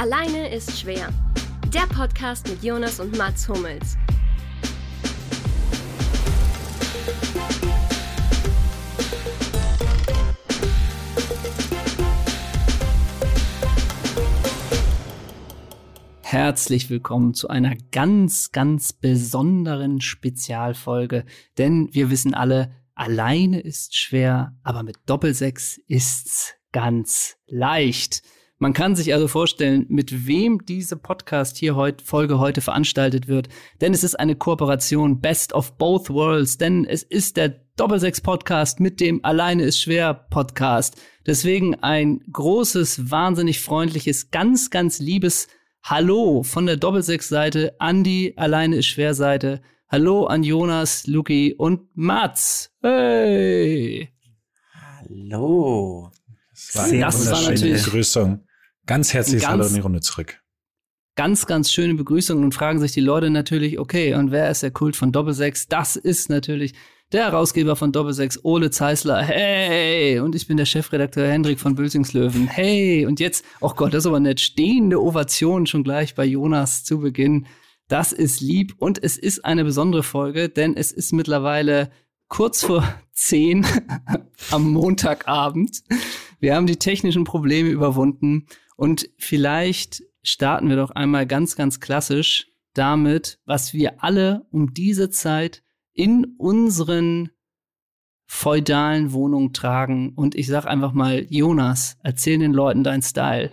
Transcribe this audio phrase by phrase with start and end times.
[0.00, 1.10] Alleine ist schwer.
[1.74, 3.98] Der Podcast mit Jonas und Mats Hummels.
[16.22, 21.26] Herzlich willkommen zu einer ganz, ganz besonderen Spezialfolge,
[21.58, 28.22] denn wir wissen alle, alleine ist schwer, aber mit Doppelsechs ist's ganz leicht.
[28.62, 33.48] Man kann sich also vorstellen, mit wem diese Podcast hier heute, Folge heute veranstaltet wird,
[33.80, 38.78] denn es ist eine Kooperation Best of Both Worlds, denn es ist der Doppelsechs Podcast
[38.78, 41.00] mit dem Alleine ist schwer Podcast.
[41.26, 45.48] Deswegen ein großes, wahnsinnig freundliches, ganz, ganz liebes
[45.82, 49.62] Hallo von der Doppelsechs-Seite an die Alleine ist schwer Seite.
[49.88, 52.76] Hallo an Jonas, Luki und Mats.
[52.82, 54.10] Hey!
[54.74, 56.10] Hallo.
[56.52, 58.44] Das war Das war wunderschöne natürlich- Begrüßung.
[58.90, 60.40] Ganz herzliches Ganz- Hallo in die Runde zurück.
[61.14, 64.72] Ganz, ganz schöne Begrüßung und fragen sich die Leute natürlich, okay, und wer ist der
[64.72, 65.68] Kult von Doppelsechs?
[65.68, 66.74] Das ist natürlich
[67.12, 69.22] der Herausgeber von Doppelsechs, Ole Zeisler.
[69.22, 70.18] Hey!
[70.18, 72.48] Und ich bin der Chefredakteur Hendrik von Bülzingslöwen.
[72.48, 73.06] Hey!
[73.06, 76.98] Und jetzt, oh Gott, das ist aber nett, stehende Ovation schon gleich bei Jonas zu
[76.98, 77.46] Beginn.
[77.86, 81.92] Das ist lieb und es ist eine besondere Folge, denn es ist mittlerweile
[82.26, 82.82] kurz vor
[83.12, 83.64] zehn
[84.50, 85.84] am Montagabend.
[86.40, 88.46] Wir haben die technischen Probleme überwunden
[88.80, 95.10] und vielleicht starten wir doch einmal ganz, ganz klassisch damit, was wir alle um diese
[95.10, 97.28] Zeit in unseren
[98.24, 100.14] feudalen Wohnungen tragen.
[100.14, 103.50] Und ich sag einfach mal, Jonas, erzähl den Leuten dein Style.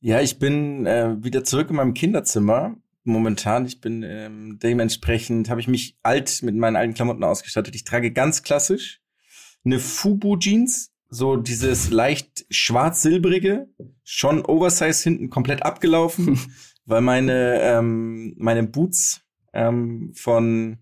[0.00, 2.74] Ja, ich bin äh, wieder zurück in meinem Kinderzimmer.
[3.04, 7.76] Momentan, ich bin ähm, dementsprechend, habe ich mich alt mit meinen alten Klamotten ausgestattet.
[7.76, 9.00] Ich trage ganz klassisch
[9.64, 13.68] eine Fubu-Jeans, so dieses leicht schwarz-silbrige,
[14.02, 16.40] schon Oversize hinten komplett abgelaufen,
[16.86, 19.20] weil meine, ähm, meine Boots
[19.52, 20.78] ähm, von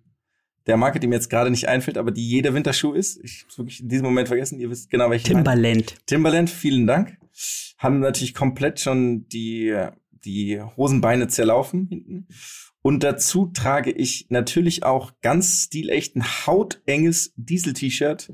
[0.68, 3.18] der Marke, die mir jetzt gerade nicht einfällt, aber die jeder Winterschuh ist.
[3.24, 4.60] Ich hab's wirklich in diesem Moment vergessen.
[4.60, 5.26] Ihr wisst genau, welche.
[5.26, 5.44] ich meine.
[5.44, 5.96] Timberland.
[6.06, 7.18] Timberland, vielen Dank.
[7.76, 9.76] Haben natürlich komplett schon die,
[10.24, 12.28] die Hosenbeine zerlaufen hinten.
[12.82, 18.30] Und dazu trage ich natürlich auch ganz stilecht ein hautenges Diesel-T-Shirt,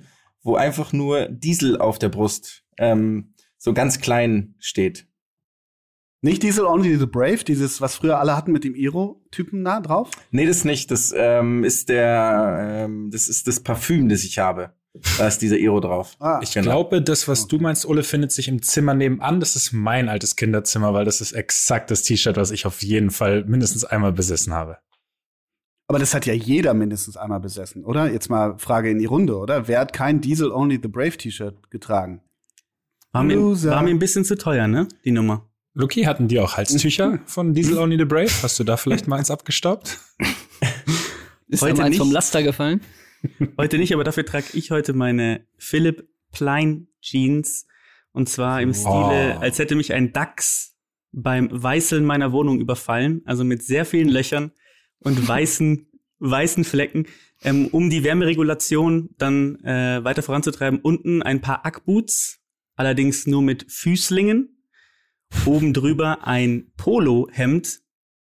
[0.47, 5.07] wo einfach nur Diesel auf der Brust ähm, so ganz klein steht.
[6.23, 10.11] Nicht Diesel Only the Brave, dieses, was früher alle hatten mit dem Iro-Typen da drauf?
[10.31, 10.91] Nee, das nicht.
[10.91, 14.73] Das ähm, ist der, ähm, das ist das Parfüm, das ich habe.
[15.19, 16.17] Da ist dieser Iro drauf.
[16.21, 16.71] Ah, Ich Genau.
[16.71, 19.41] glaube, das, was du meinst, Ole, findet sich im Zimmer nebenan.
[19.41, 23.11] Das ist mein altes Kinderzimmer, weil das ist exakt das T-Shirt, was ich auf jeden
[23.11, 24.79] Fall mindestens einmal besessen habe.
[25.89, 28.11] Aber das hat ja jeder mindestens einmal besessen, oder?
[28.11, 29.69] Jetzt mal Frage in die Runde, oder?
[29.69, 32.21] Wer hat kein Diesel Only the Brave T-Shirt getragen?
[33.13, 33.71] War mir, Loser.
[33.71, 34.89] war mir ein bisschen zu teuer, ne?
[35.05, 35.49] Die Nummer.
[35.75, 38.31] Luki, hatten die auch Halstücher von Diesel Only the Brave?
[38.43, 39.99] Hast du da vielleicht mal eins abgestaubt?
[41.49, 41.99] Ist Heute eins nicht.
[41.99, 42.81] vom Laster gefallen?
[43.59, 47.67] Heute nicht, aber dafür trage ich heute meine Philipp Plein Jeans.
[48.13, 49.41] Und zwar im Stile, Oh.
[49.41, 50.75] als hätte mich ein Dachs
[51.13, 53.23] beim Weißeln meiner Wohnung überfallen.
[53.25, 54.53] Also mit sehr vielen Löchern
[55.07, 55.87] und weißen,
[56.19, 57.07] weißen Flecken.
[57.43, 62.41] Ähm, um die Wärmeregulation dann äh, weiter voranzutreiben, unten ein paar Ackboots,
[62.75, 64.53] allerdings nur mit Füßlingen.
[65.45, 67.81] Oben drüber ein Polohemd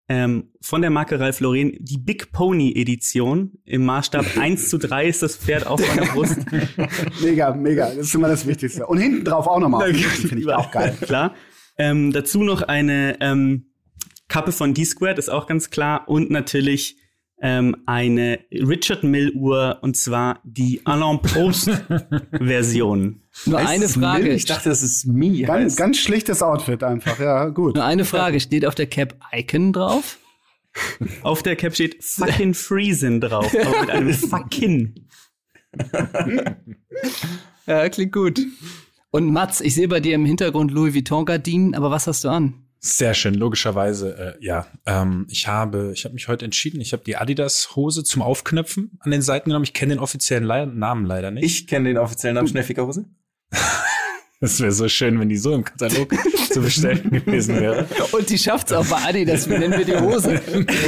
[0.07, 3.59] ähm, von der Marke Ralph Lauren, die Big Pony Edition.
[3.63, 6.39] Im Maßstab 1 zu 3 ist das Pferd auf meiner Brust.
[7.21, 7.87] Mega, mega.
[7.87, 8.85] Das ist immer das Wichtigste.
[8.85, 9.93] Und hinten drauf auch nochmal.
[9.93, 10.97] Finde ich auch geil.
[11.01, 11.35] Klar.
[11.77, 13.65] Ähm, dazu noch eine ähm,
[14.27, 16.07] Kappe von D-Squared, ist auch ganz klar.
[16.07, 16.97] Und natürlich
[17.41, 21.69] ähm, eine Richard Mill Uhr, und zwar die Alain Prost
[22.31, 23.21] Version.
[23.45, 24.23] Nur Heißt eine Frage.
[24.23, 24.33] Mill?
[24.33, 25.43] Ich dachte, das ist Mi.
[25.43, 27.75] Ganz, ganz schlichtes Outfit einfach, ja, gut.
[27.75, 28.39] Nur eine Frage.
[28.39, 30.17] Steht auf der Cap Icon drauf?
[31.21, 35.07] Auf der Cap steht fucking Friesen drauf, aber mit einem fucking.
[37.65, 38.41] Ja, klingt gut.
[39.11, 42.64] Und Mats, ich sehe bei dir im Hintergrund Louis Vuitton-Gardinen, aber was hast du an?
[42.79, 44.67] Sehr schön, logischerweise, äh, ja.
[44.85, 49.11] Ähm, ich habe, ich habe mich heute entschieden, ich habe die Adidas-Hose zum Aufknöpfen an
[49.11, 49.65] den Seiten genommen.
[49.65, 51.45] Ich kenne den offiziellen Le Namen leider nicht.
[51.45, 53.05] Ich kenne den offiziellen Namen Schnellfickerhose.
[54.45, 56.13] Es wäre so schön, wenn die so im Katalog
[56.51, 57.87] zu bestellen gewesen wäre.
[58.11, 59.49] Und die schafft's auch bei Adidas.
[59.49, 60.39] Wie nennen wir die Hose?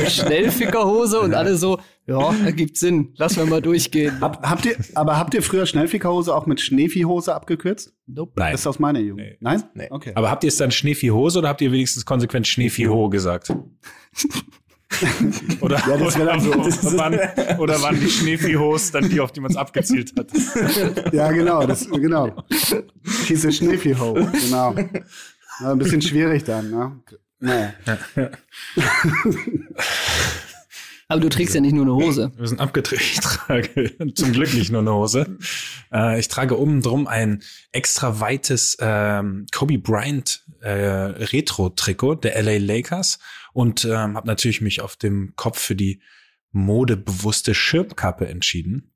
[0.08, 3.14] Schnellfickerhose und alle so, ja, ergibt Sinn.
[3.18, 4.22] Lass wir mal durchgehen.
[4.22, 7.94] Hab, habt ihr, aber habt ihr früher Schnellfickerhose auch mit Schneeviehhose abgekürzt?
[8.06, 8.34] Nope.
[8.36, 8.52] Nein.
[8.52, 9.28] Das ist aus meiner Jugend.
[9.28, 9.38] Nee.
[9.40, 9.64] Nein?
[9.74, 9.88] Nee.
[9.90, 10.12] Okay.
[10.16, 13.54] Aber habt ihr es dann Schneevieh-Hose oder habt ihr wenigstens konsequent Schneevieh-Ho gesagt?
[15.62, 16.52] Oder, Ja, das wär dann so.
[16.54, 17.20] oder, waren,
[17.60, 20.32] oder waren die Schneeviehhos dann die, auf die man es abgezielt hat?
[21.14, 22.28] Ja, genau, das, genau.
[22.28, 24.76] A Schneeviehho, genau.
[25.60, 27.00] Ja, ein bisschen schwierig dann, ne?
[27.40, 27.74] Naja.
[31.10, 32.32] Aber du trägst ja nicht nur eine Hose.
[32.38, 33.00] Wir sind abgedreht.
[33.02, 35.38] Ich trage zum Glück nicht nur eine Hose.
[35.92, 42.58] Äh, ich trage oben drum ein extra weites ähm, Kobe Bryant äh, Retro-Trikot der LA
[42.58, 43.20] Lakers
[43.58, 46.00] und ähm, habe natürlich mich auf dem Kopf für die
[46.52, 48.94] modebewusste Schirmkappe entschieden.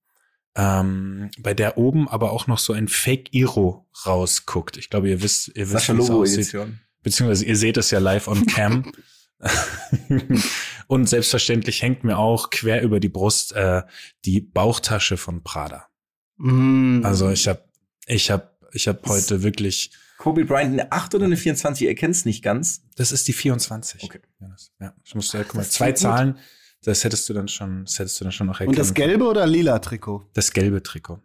[0.53, 4.77] Ähm, bei der oben aber auch noch so ein Fake-Iro rausguckt.
[4.77, 6.55] Ich glaube, ihr wisst, ihr wisst, wie es aussieht.
[7.01, 8.91] Beziehungsweise ihr seht es ja live on cam.
[10.87, 13.81] Und selbstverständlich hängt mir auch quer über die Brust äh,
[14.25, 15.87] die Bauchtasche von Prada.
[16.37, 17.03] Mm.
[17.03, 17.63] Also ich habe,
[18.05, 19.89] ich habe, ich habe heute wirklich.
[20.21, 21.88] Kobe Bryant eine 8 oder eine 24?
[21.88, 22.83] Ihr kennt's nicht ganz.
[22.95, 24.03] Das ist die 24.
[24.03, 24.19] Okay.
[24.39, 24.71] Jonas.
[24.79, 26.01] Ja, ich musste, guck mal, zwei klingt gut.
[26.03, 26.38] Zahlen.
[26.83, 29.25] Das hättest du dann schon, das hättest du dann schon noch erkennen Und das gelbe
[29.25, 30.23] oder lila Trikot?
[30.33, 31.21] Das gelbe Trikot.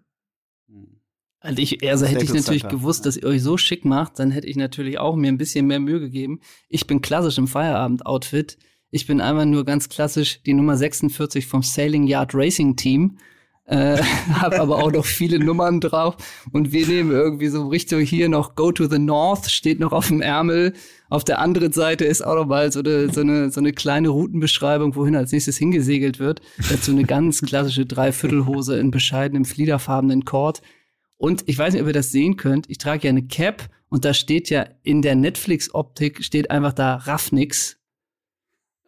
[1.40, 2.74] Also, ich, also hätte ich natürlich Center.
[2.74, 5.66] gewusst, dass ihr euch so schick macht, dann hätte ich natürlich auch mir ein bisschen
[5.66, 6.40] mehr Mühe gegeben.
[6.70, 8.56] Ich bin klassisch im Feierabend-Outfit.
[8.90, 13.18] Ich bin einfach nur ganz klassisch die Nummer 46 vom Sailing Yard Racing Team.
[13.66, 13.96] Äh,
[14.32, 16.16] hab aber auch noch viele Nummern drauf
[16.52, 20.08] und wir nehmen irgendwie so Richtung hier noch Go to the North steht noch auf
[20.08, 20.72] dem Ärmel.
[21.08, 24.08] Auf der anderen Seite ist auch noch mal so eine, so eine, so eine kleine
[24.08, 26.40] Routenbeschreibung, wohin als nächstes hingesegelt wird.
[26.70, 30.62] Dazu eine ganz klassische Dreiviertelhose in bescheidenem fliederfarbenen Kord.
[31.16, 32.70] Und ich weiß nicht, ob ihr das sehen könnt.
[32.70, 36.96] Ich trage ja eine Cap und da steht ja in der Netflix-Optik steht einfach da
[36.96, 37.78] Raffnix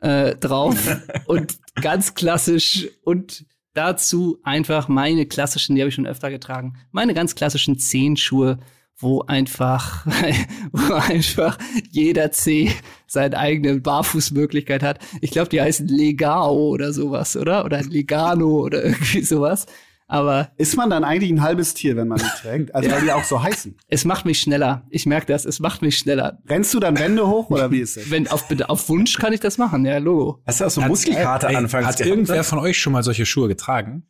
[0.01, 0.77] äh, drauf
[1.27, 3.45] und ganz klassisch und
[3.75, 8.59] dazu einfach meine klassischen, die habe ich schon öfter getragen, meine ganz klassischen Zehenschuhe,
[8.97, 10.05] wo einfach,
[10.73, 11.57] wo einfach
[11.91, 12.73] jeder Zeh
[13.07, 14.99] seine eigene Barfußmöglichkeit hat.
[15.21, 17.65] Ich glaube, die heißen Legao oder sowas, oder?
[17.65, 19.67] Oder Legano oder irgendwie sowas.
[20.11, 22.75] Aber Ist man dann eigentlich ein halbes Tier, wenn man die trägt?
[22.75, 23.77] Also weil die auch so heißen.
[23.89, 24.87] es macht mich schneller.
[24.89, 26.39] Ich merke das, es macht mich schneller.
[26.49, 28.11] Rennst du dann Wände hoch oder wie ist das?
[28.11, 30.43] Wenn auf, auf Wunsch kann ich das machen, ja, Logo.
[30.47, 32.45] Hast du auch so Muskelkater Ey, anfangs Hat irgendwer ne?
[32.45, 34.09] von euch schon mal solche Schuhe getragen?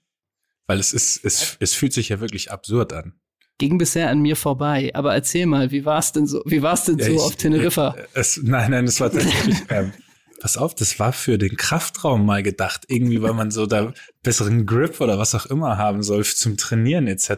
[0.69, 3.15] Weil es ist, es, es fühlt sich ja wirklich absurd an.
[3.59, 4.93] Ging bisher an mir vorbei.
[4.95, 6.43] Aber erzähl mal, wie war's denn so?
[6.47, 7.97] Wie war's denn Ja, so ich- auf Teneriffa?
[8.15, 9.57] Es, nein, nein, es war tatsächlich.
[9.71, 9.93] ähm,
[10.41, 12.85] pass auf, das war für den Kraftraum mal gedacht.
[12.89, 13.93] Irgendwie, weil man so da
[14.23, 17.31] besseren Grip oder was auch immer haben soll zum Trainieren etc.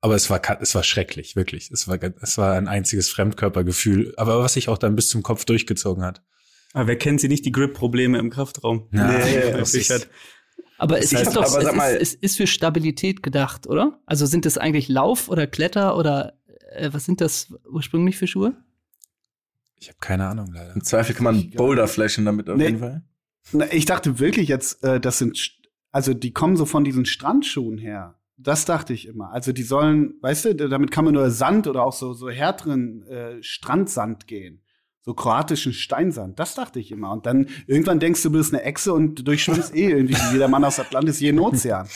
[0.00, 1.70] Aber es war, es war schrecklich, wirklich.
[1.70, 4.14] Es war, es war ein einziges Fremdkörpergefühl.
[4.16, 6.22] Aber was sich auch dann bis zum Kopf durchgezogen hat.
[6.72, 8.88] Aber wer kennt sie nicht, die Grip-Probleme im Kraftraum?
[8.92, 10.08] Ja, Nee, das ist, hat.
[10.76, 13.66] Aber es Ich ist doch, aber es, sag mal- ist, es ist für Stabilität gedacht,
[13.68, 14.00] oder?
[14.06, 16.34] Also sind das eigentlich Lauf- oder Kletter- oder
[16.72, 18.56] äh, was sind das ursprünglich für Schuhe?
[19.84, 20.74] Ich habe keine Ahnung leider.
[20.74, 22.64] Im Zweifel kann man Boulder flashen damit auf Nee.
[22.66, 23.02] jeden Fall.
[23.52, 25.52] Na, ich dachte wirklich jetzt, äh, das sind, St-
[25.92, 28.18] also die kommen so von diesen Strandschuhen her.
[28.36, 29.30] Das dachte ich immer.
[29.30, 33.02] Also die sollen, weißt du, damit kann man nur Sand oder auch so, so härteren
[33.06, 34.62] äh, Strandsand gehen.
[35.02, 36.38] So kroatischen Steinsand.
[36.40, 37.12] Das dachte ich immer.
[37.12, 40.32] Und dann irgendwann denkst du, du bist eine Echse und du durchschwimmst eh irgendwie wie
[40.32, 41.86] jeder Mann aus Atlantis jeden Ozean.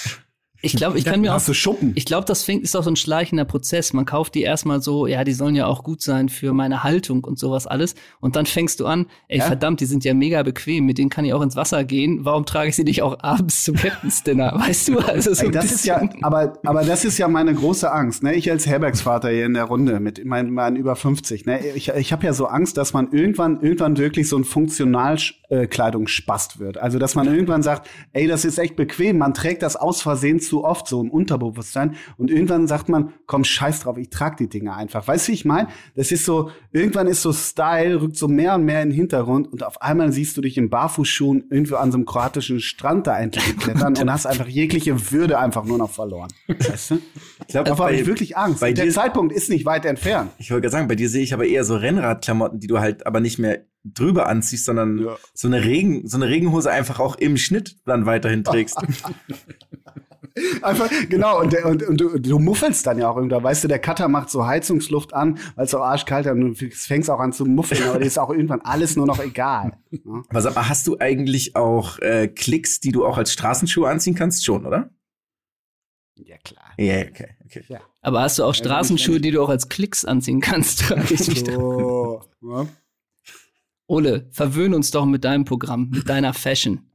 [0.60, 1.93] Ich glaube, ich kann mir auch hast du Schuppen.
[1.94, 3.93] Ich glaube, das fängt, ist auch so ein schleichender Prozess.
[3.93, 7.22] Man kauft die erstmal so, ja, die sollen ja auch gut sein für meine Haltung
[7.22, 7.94] und sowas alles.
[8.19, 9.44] Und dann fängst du an, ey, Ja.
[9.44, 12.25] verdammt, die sind ja mega bequem, mit denen kann ich auch ins Wasser gehen.
[12.25, 14.52] Warum trage ich sie nicht auch abends zum Captain's Dinner?
[14.56, 14.99] Weißt du?
[14.99, 18.25] Also so Ey, das ist ja, aber, aber das ist ja meine große Angst.
[18.25, 18.34] Ne?
[18.34, 21.46] Ich als Herbergsvater hier in der Runde mit meinen, meinen über 50.
[21.46, 21.61] Ne?
[21.76, 26.78] Ich, ich habe ja so Angst, dass man irgendwann, irgendwann wirklich so ein Funktionalkleidungsspast wird.
[26.78, 29.18] Also dass man irgendwann sagt, ey, das ist echt bequem.
[29.18, 31.95] Man trägt das aus Versehen zu oft so im Unterbewusstsein.
[32.17, 35.07] Und irgendwann sagt man, komm, scheiß drauf, ich trage die Dinge einfach.
[35.07, 35.69] Weißt du, wie ich meine?
[35.95, 39.52] Das ist so, irgendwann ist so Style, rückt so mehr und mehr in den Hintergrund
[39.52, 43.19] und auf einmal siehst du dich in Barfußschuhen irgendwo an so einem kroatischen Strand da
[43.19, 46.31] endlich klettern und hast einfach jegliche Würde einfach nur noch verloren.
[46.47, 46.99] Weißt du?
[47.40, 48.62] Ich glaube, Davor habe ich wirklich Angst.
[48.62, 50.31] Der Zeitpunkt ist nicht weit entfernt.
[50.38, 53.07] Ich wollte gerade sagen, bei dir sehe ich aber eher so Rennradklamotten, die du halt
[53.07, 53.64] aber nicht mehr
[53.95, 55.16] drüber anziehst, sondern Ja.
[55.35, 58.78] so eine Regen, so eine Regenhose einfach auch im Schnitt dann weiterhin trägst.
[60.62, 63.42] Einfach, genau, und, der, und, und du, du muffelst dann ja auch irgendwann.
[63.42, 66.71] Weißt du, der Cutter macht so Heizungsluft an, weil es so arschkalt ist und du
[66.71, 69.78] fängst auch an zu muffeln, aber dir ist auch irgendwann alles nur noch egal.
[69.90, 70.23] ne?
[70.28, 74.14] Aber sag mal, hast du eigentlich auch äh, Klicks, die du auch als Straßenschuhe anziehen
[74.14, 74.45] kannst?
[74.45, 74.90] Schon, oder?
[76.16, 76.64] Ja, klar.
[76.78, 77.64] Ja, okay, okay.
[77.68, 77.80] Ja.
[78.02, 80.85] Aber hast du auch Ja, Straßenschuhe, die du auch als Klicks anziehen kannst?
[81.49, 82.68] So, ne?
[83.88, 86.88] Ole, verwöhn uns doch mit deinem Programm, mit deiner Fashion.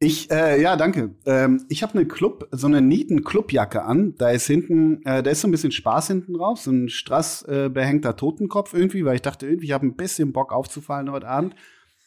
[0.00, 1.14] Ich, äh, ja, danke.
[1.26, 4.16] Ähm, ich habe eine Club, so eine nieten Clubjacke an.
[4.18, 7.42] Da ist hinten, äh, da ist so ein bisschen Spaß hinten drauf, so ein strass
[7.44, 11.28] äh, behängter Totenkopf irgendwie, weil ich dachte irgendwie, ich habe ein bisschen Bock aufzufallen heute
[11.28, 11.54] Abend.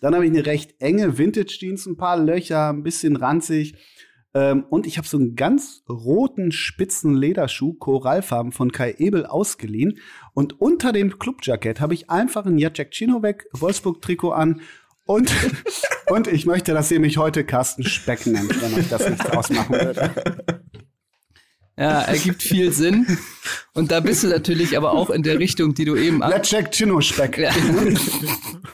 [0.01, 3.75] Dann habe ich eine recht enge Vintage-Jeans, ein paar Löcher, ein bisschen ranzig.
[4.35, 9.97] Ähm, und ich habe so einen ganz roten, spitzen Lederschuh, Korallfarben von Kai Ebel ausgeliehen.
[10.33, 14.61] Und unter dem Clubjackett habe ich einfach ein Jacek Cinovic Wolfsburg-Trikot an.
[15.05, 15.33] Und,
[16.09, 19.73] und ich möchte, dass ihr mich heute Carsten Speck nennt, wenn euch das nichts ausmachen
[19.73, 20.11] würde.
[21.77, 23.05] Ja, ergibt viel Sinn.
[23.73, 27.01] Und da bist du natürlich aber auch in der Richtung, die du eben Jacek Chino
[27.01, 27.37] Speck.
[27.37, 27.51] ja.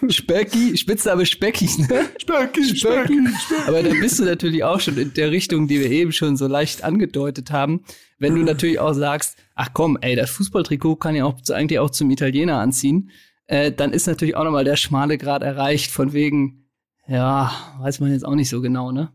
[0.10, 2.06] Specki, Spitzname Specki, ne?
[2.20, 3.20] Specki, Specki.
[3.66, 6.46] Aber da bist du natürlich auch schon in der Richtung, die wir eben schon so
[6.46, 7.84] leicht angedeutet haben.
[8.20, 11.90] Wenn du natürlich auch sagst, ach komm, ey, das Fußballtrikot kann ja auch eigentlich auch
[11.90, 13.10] zum Italiener anziehen,
[13.48, 16.70] äh, dann ist natürlich auch nochmal der schmale Grad erreicht, von wegen,
[17.08, 19.12] ja, weiß man jetzt auch nicht so genau, ne?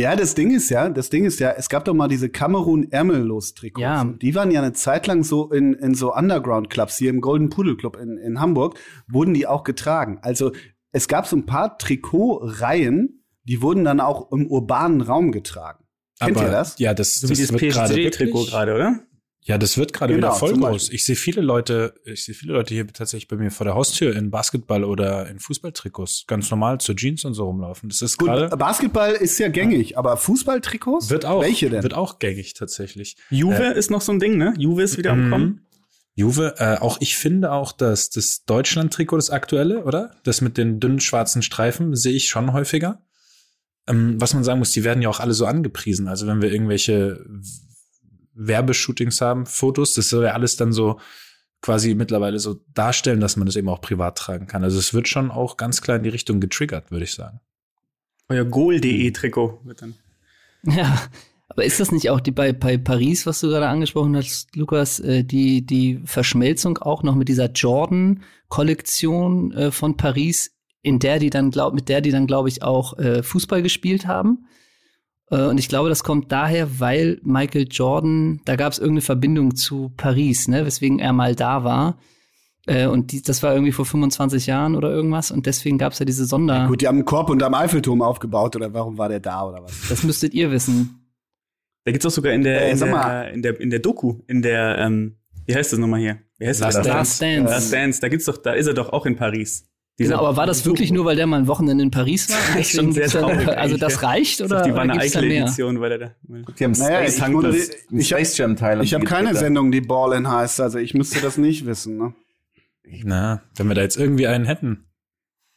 [0.00, 2.90] Ja, das Ding ist ja, das Ding ist ja, es gab doch mal diese Kamerun
[2.90, 3.82] ärmellos Trikots.
[3.82, 4.04] Ja.
[4.04, 7.50] Die waren ja eine Zeit lang so in, in so Underground Clubs hier im Golden
[7.50, 8.78] Pudel Club in, in Hamburg
[9.08, 10.18] wurden die auch getragen.
[10.22, 10.52] Also
[10.92, 15.84] es gab so ein paar Trikotreihen, die wurden dann auch im urbanen Raum getragen.
[16.18, 16.78] Kennt Aber ihr das?
[16.78, 19.00] ja, das, So wie das gerade PSG-Trikot wirklich- gerade, oder?
[19.50, 20.90] Ja, das wird gerade Genau, wieder voll groß.
[20.90, 24.14] Ich sehe viele Leute, ich sehe viele Leute hier tatsächlich bei mir vor der Haustür
[24.14, 27.88] in Basketball oder in Fußballtrikots ganz normal zur Jeans und so rumlaufen.
[27.88, 31.10] Das ist Gut, gerade Basketball ist ja gängig, aber Fußballtrikots?
[31.10, 31.82] wird auch Welche denn?
[31.82, 33.16] wird auch gängig tatsächlich.
[33.28, 34.54] Juve Äh, ist noch so ein Ding, ne?
[34.56, 35.30] Juve ist wieder am Mhm.
[35.30, 35.66] Kommen.
[36.14, 40.12] Juve, äh, auch ich finde auch, dass das Deutschland-Trikot, das aktuelle, oder?
[40.22, 43.02] Das mit den dünnen schwarzen Streifen, sehe ich schon häufiger.
[43.88, 46.06] Ähm, was man sagen muss, die werden ja auch alle so angepriesen.
[46.06, 47.24] Also wenn wir irgendwelche
[48.34, 50.98] Werbeshootings haben, Fotos, das soll ja alles dann so
[51.62, 54.64] quasi mittlerweile so darstellen, dass man das eben auch privat tragen kann.
[54.64, 57.40] Also es wird schon auch ganz klar in die Richtung getriggert, würde ich sagen.
[58.28, 59.94] Euer Goal.de Trikot wird dann.
[60.62, 61.02] Ja,
[61.48, 65.00] aber ist das nicht auch die bei, bei Paris, was du gerade angesprochen hast, Lukas,
[65.00, 71.30] äh, die, die Verschmelzung auch noch mit dieser Jordan-Kollektion äh, von Paris, in der die
[71.30, 74.46] dann, glaub, mit der die dann, glaube ich, auch äh, Fußball gespielt haben?
[75.30, 79.56] Äh, und ich glaube, das kommt daher, weil Michael Jordan, da gab es irgendeine Verbindung
[79.56, 81.98] zu Paris, ne, weswegen er mal da war.
[82.66, 85.30] Äh, und die, das war irgendwie vor 25 Jahren oder irgendwas.
[85.30, 86.66] Und deswegen gab es ja diese Sonder.
[86.68, 89.88] Gut, die haben einen Korb unterm Eiffelturm aufgebaut oder warum war der da oder was?
[89.88, 90.96] Das müsstet ihr wissen.
[91.84, 93.22] Da gibt's auch sogar in der, Äh, in, sag der mal.
[93.32, 96.18] in der in der Doku, in der ähm, wie heißt das nochmal hier?
[96.38, 96.86] Wie heißt Last das?
[96.86, 96.98] Dance.
[96.98, 97.50] Last Dance.
[97.54, 99.64] Last Dance, da gibt's doch, da ist er doch auch in Paris.
[100.08, 102.36] Genau, aber war das wirklich nur, weil der mal ein Wochenende in Paris war?
[102.56, 105.12] Das ist schon sehr traurig Also das reicht Das ist oder, die oder Wanne gibt's
[105.12, 105.42] da Eickel mehr?
[105.44, 106.14] Edition, weil er da.
[106.58, 108.82] Die haben Naja, Space, ich ein ich hab- Space Jam Teil.
[108.82, 111.96] Ich habe keine Sendung, die Ballin heißt, also ich müsste das nicht wissen.
[111.98, 112.14] Ne?
[113.04, 114.86] Na, wenn wir da jetzt irgendwie einen hätten,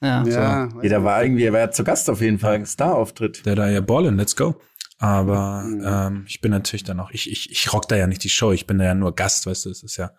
[0.02, 0.24] Ja.
[0.28, 3.46] Ja, Jeder war irgendwie, er war ja zu Gast auf jeden Fall, ein Star-Auftritt.
[3.46, 4.56] der da ja ballen, let's go.
[5.00, 5.84] Aber Mhm.
[5.86, 8.52] ähm, ich bin natürlich dann auch, ich, ich, ich rock da ja nicht die Show,
[8.52, 10.12] ich bin da ja nur Gast, weißt du, es ist ja,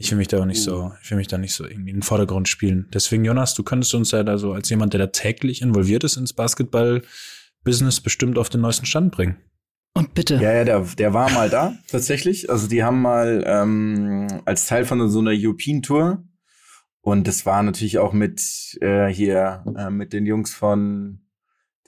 [0.00, 1.98] ich will mich da auch nicht so, ich will mich da nicht so irgendwie in
[1.98, 2.88] den Vordergrund spielen.
[2.94, 6.16] Deswegen, Jonas, du könntest uns ja da so als jemand, der da täglich involviert ist
[6.16, 9.36] ins Basketball-Business, bestimmt auf den neuesten Stand bringen.
[9.92, 10.36] Und bitte.
[10.36, 12.48] Ja, ja, der, der war mal da, tatsächlich.
[12.48, 16.24] Also die haben mal ähm, als Teil von so einer European Tour
[17.02, 21.20] und das war natürlich auch mit äh, hier äh, mit den Jungs von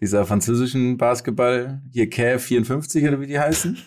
[0.00, 3.78] dieser französischen Basketball, hier Cav 54 oder wie die heißen.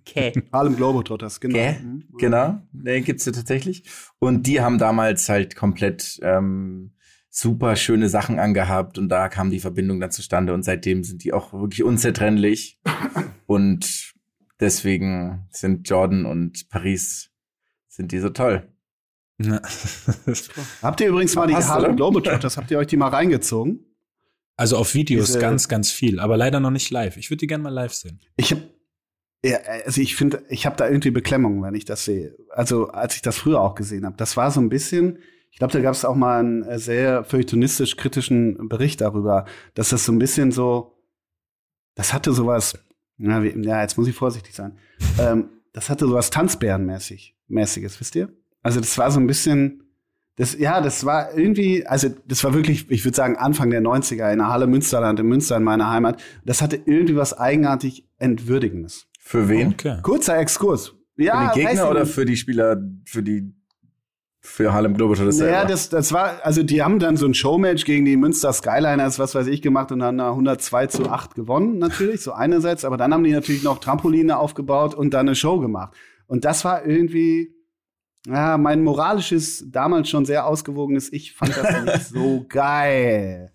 [0.00, 0.32] Okay.
[0.52, 1.54] Harlem Globetrotters, genau.
[1.54, 1.80] Gell?
[1.80, 2.04] Mhm.
[2.18, 3.84] Genau, den gibt's ja tatsächlich.
[4.18, 6.92] Und die haben damals halt komplett ähm,
[7.30, 11.32] super schöne Sachen angehabt und da kam die Verbindung dann zustande und seitdem sind die
[11.32, 12.80] auch wirklich unzertrennlich.
[13.46, 14.14] und
[14.60, 17.30] deswegen sind Jordan und Paris
[17.88, 18.68] sind die so toll.
[20.82, 21.96] Habt ihr übrigens mal die Harlem?
[21.96, 23.84] Globetrotters, habt ihr euch die mal reingezogen?
[24.56, 27.18] Also auf Videos Diese- ganz, ganz viel, aber leider noch nicht live.
[27.18, 28.20] Ich würde die gerne mal live sehen.
[28.38, 28.62] Ich habe
[29.44, 32.36] ja, also ich finde, ich habe da irgendwie Beklemmung, wenn ich das sehe.
[32.50, 35.18] Also als ich das früher auch gesehen habe, das war so ein bisschen.
[35.50, 39.90] Ich glaube, da gab es auch mal einen äh, sehr feuilletonistisch kritischen Bericht darüber, dass
[39.90, 40.98] das so ein bisschen so,
[41.94, 42.78] das hatte sowas.
[43.18, 44.78] Ja, wie, ja jetzt muss ich vorsichtig sein.
[45.18, 48.30] Ähm, das hatte sowas Tanzbärenmäßig, mäßiges, wisst ihr?
[48.62, 49.82] Also das war so ein bisschen.
[50.38, 54.30] Das, ja, das war irgendwie, also das war wirklich, ich würde sagen, Anfang der 90er
[54.32, 56.22] in der Halle Münsterland, in Münster in meiner Heimat.
[56.44, 59.06] Das hatte irgendwie was eigenartig Entwürdigendes.
[59.26, 59.72] Für wen?
[59.72, 59.98] Okay.
[60.02, 60.94] Kurzer Exkurs.
[61.16, 63.52] Ja, für die Gegner oder für die Spieler, für die
[64.40, 65.64] für Harlem Globetrotters selber?
[65.64, 69.34] das, das war, also die haben dann so ein Showmatch gegen die Münster Skyliners, was
[69.34, 73.12] weiß ich, gemacht und haben da 102 zu 8 gewonnen, natürlich, so einerseits, aber dann
[73.12, 75.96] haben die natürlich noch Trampoline aufgebaut und dann eine Show gemacht.
[76.28, 77.52] Und das war irgendwie,
[78.28, 83.50] ja, mein moralisches, damals schon sehr ausgewogenes Ich fand das nicht so geil.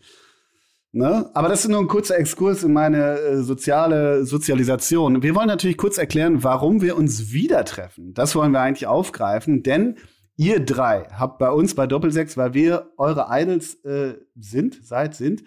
[0.93, 1.29] Ne?
[1.33, 5.23] Aber das ist nur ein kurzer Exkurs in meine äh, soziale Sozialisation.
[5.23, 8.13] Wir wollen natürlich kurz erklären, warum wir uns wieder treffen.
[8.13, 9.95] Das wollen wir eigentlich aufgreifen, denn
[10.35, 15.43] ihr drei habt bei uns bei Doppelsechs, weil wir eure Idols äh, sind, seid, sind,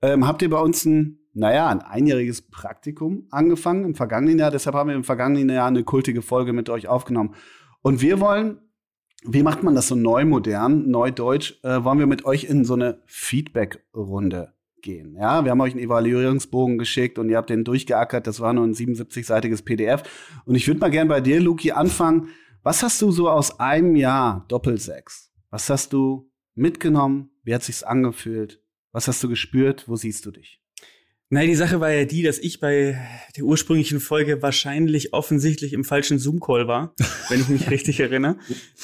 [0.00, 4.52] ähm, habt ihr bei uns ein naja, ein einjähriges Praktikum angefangen im vergangenen Jahr.
[4.52, 7.34] Deshalb haben wir im vergangenen Jahr eine kultige Folge mit euch aufgenommen.
[7.82, 8.60] Und wir wollen,
[9.24, 12.74] wie macht man das so neu modern, neudeutsch, äh, wollen wir mit euch in so
[12.74, 14.53] eine Feedback-Runde
[14.84, 15.16] gehen.
[15.16, 18.28] Ja, wir haben euch einen Evaluierungsbogen geschickt und ihr habt den durchgeackert.
[18.28, 20.04] Das war nur ein 77-seitiges PDF.
[20.44, 22.28] Und ich würde mal gern bei dir, Luki, anfangen.
[22.62, 25.32] Was hast du so aus einem Jahr Doppelsechs?
[25.50, 27.30] Was hast du mitgenommen?
[27.42, 28.62] Wie hat sich's angefühlt?
[28.92, 29.88] Was hast du gespürt?
[29.88, 30.63] Wo siehst du dich?
[31.34, 32.96] Nein, die Sache war ja die, dass ich bei
[33.36, 36.94] der ursprünglichen Folge wahrscheinlich offensichtlich im falschen Zoom-Call war,
[37.28, 38.36] wenn ich mich richtig erinnere.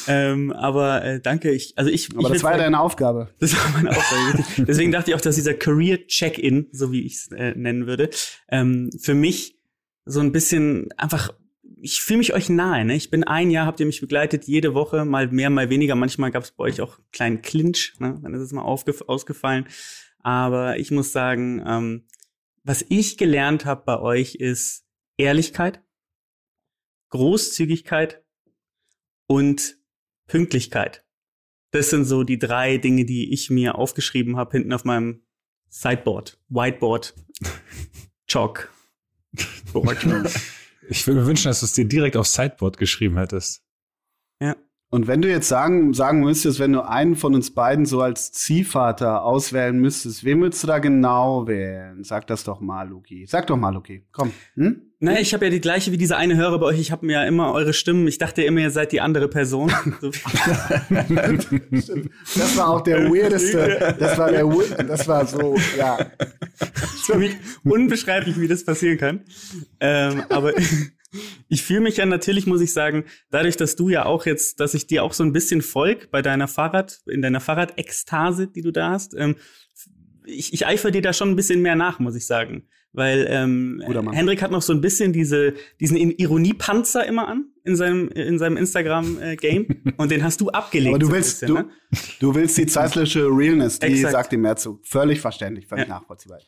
[0.09, 2.09] Ähm, aber äh, danke, ich, also ich.
[2.13, 3.29] Aber ich das war ja deine Aufgabe.
[3.39, 4.45] Das war meine Aufgabe.
[4.67, 8.11] Deswegen dachte ich auch, dass dieser Career Check-in, so wie ich es äh, nennen würde,
[8.49, 9.57] ähm, für mich
[10.05, 11.33] so ein bisschen einfach
[11.81, 12.85] ich fühle mich euch nahe.
[12.85, 12.97] Ne?
[12.97, 15.95] Ich bin ein Jahr, habt ihr mich begleitet, jede Woche, mal mehr, mal weniger.
[15.95, 18.19] Manchmal gab es bei euch auch einen kleinen Clinch, ne?
[18.21, 19.67] dann ist es mal ausgefallen.
[20.19, 22.05] Aber ich muss sagen, ähm,
[22.63, 24.87] was ich gelernt habe bei euch ist
[25.17, 25.83] Ehrlichkeit,
[27.11, 28.25] Großzügigkeit
[29.27, 29.79] und
[30.27, 31.05] Pünktlichkeit.
[31.73, 35.25] Das sind so die drei Dinge, die ich mir aufgeschrieben habe hinten auf meinem
[35.69, 37.15] Sideboard, Whiteboard,
[38.27, 38.73] Chalk.
[40.89, 43.65] Ich würde mir wünschen, dass du es dir direkt aufs Sideboard geschrieben hättest.
[44.41, 44.57] Ja.
[44.93, 48.33] Und wenn du jetzt sagen, sagen müsstest, wenn du einen von uns beiden so als
[48.33, 52.03] Ziehvater auswählen müsstest, wen würdest du da genau wählen?
[52.03, 53.25] Sag das doch mal, Luki.
[53.29, 54.03] Sag doch mal, Luki.
[54.11, 54.33] Komm.
[54.57, 54.83] Hm?
[54.99, 56.81] Naja, ich habe ja die gleiche wie diese eine Hörer bei euch.
[56.81, 58.09] Ich habe mir ja immer eure Stimmen.
[58.09, 59.73] Ich dachte immer, ihr seid die andere Person.
[60.01, 60.11] So
[62.37, 63.95] Das war auch der weirdeste.
[63.99, 64.45] Das war der,
[64.85, 65.99] das war so, ja.
[66.61, 69.21] ist für mich unbeschreiblich, wie das passieren kann.
[69.79, 70.53] Ähm, aber
[71.49, 74.75] ich fühle mich ja natürlich, muss ich sagen, dadurch, dass du ja auch jetzt, dass
[74.75, 78.73] ich dir auch so ein bisschen folg bei deiner Fahrrad, in deiner Fahrradekstase, die du
[78.73, 79.37] da hast, ähm,
[80.25, 82.69] ich, ich eifer dir da schon ein bisschen mehr nach, muss ich sagen.
[82.93, 83.83] Weil ähm.
[84.13, 88.57] Hendrik hat noch so ein bisschen diese, diesen Ironiepanzer immer an in seinem, in seinem
[88.57, 90.89] Instagram-Game und den hast du abgelegt.
[90.89, 91.71] Aber du willst, bisschen, du, ne?
[92.19, 94.13] du willst die zeitliche Realness, die Exakt.
[94.13, 94.81] sagt ihm mehr zu.
[94.83, 95.95] Völlig verständlich, völlig Ja.
[95.95, 96.41] nachvollziehbar.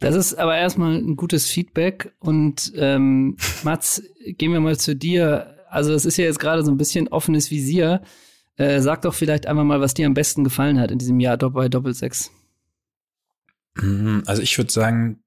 [0.00, 2.12] Das ist aber erstmal ein gutes Feedback.
[2.18, 5.56] Und ähm, Mats, gehen wir mal zu dir.
[5.70, 8.02] Also es ist ja jetzt gerade so ein bisschen offenes Visier.
[8.56, 11.36] Äh, sag doch vielleicht einfach mal, was dir am besten gefallen hat in diesem Jahr
[11.36, 12.30] bei Doppelsechs.
[13.76, 15.22] Mhm, Also ich würde sagen,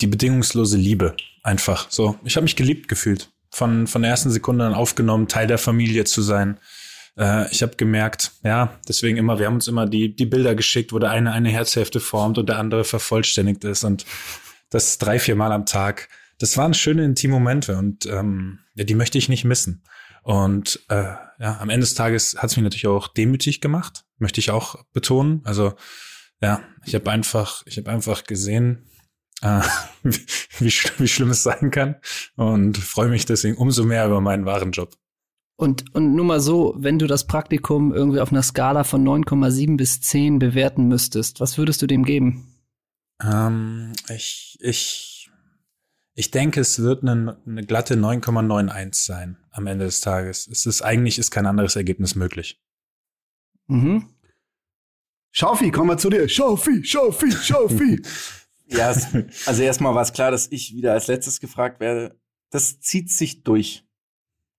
[0.00, 1.90] die bedingungslose Liebe einfach.
[1.90, 3.30] So, ich habe mich geliebt gefühlt.
[3.50, 6.58] Von, von der ersten Sekunde an aufgenommen, Teil der Familie zu sein.
[7.18, 10.92] Äh, ich habe gemerkt, ja, deswegen immer, wir haben uns immer die, die Bilder geschickt,
[10.92, 14.06] wo der eine eine Herzhälfte formt und der andere vervollständigt ist und
[14.70, 16.08] das drei, vier Mal am Tag.
[16.38, 19.82] Das waren schöne intime Momente und ähm, ja, die möchte ich nicht missen.
[20.22, 24.40] Und äh, ja, am Ende des Tages hat es mich natürlich auch demütig gemacht, möchte
[24.40, 25.40] ich auch betonen.
[25.44, 25.74] Also
[26.40, 28.88] ja, ich habe einfach, ich habe einfach gesehen,
[29.42, 29.60] äh,
[30.02, 30.18] wie,
[30.58, 31.96] wie, wie schlimm es sein kann
[32.36, 34.94] und freue mich deswegen umso mehr über meinen wahren Job.
[35.60, 39.76] Und, und nur mal so, wenn du das Praktikum irgendwie auf einer Skala von 9,7
[39.76, 42.46] bis 10 bewerten müsstest, was würdest du dem geben?
[43.20, 45.28] Ähm, ich, ich,
[46.14, 50.46] ich denke, es wird eine, eine glatte 9,91 sein am Ende des Tages.
[50.46, 52.62] Es ist eigentlich ist kein anderes Ergebnis möglich.
[53.66, 54.14] Mhm.
[55.32, 56.28] Schaufi, kommen wir zu dir.
[56.28, 58.02] Schaufi, Schaufi, Schaufi.
[58.70, 62.20] Ja, also erstmal war es klar, dass ich wieder als letztes gefragt werde.
[62.50, 63.87] Das zieht sich durch.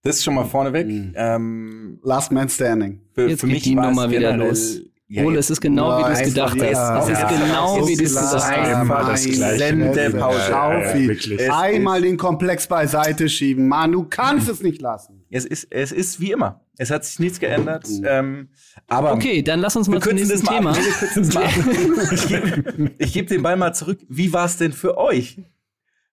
[0.01, 0.87] Das ist schon mal vorneweg.
[0.87, 1.13] Mhm.
[1.15, 3.01] Ähm, Last Man Standing.
[3.13, 4.79] für, Jetzt für geht mich die Nummer wieder los.
[5.11, 7.09] Ja, Ole, es ist genau, wie du es gedacht ja, hast.
[7.09, 8.47] Es ist ja, genau, wie du es gesagt hast.
[8.47, 9.57] Einmal das Gleiche.
[9.57, 11.51] Sendepause.
[11.51, 13.67] Einmal den Komplex beiseite schieben.
[13.67, 15.25] Mann, du kannst es nicht lassen.
[15.31, 16.63] Es ist, es ist wie immer.
[16.77, 17.89] Es hat sich nichts geändert.
[17.89, 18.05] Mhm.
[18.07, 18.49] Ähm,
[18.87, 20.71] aber Okay, dann lass uns mal zum nächsten das mal Thema.
[21.33, 22.91] mal.
[22.99, 23.99] Ich gebe den Ball mal zurück.
[24.07, 25.39] Wie war es denn für euch?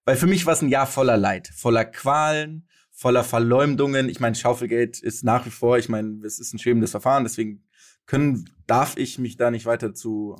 [0.06, 2.65] Weil für mich war es ein Jahr voller Leid, voller Qualen,
[2.96, 4.08] voller Verleumdungen.
[4.08, 7.62] Ich meine, Schaufelgeld ist nach wie vor, ich meine, es ist ein schwebendes Verfahren, deswegen
[8.06, 10.36] können, darf ich mich da nicht weiter zu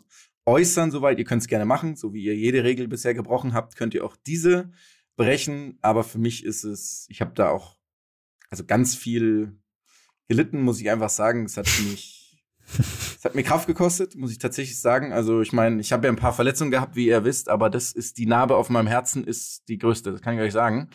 [0.46, 1.18] äußern, soweit.
[1.18, 4.04] Ihr könnt es gerne machen, so wie ihr jede Regel bisher gebrochen habt, könnt ihr
[4.04, 4.70] auch diese
[5.16, 5.78] brechen.
[5.82, 7.76] Aber für mich ist es, ich habe da auch
[8.48, 9.58] also ganz viel
[10.28, 11.44] gelitten, muss ich einfach sagen.
[11.44, 12.15] Es hat mich,
[12.78, 15.12] es hat mir Kraft gekostet, muss ich tatsächlich sagen.
[15.12, 17.92] Also ich meine, ich habe ja ein paar Verletzungen gehabt, wie ihr wisst, aber das
[17.92, 20.88] ist die Narbe auf meinem Herzen ist die größte, das kann ich euch sagen.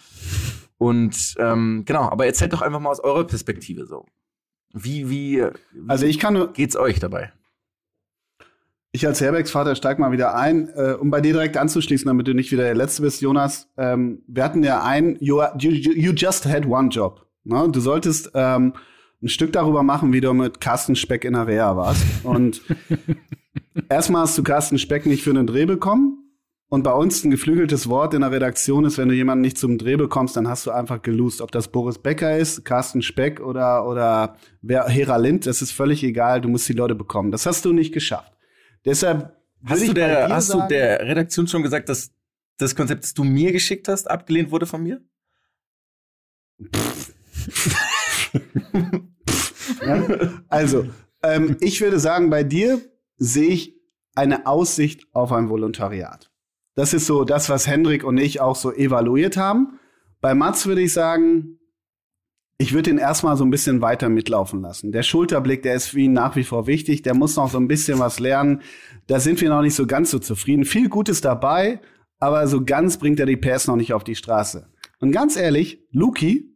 [0.77, 4.05] Und ähm, genau, aber erzählt doch einfach mal aus eurer Perspektive so.
[4.73, 7.31] Wie, wie, wie Also ich kann nur, geht's euch dabei?
[8.93, 12.27] ich als Herbergs Vater steig mal wieder ein, äh, um bei dir direkt anzuschließen, damit
[12.27, 13.69] du nicht wieder der Letzte bist, Jonas.
[13.77, 17.25] Ähm, wir hatten ja ein, you, are- you, you you just had one job.
[17.45, 17.69] Ne?
[17.71, 18.73] Du solltest ähm,
[19.21, 22.03] ein Stück darüber machen, wie du mit Carsten Speck in der Reha warst.
[22.23, 22.61] Und
[23.89, 26.17] erstmal hast du Carsten Speck nicht für einen Dreh bekommen.
[26.69, 29.77] Und bei uns ein geflügeltes Wort in der Redaktion ist, wenn du jemanden nicht zum
[29.77, 31.41] Dreh bekommst, dann hast du einfach gelost.
[31.41, 36.01] Ob das Boris Becker ist, Carsten Speck oder, oder wer, Hera Lind, das ist völlig
[36.01, 36.39] egal.
[36.39, 37.29] Du musst die Leute bekommen.
[37.31, 38.31] Das hast du nicht geschafft.
[38.85, 42.11] Deshalb Hast, du der, hast du sagen- der Redaktion schon gesagt, dass
[42.57, 45.01] das Konzept, das du mir geschickt hast, abgelehnt wurde von mir?
[49.85, 50.03] Ja?
[50.49, 50.85] Also,
[51.23, 52.81] ähm, ich würde sagen, bei dir
[53.17, 53.75] sehe ich
[54.15, 56.31] eine Aussicht auf ein Volontariat.
[56.75, 59.79] Das ist so das, was Hendrik und ich auch so evaluiert haben.
[60.21, 61.59] Bei Mats würde ich sagen,
[62.57, 64.91] ich würde ihn erstmal so ein bisschen weiter mitlaufen lassen.
[64.91, 67.01] Der Schulterblick, der ist für ihn nach wie vor wichtig.
[67.01, 68.61] Der muss noch so ein bisschen was lernen.
[69.07, 70.63] Da sind wir noch nicht so ganz so zufrieden.
[70.63, 71.81] Viel Gutes dabei,
[72.19, 74.67] aber so ganz bringt er die PS noch nicht auf die Straße.
[74.99, 76.53] Und ganz ehrlich, Luki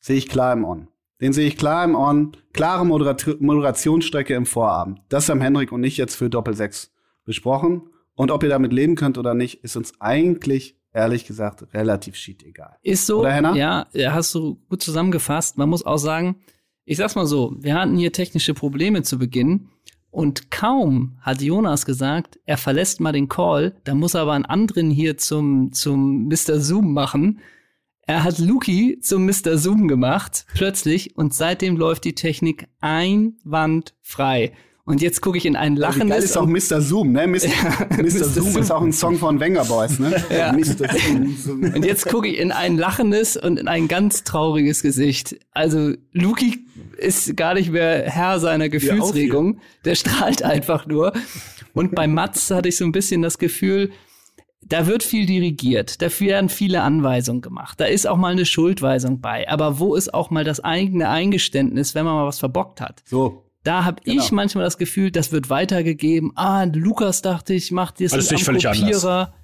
[0.00, 0.88] sehe ich klar im On.
[1.20, 2.32] Den sehe ich klar im On.
[2.52, 5.00] Klare Moderat Moderationsstrecke im Vorabend.
[5.08, 6.92] Das haben Henrik und ich jetzt für Doppel 6
[7.24, 7.82] besprochen.
[8.14, 12.42] Und ob ihr damit leben könnt oder nicht, ist uns eigentlich, ehrlich gesagt, relativ shit
[12.42, 12.76] egal.
[12.82, 13.54] Ist so, Oder, Henna?
[13.54, 15.58] ja, ja, hast du gut zusammengefasst.
[15.58, 16.36] Man muss auch sagen,
[16.84, 19.68] ich sag's mal so, wir hatten hier technische Probleme zu Beginn
[20.10, 24.46] und kaum hat Jonas gesagt, er verlässt mal den Call, da muss er aber einen
[24.46, 26.58] anderen hier zum, zum Mr.
[26.60, 27.40] Zoom machen.
[28.08, 29.58] Er hat Luki zum Mr.
[29.58, 34.52] Zoom gemacht, plötzlich, und seitdem läuft die Technik einwandfrei.
[34.84, 36.80] Und jetzt gucke ich in ein geil lachendes ist auch Mr.
[36.80, 37.26] Zoom, ne?
[37.26, 37.48] Mr.
[38.00, 38.24] Mr.
[38.24, 38.62] Zoom Zoom.
[38.62, 40.22] ist auch ein Song von Wenger Boys, ne?
[40.30, 40.52] Ja.
[40.56, 40.88] Mr.
[41.36, 41.64] Zoom.
[41.74, 45.40] Und jetzt gucke ich in ein lachendes und in ein ganz trauriges Gesicht.
[45.50, 46.64] Also Luki
[46.98, 49.58] ist gar nicht mehr Herr seiner Gefühlsregung.
[49.84, 51.12] Der strahlt einfach nur.
[51.74, 53.90] Und bei Mats hatte ich so ein bisschen das Gefühl,
[54.68, 59.20] da wird viel dirigiert, da werden viele Anweisungen gemacht, da ist auch mal eine Schuldweisung
[59.20, 59.48] bei.
[59.48, 63.02] Aber wo ist auch mal das eigene Eingeständnis, wenn man mal was verbockt hat?
[63.06, 63.44] So.
[63.62, 64.22] Da habe Genau.
[64.22, 66.30] ich manchmal das Gefühl, das wird weitergegeben.
[66.36, 68.74] Ah, Lukas dachte ich, macht das mit nicht am.
[68.76, 69.34] Kopierer.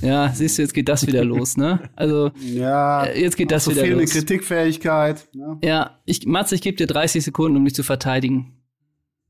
[0.00, 1.90] Ja, siehst du, jetzt geht das wieder los, ne?
[1.96, 3.04] Also, Ja.
[3.04, 4.12] äh, jetzt geht das so wieder fehlende los.
[4.12, 5.28] Kritikfähigkeit.
[5.34, 5.58] Ne?
[5.62, 8.60] Ja, ich, Mats, ich gebe dir 30 Sekunden, um dich zu verteidigen.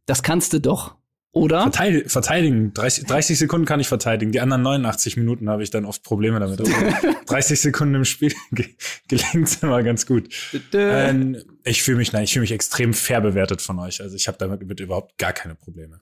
[0.07, 0.95] Das kannst du doch,
[1.35, 1.63] oder?
[1.63, 2.73] Verteid verteidigen.
[2.73, 4.33] 30, 30 Sekunden kann ich verteidigen.
[4.33, 6.61] Die anderen 89 Minuten habe ich dann oft Probleme damit.
[6.61, 6.73] Also
[7.27, 8.67] 30 Sekunden im Spiel ge
[9.09, 10.29] gelingt immer ganz gut.
[10.73, 14.01] Ähm, ich fühle mich, nein, ich fühle mich extrem fair bewertet von euch.
[14.01, 16.01] Also ich habe damit mit überhaupt gar keine Probleme.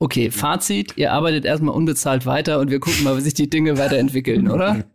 [0.00, 3.78] Okay, Fazit, ihr arbeitet erstmal unbezahlt weiter und wir gucken mal, wie sich die Dinge
[3.78, 4.84] weiterentwickeln, oder?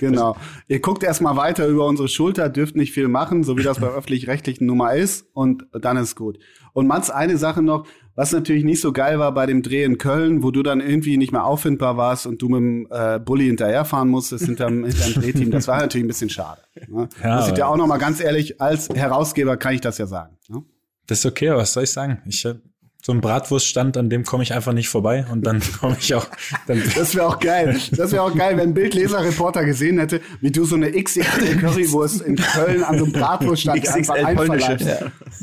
[0.00, 0.34] Genau.
[0.66, 3.88] Ihr guckt erstmal weiter über unsere Schulter, dürft nicht viel machen, so wie das bei
[3.88, 6.38] öffentlich-rechtlichen Nummer ist, und dann ist gut.
[6.72, 7.86] Und Mats, eine Sache noch,
[8.20, 11.16] was natürlich nicht so geil war bei dem Dreh in Köln, wo du dann irgendwie
[11.16, 15.50] nicht mehr auffindbar warst und du mit dem äh, Bulli hinterherfahren musstest hinterm, hinterm Drehteam,
[15.50, 16.60] das war natürlich ein bisschen schade.
[16.86, 17.08] Ne?
[17.22, 20.06] Ja, ich dir aber- auch noch mal ganz ehrlich, als Herausgeber kann ich das ja
[20.06, 20.36] sagen.
[20.48, 20.62] Ne?
[21.06, 22.20] Das ist okay, aber was soll ich sagen?
[22.26, 22.56] Ich äh,
[23.02, 26.26] so ein Bratwurststand, an dem komme ich einfach nicht vorbei und dann komme ich auch.
[26.66, 27.78] Dann, Das wäre auch geil.
[27.92, 32.20] Das wäre auch geil, wenn ein Bildleser-Reporter gesehen hätte, wie du so eine XXL Currywurst
[32.22, 34.86] in Köln an so einem Bratwurststand einfach einverleibst.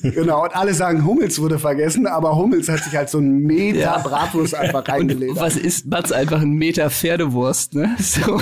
[0.04, 3.80] Genau, und alle sagen, Hummels wurde vergessen, aber Hummels hat sich halt so einen Meter
[3.80, 3.98] Ja.
[4.00, 5.36] Bratwurst einfach reingelegt.
[5.36, 6.12] was ist Mats?
[6.12, 7.96] Einfach ein Meter Pferdewurst, ne?
[8.00, 8.40] So.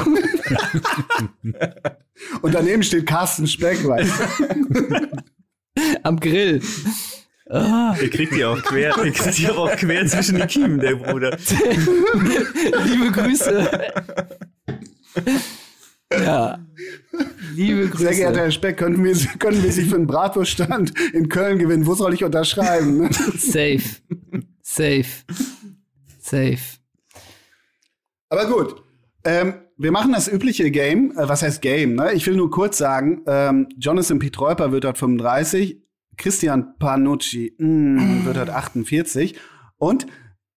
[2.41, 5.07] Und daneben steht Carsten Speck, weißt du?
[6.03, 6.61] Am Grill.
[7.47, 10.95] Ah, Der kriegt die auch quer, der kriegt die auch quer zwischen die Kiemen, der
[10.95, 11.37] Bruder.
[12.85, 13.69] liebe Grüße.
[16.11, 16.59] Ja.
[17.53, 18.03] Liebe Grüße.
[18.03, 21.85] Sehr geehrter Herr Speck, könnten wir, können wir Sie für einen Bratwurststand in Köln gewinnen?
[21.85, 23.09] Wo soll ich unterschreiben?
[23.37, 23.81] Safe.
[24.61, 25.05] Safe.
[26.19, 26.57] Safe.
[28.29, 28.81] Aber gut.
[29.23, 31.11] Ähm, wir machen das übliche Game.
[31.17, 31.95] Äh, was heißt Game?
[31.95, 32.13] Ne?
[32.13, 35.81] Ich will nur kurz sagen, ähm, Jonathan Pietreuper wird dort 35,
[36.17, 39.39] Christian Panucci mm, wird dort 48.
[39.77, 40.07] Und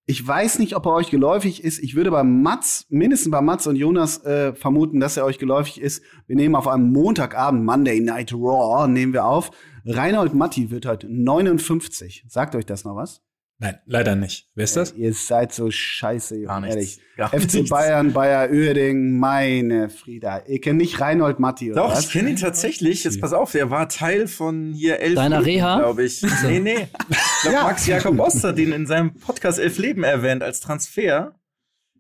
[0.07, 1.81] ich weiß nicht, ob er euch geläufig ist.
[1.81, 5.81] Ich würde bei Mats, mindestens bei Mats und Jonas äh, vermuten, dass er euch geläufig
[5.81, 6.03] ist.
[6.27, 9.51] Wir nehmen auf einem Montagabend, Monday Night Raw, nehmen wir auf.
[9.85, 12.25] Reinhold Matti wird heute 59.
[12.29, 13.23] Sagt euch das noch was?
[13.59, 14.51] Nein, leider nicht.
[14.55, 14.93] Wer ist das?
[14.95, 16.99] Ihr seid so scheiße, Gar Junge, nichts.
[16.99, 17.17] ehrlich.
[17.17, 17.71] Gar FC nichts.
[17.71, 20.45] Bayern, Bayer Uerding, meine Frieda.
[20.47, 22.05] Ihr kennt nicht Reinhold Matti, oder Doch, was?
[22.07, 23.05] ich kenne ihn tatsächlich.
[23.05, 25.79] Jetzt pass auf, er war Teil von hier Elf Deiner Leben, Reha?
[25.81, 26.23] glaube ich.
[26.45, 26.89] Nee, nee.
[27.11, 27.63] Ich glaube, Ja.
[27.65, 31.35] Max Jakob Ost hat ihn in seinem Podcast Elf Leben erwähnt als Transfer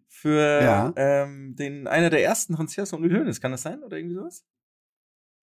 [0.09, 0.92] für Ja.
[0.97, 3.40] ähm, den einer der ersten Transfers von Uli Hoeneß.
[3.40, 4.44] Kann das sein oder irgendwie sowas?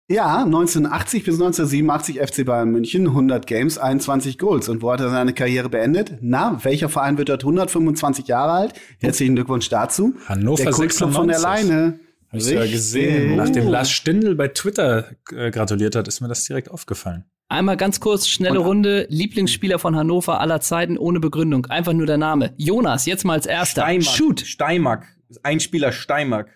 [0.07, 4.69] Ja, 1980 bis 1987 FC Bayern München, 100 Games, 21 Goals.
[4.69, 6.19] Und wo hat er seine Karriere beendet?
[6.21, 8.73] Na, welcher Verein wird dort 125 Jahre alt?
[9.01, 10.13] Herzlichen Glückwunsch dazu.
[10.27, 11.69] Hannover der Kultclub von der 96.
[11.71, 11.99] Leine.
[12.29, 13.35] Hab ich ja gesehen.
[13.35, 13.67] Nachdem.
[13.67, 17.25] Lars Stindl bei Twitter äh, gratuliert hat, ist mir das direkt aufgefallen.
[17.49, 19.07] Einmal ganz kurz, schnelle Und- Runde.
[19.09, 21.65] Lieblingsspieler von Hannover aller Zeiten ohne Begründung.
[21.65, 22.53] Einfach nur der Name.
[22.57, 23.81] Jonas, jetzt mal als erster.
[23.81, 24.05] Steinmack.
[24.15, 24.39] Shoot.
[24.41, 25.07] Steinmack.
[25.41, 26.49] Ein Spieler Steinmark.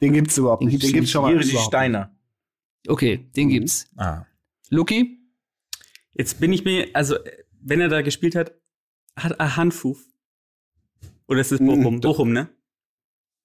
[0.00, 0.74] Den gibt's überhaupt Den nicht.
[0.74, 2.13] gibt's Den gibt's schon mal Steiner.
[2.86, 3.86] Okay, den gibt's.
[3.96, 4.24] Ah.
[4.70, 5.18] Luki?
[6.14, 7.16] Jetzt bin ich mir, also,
[7.60, 8.52] wenn er da gespielt hat,
[9.18, 9.98] hat er Hanfuf.
[11.26, 11.94] Oder ist es Bochum?
[11.96, 12.00] Mhm.
[12.00, 12.48] Bochum, ne?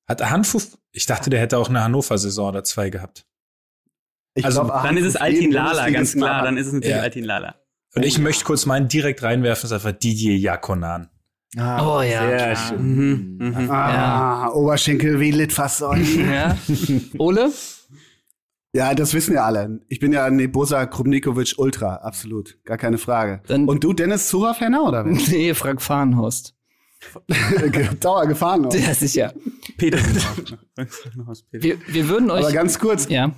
[0.08, 0.78] Hat er Hanfuf?
[0.92, 3.26] Ich dachte, der hätte auch eine Hannover-Saison oder zwei gehabt.
[4.34, 6.44] Ich Also, glaub, Dann ist es Altin Lala, ganz klar.
[6.44, 7.02] Dann ist es natürlich Ja.
[7.02, 7.56] Altin Lala.
[7.96, 11.10] Und ich möchte kurz meinen direkt reinwerfen, ist einfach Didier Jakonan.
[11.58, 12.28] Ah, Oh ja.
[12.28, 13.38] Sehr schön.
[13.38, 13.72] Mhm, mhm.
[13.72, 16.04] ah Oberschenkel wie Litfaßsäule.
[16.32, 16.58] Ja.
[17.18, 17.52] Ole?
[18.74, 19.82] Ja, das wissen ja alle.
[19.88, 22.58] Ich bin ja Nebosa Krumnikovic Ultra, absolut.
[22.66, 23.42] Gar keine Frage.
[23.48, 25.12] Dann- Und du, Dennis Zura-Fanner oder wer?
[25.30, 26.56] Nee, Frank Fahrenhorst.
[28.02, 28.74] Dauer gefahren noch.
[28.74, 29.34] Ja, sicher.
[29.78, 30.58] Petersen.
[31.52, 32.44] Wir, wir würden euch.
[32.46, 33.32] Aber ganz kurz, ja.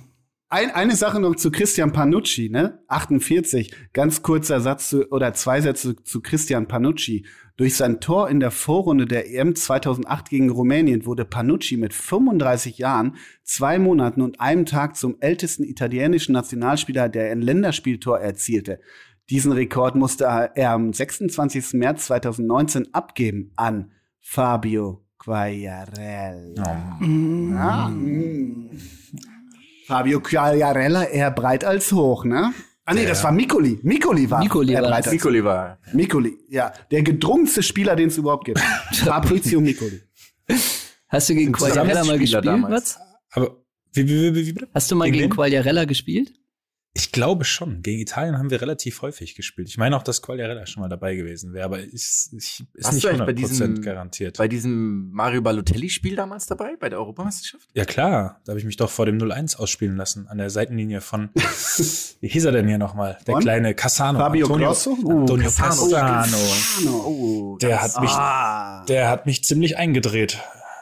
[0.48, 2.82] Ein, eine Sache noch zu Christian Panucci, ne?
[2.88, 3.72] 48.
[3.92, 7.24] Ganz kurzer Satz zu, oder zwei Sätze zu Christian Panucci.
[7.56, 12.78] Durch sein Tor in der Vorrunde der EM 2008 gegen Rumänien wurde Panucci mit 35
[12.78, 18.80] Jahren, zwei Monaten und einem Tag zum ältesten italienischen Nationalspieler, der ein Länderspieltor erzielte.
[19.28, 21.74] Diesen Rekord musste er am 26.
[21.74, 26.98] März 2019 abgeben an Fabio Quagliarella.
[27.00, 28.70] Ja, mm.
[29.86, 32.52] Fabio Quagliarella eher breit als hoch, ne?
[32.92, 33.78] Ah nee, das war Mikoli.
[33.82, 35.10] Mikoli war Mikoli war das.
[35.10, 35.78] Mikoli war.
[35.94, 36.72] Mikoli, ja.
[36.90, 38.60] Der gedrungenste Spieler, den es überhaupt gibt.
[38.92, 40.02] Fabrizio Mikoli.
[41.08, 42.70] Hast du gegen Quagliarella mal gespielt, damals.
[42.70, 42.98] Mats?
[43.30, 43.56] Aber
[43.94, 44.68] wie, wie, wie, wie bitte?
[44.74, 45.30] Hast du mal Gegen gegen?
[45.30, 46.32] Quagliarella gespielt?
[46.94, 47.80] Ich glaube schon.
[47.82, 49.66] Gegen Italien haben wir relativ häufig gespielt.
[49.68, 53.08] Ich meine auch, dass Quagliarella schon mal dabei gewesen wäre, aber ist, ist, nicht du
[53.08, 54.36] eigentlich bei 100% diesem- garantiert.
[54.36, 57.66] Bei diesem Mario Balotelli-Spiel damals dabei, bei der Europameisterschaft?
[57.72, 61.00] ja klar, da habe ich mich doch vor dem 0-1 ausspielen lassen, an der Seitenlinie
[61.00, 61.30] von,
[62.20, 63.16] wie hieß er denn hier nochmal?
[63.26, 63.42] Der Von?
[63.42, 64.18] kleine Cassano.
[64.18, 64.90] Fabio Antonio, Grosso?
[65.02, 65.90] Uh, Antonio Cassano.
[65.90, 66.90] Cassano.
[67.06, 68.84] Oh, Der hat mich, Ah.
[68.84, 70.38] der hat mich ziemlich eingedreht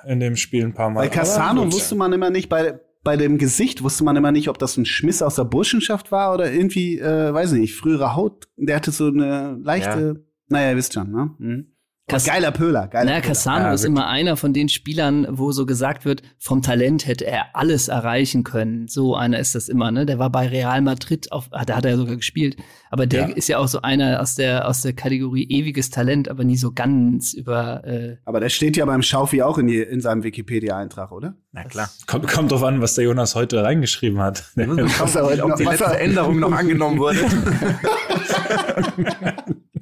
[0.07, 1.03] in dem Spiel ein paar Mal.
[1.03, 4.59] Bei Cassano wusste man immer nicht, bei, bei dem Gesicht wusste man immer nicht, ob
[4.59, 8.49] das ein Schmiss aus der Burschenschaft war oder irgendwie, äh, weiß nicht, frühere Haut.
[8.57, 11.35] Der hatte so eine leichte, naja, ihr wisst schon, ne?
[11.39, 11.70] Mhm.
[12.11, 13.29] Cass- geiler Pöhler, geiler Na, Pöhler.
[13.29, 17.27] Cassano Ja, ist immer einer von den Spielern, wo so gesagt wird, vom Talent hätte
[17.27, 18.89] er alles erreichen können.
[18.89, 20.07] So einer ist das immer, ne?
[20.07, 22.57] Der war bei Real Madrid auf, ah, da hat er sogar gespielt.
[22.91, 23.35] Aber der Ja.
[23.37, 26.73] ist ja auch so einer aus der, aus der Kategorie ewiges Talent, aber nie so
[26.73, 31.13] ganz über, äh, Aber der steht ja beim Schaufi auch in, die, in seinem Wikipedia-Eintrag,
[31.13, 31.35] oder?
[31.53, 31.89] Na klar.
[32.07, 34.45] Kommt, kommt drauf an, was der Jonas heute reingeschrieben hat.
[34.57, 34.57] Was
[35.17, 37.19] er heute Ob noch- die was letzte er- Änderung noch angenommen wurde.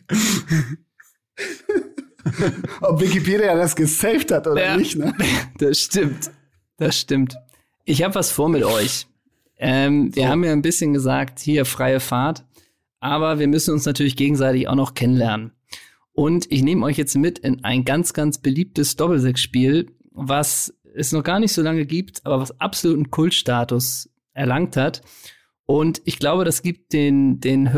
[2.80, 4.76] Ob Wikipedia das gesaved hat oder Ja.
[4.76, 5.14] nicht, ne?
[5.58, 6.30] Das stimmt.
[6.76, 7.36] Das stimmt.
[7.84, 9.06] Ich habe was vor mit euch.
[9.58, 12.44] Ähm, wir haben ja ein bisschen gesagt, hier freie Fahrt.
[13.00, 15.52] Aber wir müssen uns natürlich gegenseitig auch noch kennenlernen.
[16.12, 21.22] Und ich nehme euch jetzt mit in ein ganz, ganz beliebtes Doppelsechs-Spiel, was es noch
[21.22, 25.02] gar nicht so lange gibt, aber was absoluten Kultstatus erlangt hat.
[25.64, 27.72] Und ich glaube, das gibt den, den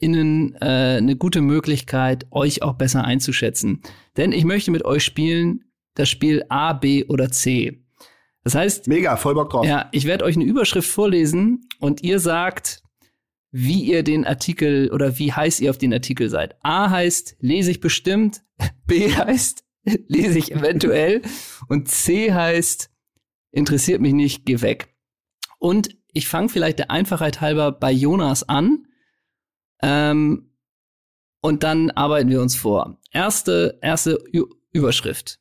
[0.00, 3.82] HörerInnen äh, eine gute Möglichkeit, euch auch besser einzuschätzen.
[4.16, 7.84] Denn ich möchte mit euch spielen das Spiel A, B oder C.
[8.44, 9.66] Das heißt, Mega, voll Bock drauf.
[9.66, 12.82] ja, ich werde euch eine Überschrift vorlesen und ihr sagt,
[13.50, 16.56] wie ihr den Artikel oder wie heiß ihr auf den Artikel seid.
[16.62, 18.42] A heißt, lese ich bestimmt,
[18.86, 19.64] B heißt,
[20.06, 21.22] lese ich eventuell
[21.68, 22.90] und C heißt,
[23.50, 24.94] interessiert mich nicht, geh weg.
[25.58, 28.87] Und ich fange vielleicht der Einfachheit halber bei Jonas an
[29.82, 30.50] ähm,
[31.40, 32.98] und dann arbeiten wir uns vor.
[33.12, 35.38] Erste, erste Ü Überschrift.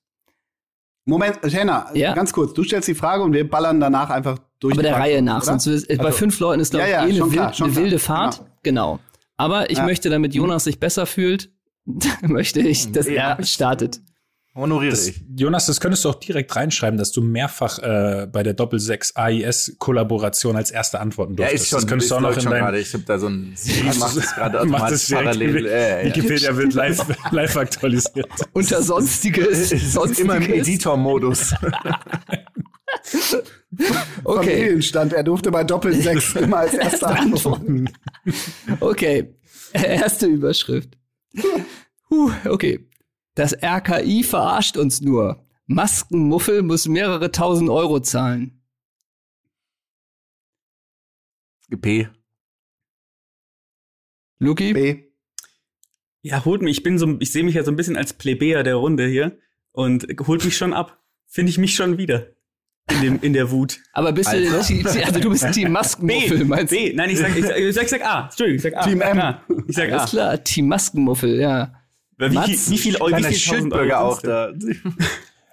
[1.05, 2.13] Moment, Jenna, Ja.
[2.13, 2.53] ganz kurz.
[2.53, 4.73] Du stellst die Frage und wir ballern danach einfach durch.
[4.73, 7.07] Aber die der Reihe nach, sonst ist, bei Also- fünf Leuten ist glaube Ja, ja,
[7.07, 8.43] eh eine, klar, wild, eine wilde Fahrt.
[8.63, 8.99] Genau.
[9.37, 9.85] Aber ich Ja.
[9.85, 11.51] möchte, damit Jonas sich besser fühlt,
[12.21, 13.33] möchte ich, dass Ja.
[13.35, 14.01] er startet.
[14.57, 15.21] Honoriere Das, ich.
[15.35, 20.55] Jonas, das könntest du auch direkt reinschreiben, dass du mehrfach äh, bei der Doppel-6 AIS-Kollaboration
[20.55, 21.63] als erste antworten Ja, durftest.
[21.63, 22.79] ist schon, das könntest du auch noch in schon dein gerade.
[22.79, 25.65] Ich habe da so ein Siri macht es gerade automatisch parallel.
[25.67, 26.15] Äh, ja.
[26.15, 28.27] Wikipedia wird live, live aktualisiert.
[28.53, 29.69] Unter Sonstiges.
[29.69, 30.19] Sonstiges.
[30.19, 31.53] immer im Editor-Modus.
[34.23, 35.13] Okay, Familienstand.
[35.13, 37.89] Er durfte bei Doppel-6 immer als erster antworten.
[38.79, 39.35] okay.
[39.73, 40.97] Erste Überschrift.
[42.09, 42.86] Puh, okay.
[43.37, 45.45] Das RKI verarscht uns nur.
[45.67, 48.63] Maskenmuffel muss mehrere tausend Euro zahlen.
[51.79, 52.09] P.
[54.39, 54.73] Luki?
[54.73, 55.03] B.
[56.23, 56.77] Ja, holt mich.
[56.77, 59.37] Ich bin so, ich sehe mich ja so ein bisschen als Plebejer der Runde hier
[59.71, 60.99] und holt mich schon ab.
[61.27, 62.31] Finde ich mich schon wieder
[62.89, 63.79] in dem in der Wut.
[63.93, 64.73] Aber bist du, Also?
[65.03, 66.77] also du bist Team Maskenmuffel, meinst du?
[66.77, 66.91] B.
[66.93, 68.23] Nein, ich sag, ich sag, ich sag, ich sag A.
[68.25, 68.81] Entschuldigung, ich sag A.
[68.83, 69.35] Team M.
[69.67, 69.97] Ich sag A.
[69.97, 71.71] Alles klar, Team Maskenmuffel, ja.
[72.17, 72.47] Wie Mats?
[72.47, 74.53] viel, wie viel, wie viel tausend Schildbürger auch da.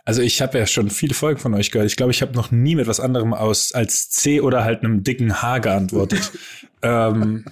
[0.07, 1.91] Also ich habe ja schon viele Folgen von euch gehört.
[1.91, 5.03] Ich glaube, ich habe noch nie mit was anderem aus als C oder halt einem
[5.03, 6.31] dicken H geantwortet.
[6.83, 7.47] ähm,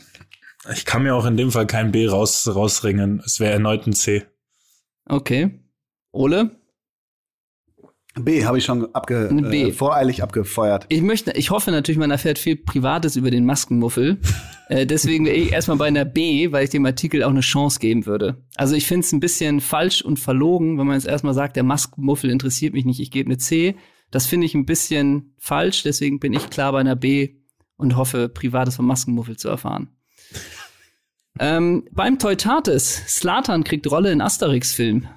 [0.70, 3.22] ich kann mir auch in dem Fall kein B raus, rausringen.
[3.24, 4.26] Es wäre erneut ein C.
[5.06, 5.60] Okay.
[6.12, 6.50] Ole?
[8.14, 9.62] B habe ich schon abge Ein B.
[9.68, 10.84] Äh, voreilig abgefeuert.
[10.90, 14.18] Ich möchte, ich hoffe natürlich, man erfährt viel Privates über den Maskenmuffel.
[14.68, 17.80] äh, deswegen wäre ich erstmal bei einer B, weil ich dem Artikel auch eine Chance
[17.80, 18.44] geben würde.
[18.56, 21.62] Also ich finde es ein bisschen falsch und verlogen, wenn man jetzt erstmal sagt, der
[21.62, 23.76] Maskenmuffel interessiert mich nicht, ich gebe eine C.
[24.10, 27.36] Das finde ich ein bisschen falsch, deswegen bin ich klar bei einer B
[27.76, 29.88] und hoffe, Privates vom Maskenmuffel zu erfahren.
[31.40, 35.08] ähm, beim Teutates, Slatan kriegt Rolle in Asterix-Film.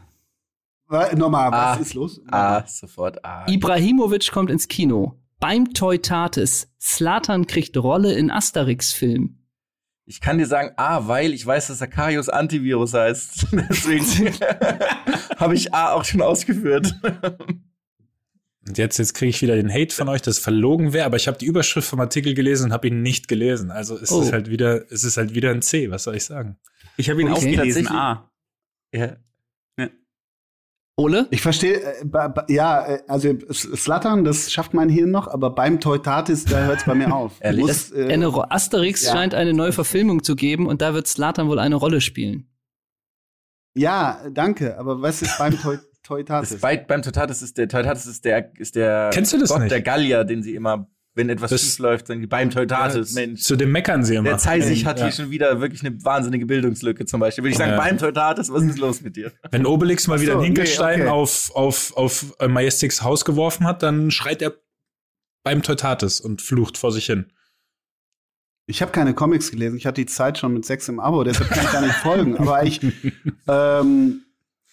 [0.90, 1.82] Nochmal, was Ah.
[1.82, 2.22] ist los?
[2.30, 3.46] Ah, sofort A.
[3.50, 5.20] Ibrahimovic kommt ins Kino.
[5.40, 9.40] Beim Teutates, Slatan kriegt Rolle in Asterix-Film.
[10.06, 13.48] Ich kann dir sagen A, weil ich weiß, dass Akarius Antivirus heißt.
[13.70, 14.06] Deswegen
[15.38, 16.94] habe ich A auch schon ausgeführt.
[18.68, 21.18] Und jetzt, jetzt kriege ich wieder den Hate von euch, dass es verlogen wäre, aber
[21.18, 23.72] ich habe die Überschrift vom Artikel gelesen und habe ihn nicht gelesen.
[23.72, 24.22] Also es Oh.
[24.22, 26.58] ist halt wieder, es ist halt wieder ein C, was soll ich sagen?
[26.98, 27.38] Ich habe ihn Okay.
[27.58, 27.88] auch gelesen.
[27.90, 28.32] A.
[28.94, 29.18] Ja.
[30.98, 31.28] Ole?
[31.30, 32.04] Ich verstehe, äh,
[32.48, 36.86] ja, äh, also Slattern, das schafft mein Hirn noch, aber beim Teutatis, da hört es
[36.86, 37.34] bei mir auf.
[37.42, 37.66] Ehrlich?
[37.66, 39.12] musst, äh, Eine Ro Asterix ja.
[39.12, 42.48] scheint eine neue Verfilmung zu geben und da wird Slatan wohl eine Rolle spielen.
[43.76, 46.62] ja, danke, aber was ist beim Teu Teutatis?
[46.62, 49.72] Bei, beim Totatis ist der Totatis ist der ist der Kennst du das Gott nicht?
[49.72, 53.42] der Gallier, den sie immer, wenn etwas Das- schief läuft, die beim Totatis, Mensch.
[53.42, 54.30] Zu dem meckern sie immer.
[54.30, 55.06] Der Zeisig hat Ja.
[55.06, 57.44] hier schon wieder wirklich eine wahnsinnige Bildungslücke zum Beispiel.
[57.44, 57.78] Würde ich sagen, Ja.
[57.78, 59.32] beim Totatis, was ist los mit dir?
[59.50, 61.12] Wenn Obelix mal Ach wieder so, einen Hinkelstein nee, okay.
[61.14, 64.54] auf, auf, auf äh, Majestix Haus geworfen hat, dann schreit er
[65.44, 67.32] beim Teutatis und flucht vor sich hin.
[68.68, 69.78] Ich habe keine Comics gelesen.
[69.78, 72.36] Ich hatte die Zeit schon mit sechs im Abo, deshalb kann ich gar nicht folgen.
[72.38, 72.82] Aber ich,
[73.48, 74.25] ähm,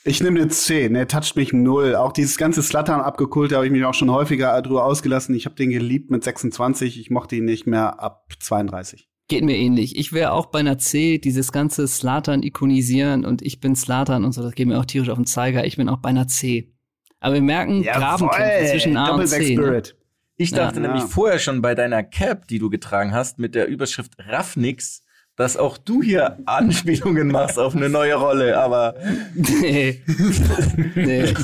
[0.04, 0.94] ich nehme eine 10.
[0.94, 1.94] Der toucht mich null.
[1.96, 5.34] Auch dieses ganze Slattern abgekult, da habe ich mich auch schon häufiger drüber ausgelassen.
[5.34, 6.98] Ich habe den geliebt mit 26.
[7.00, 9.08] Ich mochte ihn nicht mehr ab 32.
[9.28, 9.96] Geht mir ähnlich.
[9.96, 14.32] Ich wäre auch bei einer C, dieses ganze Slatan ikonisieren und ich bin Slatan und
[14.32, 15.64] so, das geht mir auch tierisch auf den Zeiger.
[15.64, 16.74] Ich bin auch bei einer C.
[17.20, 19.56] Aber wir merken Grabenkämpfe zwischen A und Doppelback C.
[19.56, 19.62] Ne?
[19.62, 19.96] Spirit.
[20.36, 20.88] Ich dachte Ja.
[20.88, 25.04] nämlich vorher schon bei deiner Cap, die du getragen hast, mit der Überschrift Raffnix,
[25.42, 28.94] dass auch du hier Anspielungen machst auf eine neue Rolle, aber
[29.34, 30.00] Nee.
[30.94, 31.34] nee.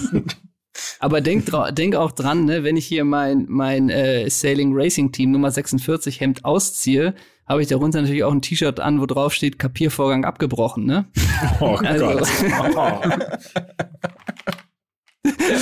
[1.00, 5.32] Aber denk, denk auch dran, ne, wenn ich hier mein, mein äh, Sailing Racing Team
[5.32, 7.14] Nummer 46 Hemd ausziehe,
[7.48, 11.06] habe ich darunter natürlich auch ein T-Shirt an, wo drauf steht Kapiervorgang abgebrochen, ne?
[11.60, 12.28] Oh Also- Gott.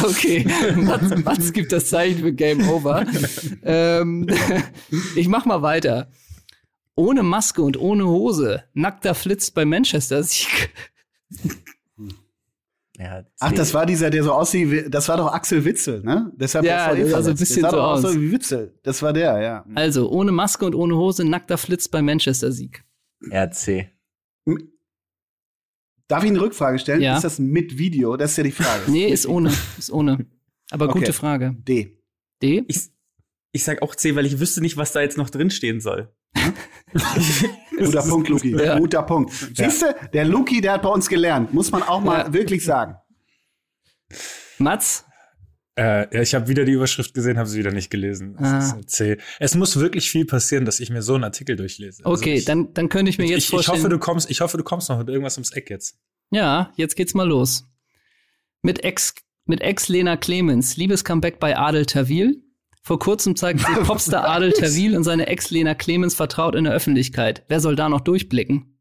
[0.05, 0.47] Okay,
[0.77, 3.05] Mats, Mats gibt das Zeichen für Game Over.
[3.65, 4.27] ähm,
[5.17, 6.09] ich mach mal weiter.
[6.97, 10.71] Ohne Maske und ohne Hose, nackter Flitz bei Manchester Sieg.
[12.99, 16.33] ja, Ach, das war dieser, der so aussieht, wie, das war doch Axel Witzel, ne?
[16.37, 18.03] Deshalb Ja, der sah so ein bisschen der sah so aus.
[18.03, 18.79] so wie Witzel.
[18.83, 19.67] Das war der, ja.
[19.75, 22.83] Also ohne Maske und ohne Hose, nackter Flitz bei Manchester Sieg.
[23.31, 23.91] RC.
[26.09, 27.03] Darf ich eine Rückfrage stellen?
[27.03, 27.17] Ja.
[27.17, 28.17] Ist das mit Video?
[28.17, 28.85] Das ist ja die Frage.
[28.91, 30.25] Nee, ist ohne, ist ohne.
[30.71, 31.01] Aber Okay.
[31.01, 31.55] gute Frage.
[31.59, 31.99] D.
[32.41, 32.65] D?
[32.69, 32.89] Ich,
[33.53, 36.15] ich sag auch C, weil ich wüsste nicht, was da jetzt noch drin stehen soll.
[37.79, 38.57] Guter Punkt, Luki.
[38.57, 38.79] Ja.
[38.79, 39.33] Guter Punkt.
[39.55, 41.53] Siehst du, der Luki, der hat bei uns gelernt.
[41.53, 42.33] Muss man auch mal Ja.
[42.33, 42.95] wirklich sagen.
[44.59, 45.05] Mats?
[45.79, 48.35] Äh, ja, ich habe wieder die Überschrift gesehen, habe sie wieder nicht gelesen.
[48.41, 48.59] Das Ah.
[48.61, 49.19] ist ein C.
[49.39, 52.03] Es muss wirklich viel passieren, dass ich mir so einen Artikel durchlese.
[52.07, 53.79] Also Okay, ich, dann, dann könnte ich mir jetzt ich, ich vorstellen.
[53.81, 55.99] hoffe, du kommst, ich hoffe, du kommst noch mit irgendwas ums Eck jetzt.
[56.31, 57.67] Ja, jetzt geht's mal los.
[58.63, 62.43] Mit Ex, mit Ex Lena Clemens, Liebescomeback bei Adel Tawil.
[62.87, 66.73] Vor kurzem zeigte sich Popstar Adel Tawil und seine Ex Lena Clemens vertraut in der
[66.73, 67.45] Öffentlichkeit.
[67.49, 68.79] Wer soll da noch durchblicken?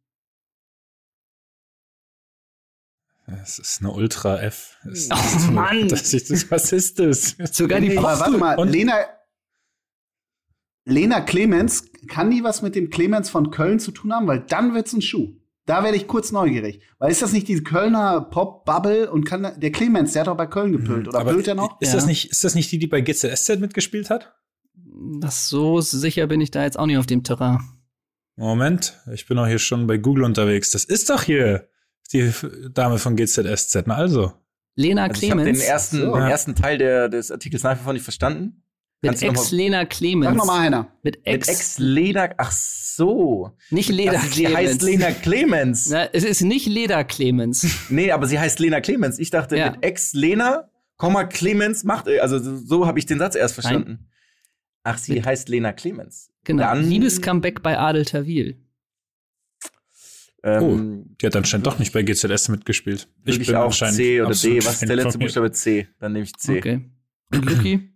[3.25, 4.77] Es ist eine Ultra F.
[4.91, 5.87] Es Oh, ist- Mann.
[5.89, 7.35] Das ist, was ist das?
[7.51, 8.93] Sogar die aber warte mal, Und- Lena,
[10.85, 14.27] Lena Clemens, kann die was mit dem Clemens von Köln zu tun haben?
[14.27, 15.33] Weil dann wird's ein Schuh.
[15.65, 16.79] Da werde ich kurz neugierig.
[16.99, 20.37] Weil ist das nicht die Kölner Pop-Bubble und kann da- der Clemens, der hat doch
[20.37, 21.07] bei Köln gepölt.
[21.07, 21.25] Oder Mhm.
[21.27, 21.81] Aber pölt er noch?
[21.81, 21.95] Ist, Ja.
[21.95, 24.35] das nicht, ist das nicht die, die bei GZSZ mitgespielt hat?
[25.19, 27.59] Das so sicher bin ich da jetzt auch nicht auf dem Terrain.
[28.35, 30.71] Moment, ich bin auch hier schon bei Google unterwegs.
[30.71, 31.67] Das ist doch hier
[32.11, 32.31] die
[32.73, 33.83] Dame von GZSZ.
[33.87, 34.33] Na also.
[34.75, 36.13] Lena Also ich habe den Clemens ersten, So.
[36.13, 38.61] den ersten Teil der, des Artikels nach wie vor nicht verstanden.
[39.11, 40.37] Mit Kannst du noch Ex mal- Lena Sag Clemens.
[40.37, 40.81] noch mal einer.
[41.03, 43.51] Mit Mit Ex, Ex-Lena, ach so.
[43.69, 45.89] nicht Lena Ach, sie heißt Lena Clemens.
[45.89, 47.65] Na, es ist nicht Leda Clemens.
[47.89, 49.19] Nee, aber sie heißt Lena Clemens.
[49.19, 49.71] Ich dachte, Ja.
[49.71, 54.07] mit Ex-Lena, Komma, Clemens macht, also so, habe ich den Satz erst verstanden.
[54.83, 56.31] Ach, sie Mit- heißt Lena Clemens.
[56.43, 56.63] Genau.
[56.63, 58.61] Dann- Liebescomeback bei Adel Tawil.
[60.43, 63.07] Ähm, Die hat anscheinend doch nicht bei GZS mitgespielt.
[63.25, 64.63] ich bin auch C oder D.
[64.63, 65.17] Was ist der letzte.
[65.17, 65.87] Buchstabe C?
[65.99, 66.57] Dann nehme ich C.
[66.59, 66.81] Okay.
[67.33, 67.89] Und Luki?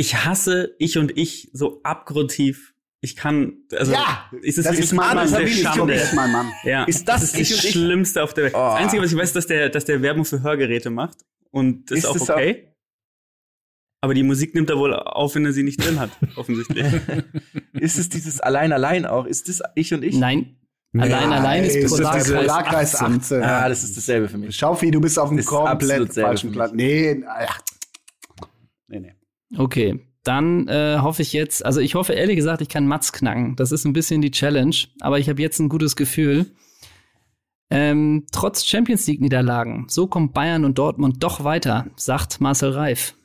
[0.00, 2.72] Ich hasse ich und ich so abgrundtief.
[3.02, 5.30] Ich kann, also, Ja, ist es das ist mein Mann.
[5.30, 5.78] der Das ist Schande.
[5.78, 6.52] komplett mein Mann.
[6.64, 7.70] Ja, Ist das ist ich das und ich?
[7.72, 8.54] Schlimmste auf der Welt.
[8.54, 8.58] Oh.
[8.58, 11.18] Das Einzige, was ich weiß, ist, dass der, dass der Werbung für Hörgeräte macht.
[11.50, 12.74] Und das ist, Ist auch okay.
[14.02, 16.86] Aber die Musik nimmt er wohl auf, wenn er sie nicht drin hat, offensichtlich.
[17.74, 19.26] Ist es dieses Allein, Allein auch?
[19.26, 20.16] Ist das ich und ich?
[20.16, 20.56] Nein.
[20.92, 21.02] Nee.
[21.02, 23.16] Allein, allein ist das Polarkreis, der Polarkreis 18.
[23.18, 23.42] 18.
[23.42, 24.56] Ah, das ist dasselbe für mich.
[24.56, 26.72] Schaufi, du bist auf dem Ist komplett falschen Platz.
[26.74, 27.60] Nee, ach.
[28.88, 29.14] nee, nee.
[29.56, 33.56] Okay, dann äh, hoffe ich jetzt, also ich hoffe ehrlich gesagt, ich kann Mats knacken.
[33.56, 36.46] Das ist ein bisschen die Challenge, aber ich habe jetzt ein gutes Gefühl.
[37.72, 43.14] Ähm, trotz Champions League-Niederlagen, so kommt Bayern und Dortmund doch weiter, sagt Marcel Reif.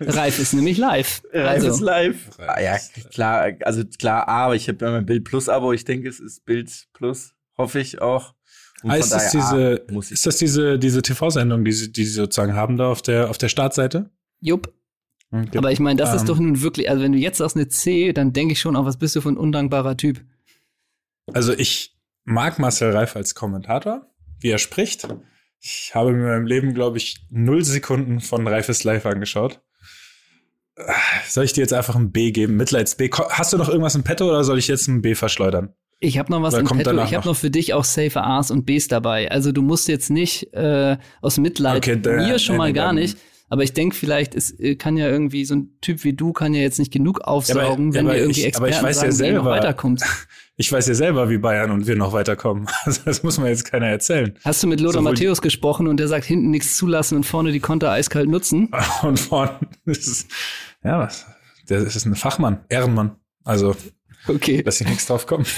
[0.00, 1.22] Reif ist nämlich live.
[1.32, 2.30] Reif ist Also, live.
[2.38, 2.78] Ah, ja,
[3.12, 5.72] klar, also klar, aber ich habe ja mein Bild Plus Abo.
[5.72, 8.34] Ich denke, es ist Bild Plus, hoffe ich auch.
[8.84, 10.12] Ah, ist das diese, A, muss ich.
[10.12, 13.38] ist das diese, diese TV-Sendung, die, sie- die sie sozusagen haben da auf der, auf
[13.38, 14.10] der Startseite?
[14.40, 14.72] jupp.
[15.54, 16.26] Aber ich meine, das ist Ähm.
[16.26, 18.84] doch nun wirklich, also wenn du jetzt sagst eine C, dann denke ich schon, auch
[18.84, 20.20] was bist du für ein undankbarer Typ.
[21.32, 24.06] Also ich mag Marcel Reif als Kommentator,
[24.40, 25.06] wie er spricht.
[25.60, 29.60] Ich habe mir in meinem Leben, glaube ich, null Sekunden von Reifes Live angeschaut.
[30.76, 30.94] Ah,
[31.28, 32.56] Soll ich dir jetzt einfach ein B geben?
[32.56, 33.10] Mitleids B.
[33.12, 35.74] Hast du noch irgendwas im Petto oder soll ich jetzt ein B verschleudern?
[36.02, 37.02] Ich habe noch was Oder im Petto.
[37.04, 37.36] Ich habe noch?
[37.36, 39.30] für dich auch safe A's und B's dabei.
[39.30, 43.18] Also du musst jetzt nicht äh, aus Mitleid Okay, da- mir schon mal gar nicht.
[43.52, 46.54] Aber ich denke vielleicht, es äh, kann ja irgendwie so ein Typ wie du kann
[46.54, 49.02] ja jetzt nicht genug aufsaugen, ja, wenn aber dir irgendwie ich- aber ich Experten weiß
[49.02, 50.02] ja sagen, wie ihr noch selber- weiterkommt.
[50.56, 52.66] Ich weiß ja selber, wie Bayern und wir noch weiterkommen.
[52.84, 54.34] Also das muss mir jetzt keiner erzählen.
[54.44, 57.50] Hast du mit Lothar Sowohl- Matthäus gesprochen und der sagt, hinten nichts zulassen und vorne
[57.50, 58.70] die Konter eiskalt nutzen?
[59.02, 60.28] Und vorne ist es,
[60.84, 61.24] ja, was?
[61.70, 63.16] Der ist ein Fachmann, Ehrenmann.
[63.42, 63.74] Also,
[64.26, 64.62] Okay.
[64.62, 65.48] dass hier nichts drauf kommt.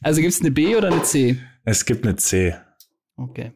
[0.00, 1.38] Also gibt's eine B oder eine C?
[1.64, 2.54] Es gibt eine C.
[3.16, 3.52] Okay.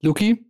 [0.00, 0.42] Luki?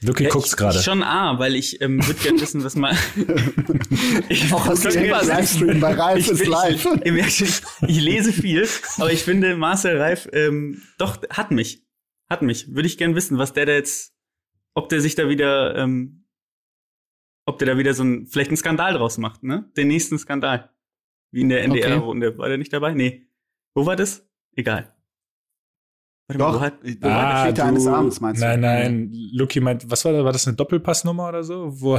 [0.00, 0.78] Luki Ja, guckt's ich- gerade.
[0.78, 2.96] ich Schon A, weil ich ähm, würde gerne wissen, was mal.
[4.28, 6.84] ich Auch aus würd dem gerne- Livestream bei Ralf ich, ist ich, live.
[6.96, 8.66] Ich, ihr merkt schon, ich, ich lese viel,
[8.98, 11.84] aber ich finde, Marcel Reif, ähm, doch, hat mich.
[12.28, 12.74] Hat mich.
[12.74, 14.12] Würde ich gern wissen, was der da jetzt,
[14.74, 16.24] ob der sich da wieder, ähm,
[17.44, 19.70] ob der da wieder so ein, vielleicht einen Skandal draus macht, ne?
[19.76, 20.71] Den nächsten Skandal.
[21.32, 21.80] Wie in der Okay.
[21.80, 22.38] NDR-Runde.
[22.38, 22.94] War der nicht dabei?
[22.94, 23.26] Nee.
[23.74, 24.24] Wo war das?
[24.54, 24.94] Egal.
[26.28, 28.46] Warte mal, Doch, wo hat, du ah, Väter eines Abends, meinst du?
[28.46, 29.10] Nein, nein.
[29.32, 30.24] Luki meint, was war da?
[30.24, 31.80] War das eine Doppelpassnummer oder so?
[31.80, 31.98] Wo,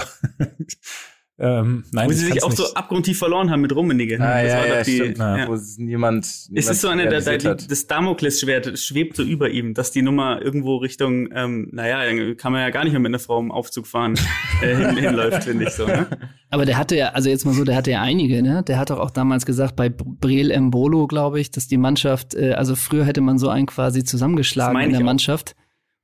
[1.43, 2.57] ähm, nein, wo sie sich auch nicht.
[2.57, 4.15] so abgrundtief verloren haben mit Rummenigge.
[4.15, 5.17] Ah, das ja, war ja, doch die, stimmt.
[5.17, 5.47] ja.
[5.49, 9.23] Wo es niemand, Es niemand ist so eine, da, da, die, das Damoklesschwert schwebt so
[9.23, 12.93] über ihm, dass die Nummer irgendwo Richtung, ähm, naja, dann kann man ja gar nicht
[12.93, 14.17] mehr mit einer Frau im Aufzug fahren,
[14.61, 15.85] äh, hin, hinläuft, finde ich so.
[15.85, 16.07] Ne?
[16.49, 18.63] Aber der hatte ja, also jetzt mal so, der hatte ja einige, ne?
[18.63, 22.53] Der hat doch auch damals gesagt, bei Breel Mbolo, glaube ich, dass die Mannschaft, äh,
[22.53, 25.03] also früher hätte man so einen quasi zusammengeschlagen in der auch.
[25.03, 25.55] Mannschaft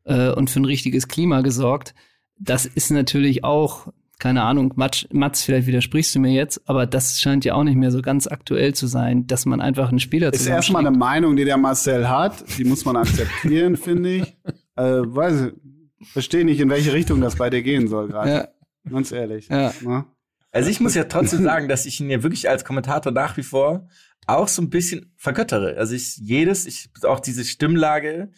[0.04, 1.94] äh, und für ein richtiges Klima gesorgt.
[2.38, 3.88] Das ist natürlich auch,
[4.20, 7.78] keine Ahnung, Mats, Mats, vielleicht widersprichst du mir jetzt, aber das scheint ja auch nicht
[7.78, 10.96] mehr so ganz aktuell zu sein, dass man einfach einen Spieler Ist erstmal eine.
[10.96, 12.44] Meinung, die der Marcel hat.
[12.58, 14.38] Die muss man akzeptieren, finde ich.
[14.76, 18.30] Äh, weiß ich, verstehe nicht, in welche Richtung das bei dir gehen soll gerade.
[18.30, 18.48] Ja,
[18.92, 19.48] Ganz ehrlich.
[19.48, 19.74] ja.
[19.82, 20.06] Ne?
[20.52, 23.44] Also ich muss ja trotzdem sagen, dass ich ihn ja wirklich als Kommentator nach wie
[23.44, 23.88] vor
[24.28, 25.78] auch so ein bisschen vergöttere.
[25.78, 28.32] Also ich jedes, ich auch diese Stimmlage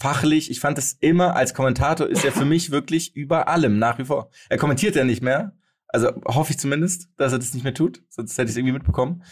[0.00, 3.98] fachlich, ich fand das immer als Kommentator ist er für mich wirklich über allem nach
[3.98, 4.30] wie vor.
[4.48, 5.56] Er kommentiert ja nicht mehr,
[5.88, 8.74] also hoffe ich zumindest, dass er das nicht mehr tut, sonst hätte ich es irgendwie
[8.74, 9.22] mitbekommen.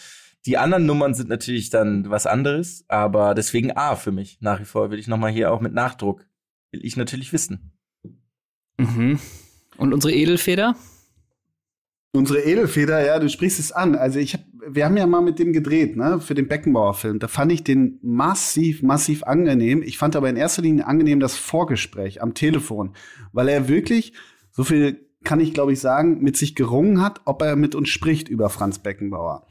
[0.47, 4.65] Die anderen Nummern sind natürlich dann was anderes, aber deswegen A für mich nach wie
[4.65, 6.27] vor will ich noch mal hier auch mit Nachdruck
[6.71, 7.73] will ich natürlich wissen.
[8.79, 9.19] Mhm.
[9.77, 10.77] Und unsere Edelfeder?
[12.17, 13.95] Unsere Edelfeder, ja, du sprichst es an.
[13.95, 17.19] Also ich hab, wir haben ja mal mit dem gedreht, ne, für den Beckenbauer-Film.
[17.19, 19.83] Da fand ich den massiv, massiv angenehm.
[19.83, 22.95] Ich fand aber in erster Linie angenehm das Vorgespräch am Telefon,
[23.33, 24.13] weil er wirklich,
[24.51, 27.89] so viel kann ich glaube ich sagen, mit sich gerungen hat, ob er mit uns
[27.89, 29.47] spricht über Franz Beckenbauer.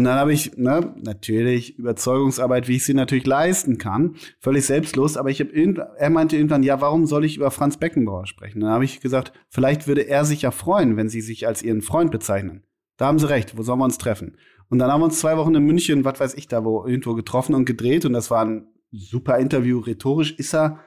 [0.00, 5.18] Und dann habe ich, ne, natürlich Überzeugungsarbeit, wie ich sie natürlich leisten kann, völlig selbstlos.
[5.18, 8.60] Aber ich habe er meinte irgendwann, ja, warum soll ich über Franz Beckenbauer sprechen?
[8.60, 11.82] Dann habe ich gesagt, vielleicht würde er sich ja freuen, wenn Sie sich als Ihren
[11.82, 12.62] Freund bezeichnen.
[12.96, 13.58] Da haben Sie recht.
[13.58, 14.38] Wo sollen wir uns treffen?
[14.70, 17.12] Und dann haben wir uns zwei Wochen in München, was weiß ich da, wo irgendwo
[17.12, 18.06] getroffen und gedreht.
[18.06, 19.80] Und das war ein super Interview.
[19.80, 20.80] Rhetorisch ist er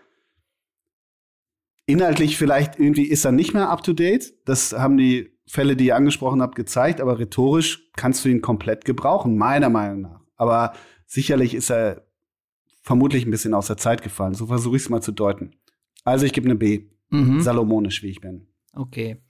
[1.86, 4.34] inhaltlich vielleicht irgendwie ist er nicht mehr up to date.
[4.46, 8.86] Das haben die Fälle, die ihr angesprochen habt, gezeigt, aber rhetorisch kannst du ihn komplett
[8.86, 10.22] gebrauchen, meiner Meinung nach.
[10.36, 10.74] Aber
[11.06, 12.06] sicherlich ist er
[12.82, 14.34] vermutlich ein bisschen aus der Zeit gefallen.
[14.34, 15.56] So versuche ich es mal zu deuten.
[16.04, 16.88] Also ich gebe eine B.
[17.10, 17.42] Mhm.
[17.42, 18.48] Salomonisch, wie ich bin.
[18.74, 19.22] Okay.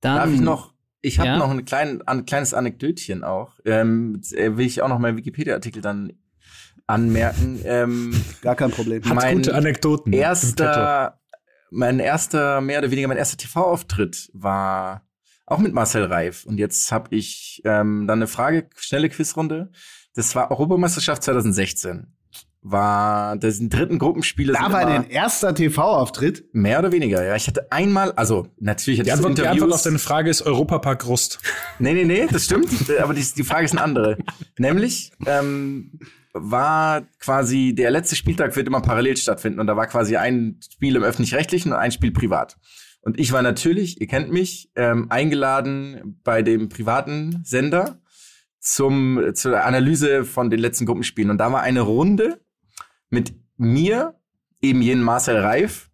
[0.00, 1.38] Dann, Darf ich noch ich habe Ja?
[1.38, 3.58] noch ein, klein, ein kleines Anekdötchen auch.
[3.64, 6.12] Ähm, äh, will ich auch noch meinen Wikipedia-Artikel dann
[6.86, 7.60] anmerken.
[7.64, 8.12] Ähm,
[8.42, 9.02] Gar kein Problem.
[9.04, 10.12] Hat Mein gute Anekdoten.
[10.12, 11.18] erster,
[11.70, 15.06] mein erster, mehr oder weniger mein erster TV-Auftritt war
[15.50, 16.44] auch mit Marcel Reif.
[16.46, 19.70] Und jetzt habe ich ähm, dann eine Frage, schnelle Quizrunde.
[20.14, 22.06] Das war Europameisterschaft 2016.
[22.62, 24.52] War das sind dritten Gruppenspiele.
[24.52, 26.44] Da war dein erster TV-Auftritt.
[26.52, 27.34] mehr oder weniger, ja.
[27.34, 29.62] Ich hatte einmal, also natürlich hatte Die ich so Antwort, die Interviews.
[29.62, 31.38] Antwort auf deine Frage ist Europapark Rust.
[31.78, 32.68] Nee, nee, nee, das stimmt.
[33.00, 34.18] Aber die, die Frage ist eine andere.
[34.58, 35.98] Nämlich ähm,
[36.34, 40.96] war quasi der letzte Spieltag wird immer parallel stattfinden und da war quasi ein Spiel
[40.96, 42.58] im öffentlich-rechtlichen und ein Spiel privat.
[43.02, 48.00] Und ich war natürlich, ihr kennt mich, ähm, eingeladen bei dem privaten Sender
[48.58, 52.44] zum zur Analyse von den letzten Gruppenspielen und da war eine Runde
[53.08, 54.20] mit mir,
[54.60, 55.90] eben jenen Marcel Reif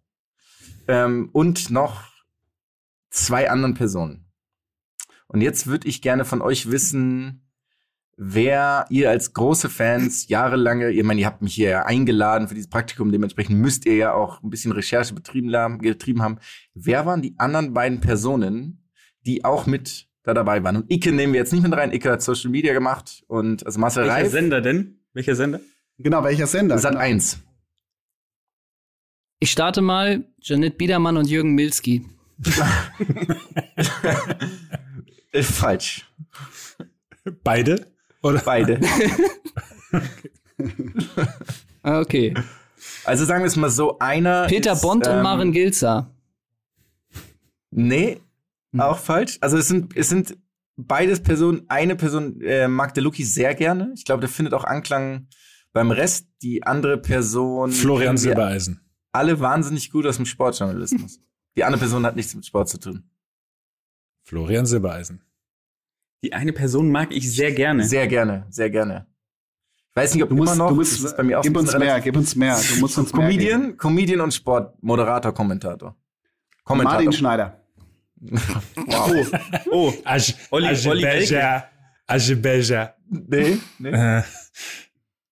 [0.87, 2.03] ähm, und noch
[3.09, 4.25] zwei anderen Personen.
[5.27, 7.46] Und jetzt würde ich gerne von euch wissen,
[8.17, 12.55] wer ihr als große Fans jahrelange, ich meine, ihr habt mich hier ja eingeladen für
[12.55, 16.39] dieses Praktikum, dementsprechend müsst ihr ja auch ein bisschen Recherche betrieben haben, getrieben haben.
[16.73, 18.89] Wer waren die anderen beiden Personen,
[19.25, 20.77] die auch mit da dabei waren?
[20.77, 21.93] Und Icke nehmen wir jetzt nicht mit rein.
[21.93, 24.99] Icke hat Social Media gemacht und also Marcel Welcher Reif, Sender denn?
[25.13, 25.61] Welcher Sender?
[25.99, 26.77] Genau, welcher Sender?
[26.79, 27.03] Sat Genau.
[27.03, 27.39] 1.
[29.39, 32.05] Ich starte mal Janet Biedermann und Jürgen Milski.
[35.33, 36.09] Äh, falsch.
[37.43, 37.96] Beide?
[38.27, 38.39] Oder?
[38.39, 38.79] Beide.
[41.83, 42.33] Ah, Okay.
[43.05, 46.11] Also sagen wir es mal so, einer Peter ist, Bond und ähm, Maren Gilzer.
[47.71, 48.19] Nee,
[48.77, 49.37] auch falsch.
[49.41, 50.37] Also es sind, es sind
[50.75, 51.63] beides Personen.
[51.69, 53.91] Eine Person äh, mag der Luki sehr gerne.
[53.95, 55.27] Ich glaube, der findet auch Anklang
[55.73, 56.27] beim Rest.
[56.41, 58.81] Die andere Person Florian Silbereisen.
[59.11, 61.19] alle wahnsinnig gut aus dem Sportjournalismus.
[61.55, 63.09] Die andere Person hat nichts mit Sport zu tun.
[64.23, 65.21] Florian Silbereisen.
[66.23, 67.83] Die eine Person mag ich sehr gerne.
[67.83, 69.05] Sehr gerne, sehr gerne.
[69.91, 70.69] Ich weiß nicht, ob Du musst, immer noch.
[70.73, 72.59] du das musst, ist bei mir auch gib uns mehr, gib uns mehr.
[72.73, 73.39] Du musst uns mehr geben.
[73.39, 75.95] Comedian, Comedian und Sport, Moderator, Kommentator.
[76.63, 76.93] Kommentator.
[77.03, 77.61] Martin Schneider.
[78.89, 79.25] Oh,
[79.71, 79.93] oh.
[80.03, 81.65] Aj, Olli- Olli Ajebeja.
[82.07, 82.95] Ajebeja.
[83.09, 83.89] Nee, nee.
[83.91, 84.23] Äh,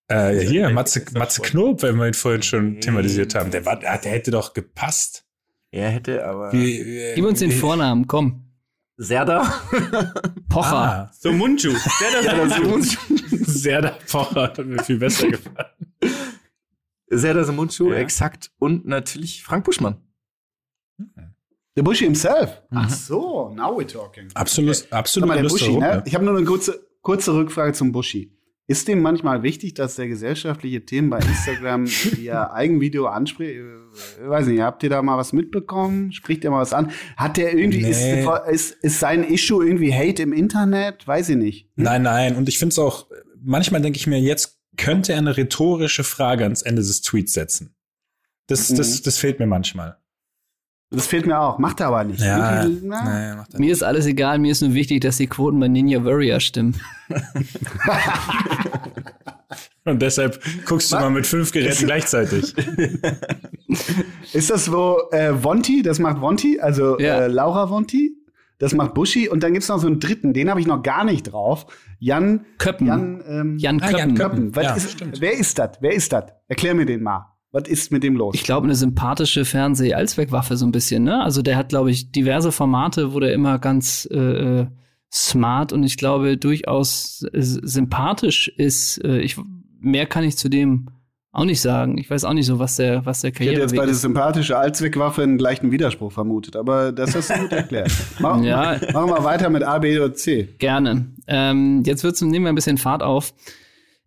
[0.07, 3.49] äh, hier, Matze, Matze Knob, wenn wir ihn vorhin schon thematisiert haben.
[3.49, 5.25] Der, war, der hätte doch gepasst.
[5.71, 6.53] Er hätte aber.
[6.53, 8.44] Wie, äh, Gib uns den wie- Vornamen, komm.
[8.97, 9.43] Serda.
[10.49, 10.75] Pocher.
[10.75, 11.71] Ah, So Munchu.
[11.99, 12.79] Der da so
[13.51, 15.67] Serda Pocher hat mir viel besser gefallen.
[17.07, 17.97] Serda Mundschuh, Ja.
[17.99, 18.51] exakt.
[18.59, 19.97] Und natürlich Frank Buschmann.
[21.77, 22.61] Der Buschi himself.
[22.69, 22.77] Mhm.
[22.77, 24.29] Ach so, now we're talking.
[24.33, 26.03] Absolut, Guck absolut mal, der Lust Buschi, ne?
[26.05, 28.31] Ich habe nur eine kurze, kurze Rückfrage zum Buschi.
[28.68, 31.86] Ist dem manchmal wichtig, dass der gesellschaftliche Themen bei Instagram
[32.18, 33.59] via Eigenvideo anspricht?
[34.22, 36.11] Ich weiß nicht, habt ihr da mal was mitbekommen?
[36.11, 36.91] Spricht er mal was an?
[37.16, 37.91] Hat der irgendwie, Nee.
[37.91, 41.07] ist, ist, ist sein Issue irgendwie Hate im Internet?
[41.07, 41.70] Weiß ich nicht.
[41.76, 42.36] Nein, nein.
[42.36, 43.07] Und ich finde es auch,
[43.43, 47.76] manchmal denke ich mir, jetzt könnte er eine rhetorische Frage ans Ende des Tweets setzen.
[48.47, 48.78] Das, Mhm.
[48.78, 49.97] das, das fehlt mir manchmal.
[50.91, 51.57] Das fehlt mir auch.
[51.59, 52.21] Macht er aber nicht.
[52.21, 55.17] Ja, Irgendwie, na, nee, macht er Mir ist alles egal, mir ist nur wichtig, dass
[55.17, 56.75] die Quoten bei Ninja Warrior stimmen.
[59.86, 62.55] Und deshalb guckst du mal mit fünf Geräten gleichzeitig.
[64.33, 67.21] Ist das wo äh, Vonti, das macht Vonti, also Ja.
[67.21, 68.13] äh, Laura Vonti,
[68.57, 71.03] das macht Buschi und dann gibt's noch so einen dritten, den habe ich noch gar
[71.03, 71.67] nicht drauf.
[71.99, 72.88] Jan Köppen.
[72.88, 74.49] Jan, ähm, Jan Ah, Jan Köppen.
[74.51, 74.55] Köppen.
[74.55, 75.69] Was Ja, ist, wer ist das?
[75.81, 76.25] Wer ist das?
[76.47, 77.34] Erklär mir den mal.
[77.55, 78.35] Was ist mit dem los?
[78.35, 81.23] Ich glaube, eine sympathische Fernseh-Allzweckwaffe so ein bisschen, ne?
[81.23, 84.67] Also der hat, glaube ich, diverse Formate, wo der immer ganz äh, äh,
[85.09, 89.01] smart und ich glaube durchaus äh, sympathisch ist.
[89.05, 89.37] Äh, ich,
[89.79, 90.89] mehr kann ich zu dem
[91.31, 91.97] auch nicht sagen.
[91.97, 93.95] Ich weiß auch nicht so, was der, was der ich hätte Karriere jetzt bei der
[93.95, 97.89] sympathische Allzweckwaffe einen leichten Widerspruch vermutet, aber das hast du gut erklärt.
[98.19, 98.77] Mach, Ja.
[98.91, 100.49] Machen wir weiter mit A, B oder C.
[100.59, 101.05] Gerne.
[101.27, 103.33] Ähm, jetzt wird's, nehmen wir ein bisschen Fahrt auf.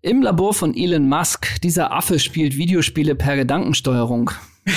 [0.01, 4.31] Im Labor von Elon Musk, dieser Affe spielt Videospiele per Gedankensteuerung.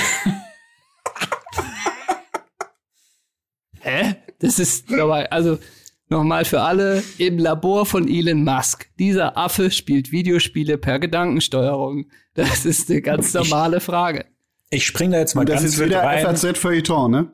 [3.80, 4.16] Hä?
[4.40, 5.60] Das ist nochmal, also
[6.08, 12.06] nochmal für alle, im Labor von Elon Musk, dieser Affe spielt Videospiele per Gedankensteuerung.
[12.34, 14.24] Das ist eine ganz normale Frage.
[14.70, 16.24] Ich spring da jetzt mal Und das ganz ist wild wieder rein.
[16.24, 17.30] FAZ Feuilleton, ne?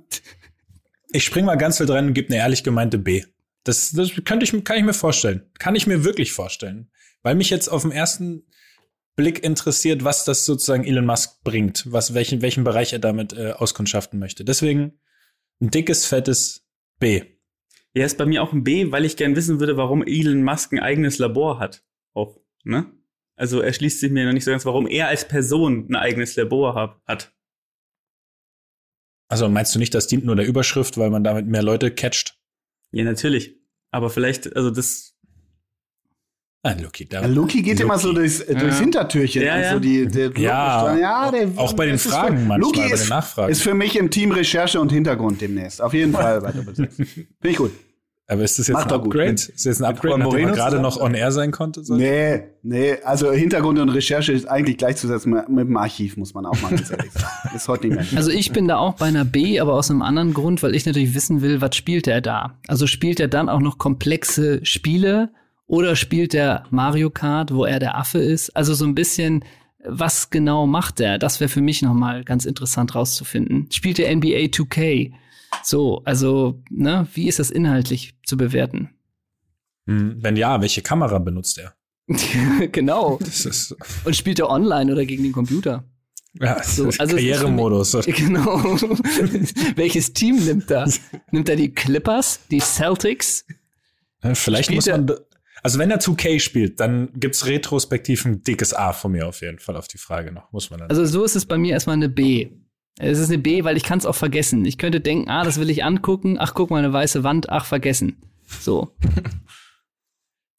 [1.13, 3.25] Ich spring mal ganz wild rein und gebe eine ehrlich gemeinte B.
[3.65, 5.47] Das, das könnte ich, kann ich mir vorstellen.
[5.59, 6.91] Kann ich mir wirklich vorstellen.
[7.23, 8.47] Weil mich jetzt auf den ersten
[9.17, 13.53] Blick interessiert, was das sozusagen Elon Musk bringt, was, welchen, welchen Bereich er damit äh,
[13.53, 14.45] auskundschaften möchte.
[14.45, 15.01] Deswegen
[15.61, 16.65] ein dickes, fettes
[17.01, 17.23] B.
[17.95, 20.73] Ja, ist bei mir auch ein B, weil ich gern wissen würde, warum Elon Musk
[20.73, 21.83] ein eigenes Labor hat.
[22.15, 22.93] Auch, ne?
[23.35, 26.75] Also erschließt sich mir noch nicht so ganz, warum er als Person ein eigenes Labor
[26.75, 27.33] hab, hat.
[29.29, 32.39] Also meinst du nicht, das dient nur der Überschrift, weil man damit mehr Leute catcht?
[32.91, 33.57] Ja, natürlich.
[33.91, 35.18] Aber vielleicht, also das.
[36.63, 37.21] Ah, Luki, da.
[37.23, 37.83] Ja, Luki geht Luki.
[37.85, 38.83] immer so durchs, äh, durchs Ja.
[38.83, 39.43] Hintertürchen.
[39.43, 39.69] Ja, ja.
[39.69, 42.95] Also die, der, Ja, ja der, auch bei den Fragen für, manchmal, Luki bei den
[42.95, 43.53] ist, Nachfragen.
[43.53, 45.81] ist für mich im Team Recherche und Hintergrund demnächst.
[45.81, 46.97] Auf jeden Fall bei Doppel Sechs.
[46.97, 47.71] Finde ich gut.
[48.31, 49.07] Aber ist das jetzt Macht ein gut.
[49.07, 49.31] Upgrade?
[49.31, 51.83] Mit- ist das jetzt ein Upgrade, nachdem er Moreno gerade noch on air sein konnte?
[51.83, 51.95] So?
[51.95, 56.45] Nee, nee, also Hintergrund und Recherche ist eigentlich gleichzusetzen mit, mit dem Archiv, muss man
[56.45, 57.57] auch mal ganz ehrlich sagen.
[57.57, 58.19] Ist heute nicht mehr.
[58.19, 60.85] Also ich bin da auch bei einer B, aber aus einem anderen Grund, weil ich
[60.85, 62.59] natürlich wissen will, was spielt er da?
[62.67, 65.31] Also spielt er dann auch noch komplexe Spiele
[65.69, 68.51] oder spielt er Mario Kart, wo er der Affe ist?
[68.57, 69.45] Also so ein bisschen,
[69.85, 71.19] was genau macht er?
[71.19, 73.69] Das wäre für mich nochmal ganz interessant rauszufinden.
[73.71, 75.13] Spielt er NBA 2K?
[75.63, 78.91] So, also, ne, wie ist das inhaltlich zu bewerten?
[79.87, 81.75] Hm, Wenn ja, welche Kamera benutzt er?
[82.73, 83.19] genau.
[84.05, 85.85] Und spielt er online oder gegen den Computer?
[86.41, 87.93] ja, das So, ist also ist Karrieremodus.
[88.07, 88.63] Genau.
[89.77, 90.91] Welches Team nimmt er?
[91.31, 93.45] Nimmt er die Clippers, die Celtics?
[94.35, 95.11] Vielleicht Spielt muss man,
[95.63, 99.59] also wenn er 2K spielt, dann gibt's retrospektiv ein dickes A von mir auf jeden
[99.59, 100.53] Fall auf die Frage noch.
[100.53, 100.91] Muss man dann.
[100.91, 102.51] Also so ist es bei mir erstmal eine B.
[102.99, 104.65] Es ist eine B, weil ich kann es auch vergessen.
[104.65, 106.37] Ich könnte denken, ah, das will ich angucken.
[106.39, 107.49] Ach, guck mal, eine weiße Wand.
[107.51, 108.17] Ach, vergessen.
[108.61, 108.95] So.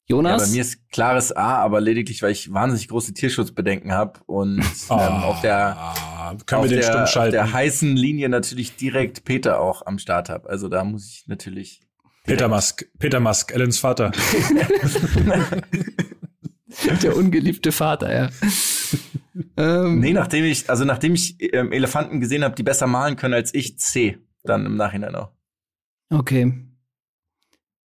[0.08, 0.42] Ja, Jonas?
[0.42, 4.58] bei mir ist klares A, aber lediglich, weil ich wahnsinnig große Tierschutzbedenken habe und
[4.90, 5.76] ähm, auf der
[6.30, 9.98] Ah, können auf wir den der, auf der heißen Linie natürlich direkt Peter auch am
[9.98, 10.48] Start habe.
[10.48, 11.82] Also da muss ich natürlich
[12.30, 14.12] Peter Musk, Peter Musk, Ellens Vater.
[17.02, 18.30] der ungeliebte Vater, ja.
[19.56, 23.34] ähm, Nee, nachdem ich, also nachdem ich ähm, Elefanten gesehen habe, die besser malen können
[23.34, 24.18] als ich, C.
[24.44, 25.30] Dann im Nachhinein auch.
[26.10, 26.54] Okay.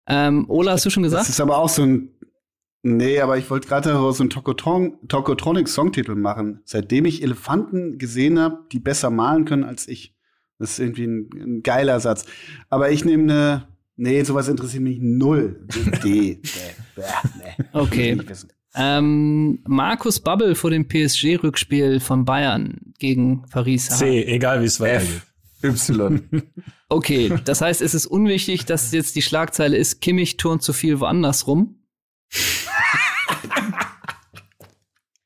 [0.06, 1.28] Ähm, Ola, hast du schon Das gesagt?
[1.28, 2.10] ist aber auch so ein.
[2.82, 6.60] Nee, aber ich wollte gerade so einen Tokotron, Tokotronic-Songtitel machen.
[6.64, 10.14] Seitdem ich Elefanten gesehen habe, die besser malen können als ich.
[10.58, 12.24] Das ist irgendwie ein, ein geiler Satz.
[12.70, 13.77] Aber ich nehme eine.
[14.00, 15.66] Nee, sowas interessiert mich null.
[16.04, 16.40] D.
[17.72, 18.16] Okay.
[18.76, 23.88] Ähm, Markus Babbel vor dem PSG-Rückspiel von Bayern gegen Paris.
[23.88, 25.22] C, egal wie es weitergeht.
[25.62, 25.88] F.
[25.88, 26.22] Y.
[26.90, 31.00] Okay, das heißt, es ist unwichtig, dass jetzt die Schlagzeile ist, Kimmich turnt zu viel
[31.00, 31.82] woanders rum.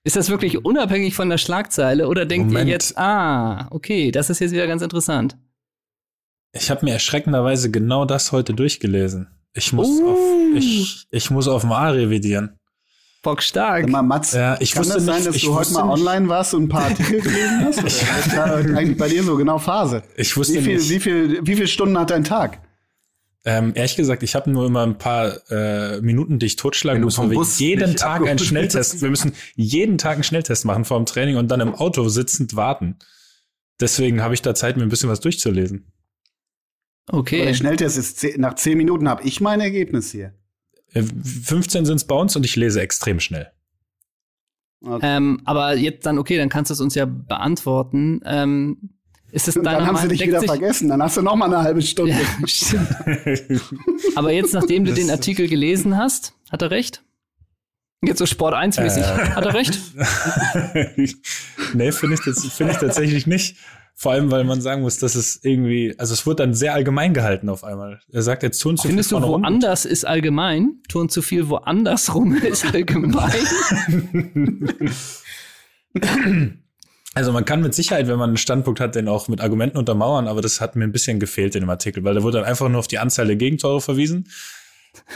[0.02, 2.66] ist das wirklich unabhängig von der Schlagzeile oder denkt Moment.
[2.66, 5.36] ihr jetzt, ah, okay, das ist jetzt wieder ganz interessant.
[6.52, 9.28] Ich habe mir erschreckenderweise genau das heute durchgelesen.
[9.54, 10.10] Ich muss, Uh.
[10.10, 10.18] auf,
[10.56, 12.58] ich, ich muss auf A revidieren.
[13.22, 13.88] Bock stark.
[13.88, 16.28] Mal, Mats, Ja, ich kann wusste das sein, nicht- dass ich du heute mal online
[16.28, 17.78] warst und ein paar Artikel gelesen hast?
[17.78, 18.44] Oder ist da
[18.76, 20.02] eigentlich bei dir so genau Phase?
[20.16, 20.90] Ich wusste Wie viel, nicht.
[20.90, 22.60] wie viel, wie viel Stunden hat dein Tag?
[23.44, 27.16] Ähm, ehrlich gesagt, ich habe nur immer ein paar äh, Minuten, die ich totschlagen Wenn
[27.16, 30.96] weil wir Bus jeden Tag einen Schnelltest, wir müssen jeden Tag einen Schnelltest machen vor
[30.98, 32.96] dem Training und dann im Auto sitzend warten.
[33.80, 35.91] Deswegen habe ich da Zeit, mir ein bisschen was durchzulesen.
[37.06, 37.44] Aber Okay.
[37.44, 40.32] Der Schnelltest ist zehn, nach zehn Minuten habe ich mein Ergebnis hier.
[40.94, 43.50] Äh, 15 sind es bei uns und ich lese extrem schnell.
[44.84, 45.00] Okay.
[45.16, 48.20] Ähm, aber jetzt dann, okay, dann kannst du es uns ja beantworten.
[48.24, 48.90] Ähm,
[49.30, 50.88] ist es dann haben sie dich wieder sich- vergessen.
[50.88, 52.12] Dann hast du noch mal eine halbe Stunde.
[52.12, 52.88] Ja, stimmt.
[54.16, 57.02] Aber jetzt, nachdem du Das- den Artikel gelesen hast, hat er recht?
[58.04, 59.04] Jetzt so Sport 1 mäßig.
[59.04, 59.06] Äh.
[59.30, 59.80] Hat er recht?
[61.74, 63.56] nee, finde ich, finde ich tatsächlich nicht.
[63.94, 67.14] Vor allem, weil man sagen muss, dass es irgendwie, also es wird dann sehr allgemein
[67.14, 68.00] gehalten auf einmal.
[68.10, 69.42] Er sagt jetzt tun zu Findest viel du, vorne rum.
[69.42, 70.80] woanders ist allgemein?
[70.88, 73.32] Tun zu viel woanders rum ist allgemein?
[77.14, 80.28] Also man kann mit Sicherheit, wenn man einen Standpunkt hat, den auch mit Argumenten untermauern,
[80.28, 82.70] aber das hat mir ein bisschen gefehlt in dem Artikel, weil da wurde dann einfach
[82.70, 84.30] nur auf die Anzahl der Gegentore verwiesen.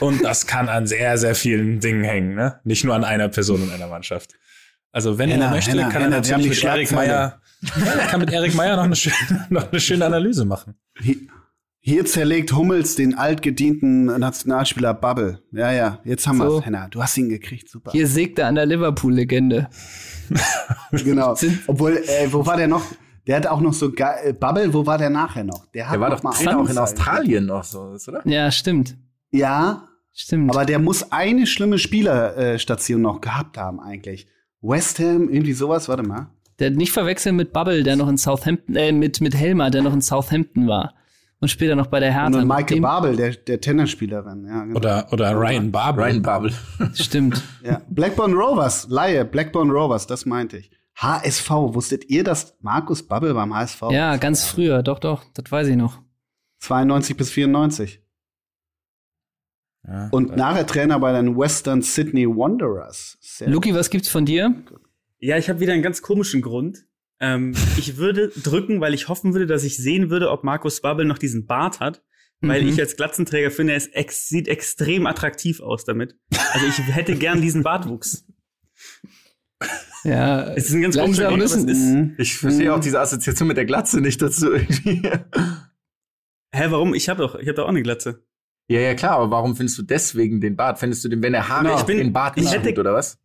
[0.01, 2.61] Und das kann an sehr, sehr vielen Dingen hängen, ne?
[2.65, 4.33] Nicht nur an einer Person in einer Mannschaft.
[4.93, 6.93] Also wenn Henna, er möchte, Henna, kann Henna, er natürlich mit Erik.
[6.93, 10.75] Meyer, ja, er kann mit Erik Meyer noch eine schöne, noch eine schöne Analyse machen.
[11.01, 11.17] Hier,
[11.81, 15.41] hier zerlegt Hummels den altgedienten Nationalspieler Bubble.
[15.53, 16.45] Ja, ja, jetzt haben So.
[16.45, 16.89] wir's, Henna.
[16.89, 17.93] Du hast ihn gekriegt, super.
[17.93, 19.69] Hier sägt er an der Liverpool-Legende.
[20.91, 21.37] genau.
[21.67, 22.83] Obwohl, äh, wo war der noch?
[23.27, 25.67] Der hat auch noch so äh, Bubble, wo war der nachher noch?
[25.67, 26.79] Der, hat Der war noch doch mal Trainer auch in.
[26.79, 28.23] Australien noch so, oder?
[28.27, 28.97] Ja, stimmt.
[29.31, 30.51] Ja, Stimmt.
[30.51, 34.27] aber der muss eine schlimme Spielerstation noch gehabt haben eigentlich.
[34.63, 36.31] West Ham, irgendwie sowas, warte mal.
[36.59, 39.93] Der nicht verwechseln mit Bubble, der noch in Southampton, äh, mit, mit Helmer, der noch
[39.93, 40.95] in Southampton war.
[41.39, 42.39] Und später noch bei der Und Hertha.
[42.39, 44.47] Mit Michael Babel, der, der Tennisspielerin.
[44.47, 44.77] Ja, genau.
[44.77, 46.05] Oder, oder Ryan Babel.
[46.05, 46.53] Ryan Babel.
[46.95, 47.43] Stimmt.
[47.63, 47.83] Ja.
[47.91, 50.71] Blackburn Rovers, Laie, Blackburn Rovers, das meinte ich.
[50.97, 54.83] HSV, wusstet ihr, dass Markus Babbel beim HSV Ja, ganz früher.
[54.83, 55.25] Doch, doch.
[55.35, 56.01] Das weiß ich noch.
[56.61, 58.01] 92 bis 94.
[59.87, 60.09] Ja.
[60.11, 63.19] Und nachher Trainer bei den Western Sydney Wanderers.
[63.21, 64.55] Sehr Luki, was gibt's von dir?
[65.19, 66.87] Ja, ich habe wieder einen ganz komischen Grund.
[67.21, 71.05] Ähm, ich würde drücken, weil ich hoffen würde, dass ich sehen würde, ob Markus Babbel
[71.07, 72.03] noch diesen Bart hat.
[72.43, 72.69] weil Mhm.
[72.69, 76.17] ich als Glatzenträger finde, es ex sieht extrem attraktiv aus damit.
[76.53, 78.27] Also ich hätte gern diesen Bartwuchs.
[80.05, 82.15] Ja, Es ist ein ganz komischer es ist- Mhm.
[82.19, 85.01] Ich verstehe auch diese Assoziation mit der Glatze nicht dazu irgendwie.
[86.53, 86.95] Hä, warum?
[86.95, 88.23] Ich habe doch, ich habe doch auch eine Glatze.
[88.69, 90.79] Ja, ja, klar, aber warum findest du deswegen den Bart?
[90.79, 91.79] Findest du den, wenn er Haare Genau.
[91.79, 93.19] ich bin- den Bart ich nicht hätte- oder was?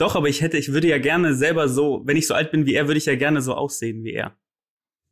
[0.00, 2.64] Doch, aber ich hätte, ich würde ja gerne selber so, wenn ich so alt bin
[2.64, 4.34] wie er, würde ich ja gerne so aussehen wie er.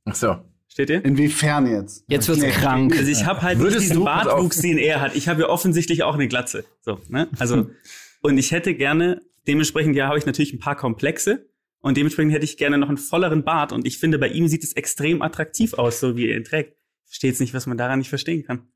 [0.07, 0.37] Ach so.
[0.67, 1.05] Steht ihr?
[1.05, 2.05] Inwiefern jetzt?
[2.09, 2.51] Jetzt wird's Nee.
[2.51, 2.97] krank.
[2.97, 4.05] Also ich habe halt Würdest diesen.
[4.05, 5.15] Bartwuchs, den er hat.
[5.15, 6.65] Ich habe ja offensichtlich auch eine Glatze.
[6.81, 7.29] So, ne?
[7.39, 7.69] Also
[8.23, 11.49] und ich hätte gerne dementsprechend ja habe ich natürlich ein paar Komplexe
[11.81, 14.63] und dementsprechend hätte ich gerne noch einen volleren Bart und ich finde bei ihm sieht
[14.65, 16.73] es extrem attraktiv aus, so wie er ihn trägt.
[17.05, 18.69] Ich verstehe jetzt nicht, was man daran nicht verstehen kann.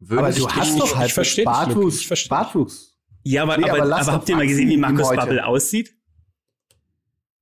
[0.00, 2.28] Aber Würdest du hast ich- doch halt Bartwuchs.
[2.28, 2.95] Bartwuchs.
[3.26, 5.08] Ja, aber, Nee, aber, aber aber, habt ihr mal gesehen, wie Markus.
[5.14, 5.94] Babbel aussieht?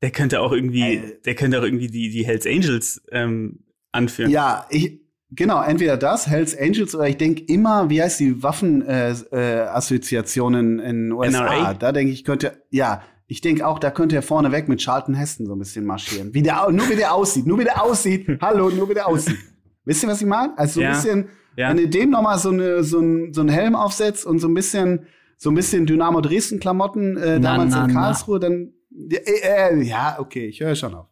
[0.03, 1.21] Der könnte auch irgendwie, Äh.
[1.25, 4.31] der könnte auch irgendwie die, die Hells Angels ähm, anführen.
[4.31, 9.33] Ja, ich, genau, entweder das, Hells Angels, oder ich denke immer, wie heißt die Waffenassoziationen
[9.33, 11.45] äh, Assoziationen in USA?
[11.45, 11.75] NRA?
[11.75, 15.15] Da denke ich, könnte, ja, ich denke auch, da könnte er vorne weg mit Charlton
[15.15, 16.33] Heston so ein bisschen marschieren.
[16.33, 18.27] Wie der, nur wie der aussieht, nur wie der aussieht.
[18.41, 19.39] Hallo, nur wie der aussieht.
[19.85, 20.57] Wisst ihr, was ich meine?
[20.59, 21.69] Also so ein Ja, bisschen, ja.
[21.71, 24.49] wenn ihr dem noch mal so, eine, so, ein, so einen Helm aufsetzt und so
[24.49, 25.07] ein bisschen,
[25.37, 28.01] so ein bisschen Dynamo Dresden Klamotten äh, Na, damals na, in na.
[28.01, 31.07] Karlsruhe, dann, ja, äh, äh, ja okay, ich höre schon auf.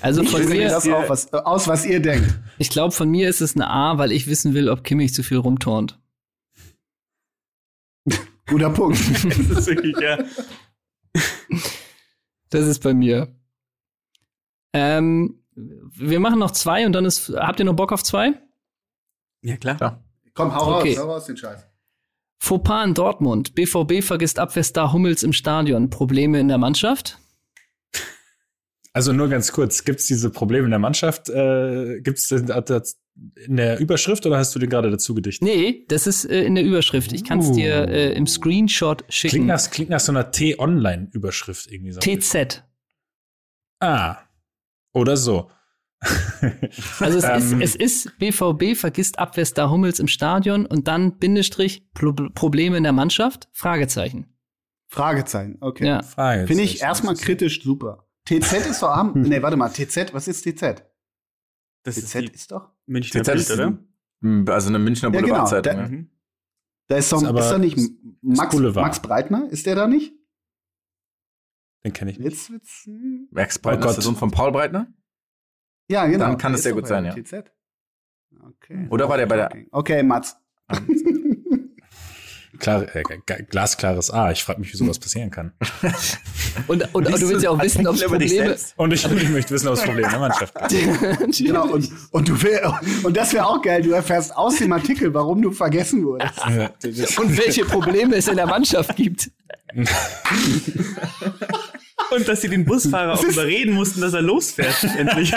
[0.00, 2.28] Also Ich von löse mir, das auf, was, aus, was ihr denkt.
[2.58, 5.22] ich glaube, von mir ist es eine A, weil ich wissen will, ob Kimmich zu
[5.22, 5.98] viel rumturnt.
[8.46, 8.98] Guter Punkt.
[9.48, 10.18] Das ist wirklich, ja.
[12.50, 13.34] Das ist bei mir.
[14.74, 17.30] Ähm, wir machen noch zwei und dann ist.
[17.30, 18.32] Habt ihr noch Bock auf zwei?
[19.42, 19.76] Ja, klar.
[19.80, 20.02] Ja.
[20.34, 20.94] Komm, hau Okay.
[20.94, 21.66] raus, hau raus den Scheiß.
[22.44, 23.54] Fauxpas in Dortmund.
[23.54, 25.90] BVB vergisst Abwehrstar Hummels im Stadion.
[25.90, 27.18] Probleme in der Mannschaft?
[28.92, 31.28] Also nur ganz kurz, gibt's diese Probleme in der Mannschaft?
[31.30, 32.98] Äh, gibt's denn das
[33.46, 35.42] in der Überschrift oder hast du den gerade dazu gedichtet?
[35.46, 37.12] Nee, das ist äh, in der Überschrift.
[37.12, 37.54] Ich kann es Uh.
[37.54, 39.46] dir äh, im Screenshot Klingt schicken.
[39.46, 42.00] nach, klingt nach so einer T-Online-Überschrift irgendwie so.
[42.00, 42.64] TZ.
[43.78, 44.16] Ah.
[44.92, 45.48] Oder so.
[47.00, 47.60] Also es, ist, Ähm.
[47.62, 52.92] es ist BVB vergisst Abwehrstar Hummels im Stadion und dann Bindestrich Pro Probleme in der
[52.92, 53.48] Mannschaft?
[53.52, 54.26] Fragezeichen.
[54.88, 55.86] Fragezeichen, okay.
[55.86, 56.02] Ja.
[56.02, 56.46] Frage.
[56.46, 58.06] Finde ich erstmal kritisch super.
[58.26, 59.12] TZ ist doch am.
[59.22, 60.84] nee, warte mal, TZ, was ist TZ?
[61.84, 62.70] Das ist TZ die ist doch.
[62.86, 63.78] Münchner TZ Bild, ist oder?
[64.22, 65.76] ein- Also eine Münchner Ja, genau, Boulevardzeitung.
[65.76, 65.88] da-.
[65.88, 66.10] Mhm.
[66.88, 67.78] Da ist doch, Ist aber- ist da nicht
[68.22, 68.56] Max.
[68.58, 69.48] Max Breitner?
[69.50, 70.12] Ist der da nicht?
[71.84, 72.50] Den kenne ich nicht.
[72.50, 72.84] Wird's.
[72.84, 73.28] hm.
[73.30, 74.02] Max Oh Breitner ist der.
[74.04, 74.86] Sohn von Paul Breitner?
[75.92, 76.24] Ja, genau.
[76.26, 77.12] Dann kann es sehr gut sein, ja.
[77.12, 77.44] TZ.
[78.62, 78.86] Okay.
[78.90, 80.36] Oder war der bei der- Okay, Mats.
[82.58, 83.02] Klar, äh,
[83.50, 84.30] glasklares A.
[84.30, 85.52] Ich frage mich, wie sowas passieren kann.
[86.68, 88.54] Und, und, und du willst ja auch wissen, ob es Probleme.
[88.76, 91.38] Und ich, ich möchte wissen, ob es Probleme in der Mannschaft gibt.
[91.38, 95.14] genau, und, und du wär, und das wäre auch geil, du erfährst aus dem Artikel,
[95.14, 96.38] warum du vergessen wurdest.
[97.18, 99.30] Und welche Probleme es in der Mannschaft gibt.
[102.14, 105.32] Und dass sie den Busfahrer auch überreden mussten, dass er losfährt, endlich.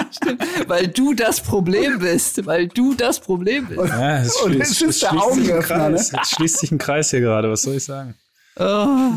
[0.66, 2.44] Weil du das Problem bist.
[2.46, 3.80] Weil du das Problem bist.
[3.88, 5.96] Ja, es Und schließt- es ist es der schließt sich ein Augenöffner, ne?
[5.96, 6.12] Kreis.
[6.22, 8.14] Es schließt sich ein Kreis hier gerade, was soll ich sagen?
[8.60, 9.12] Oh.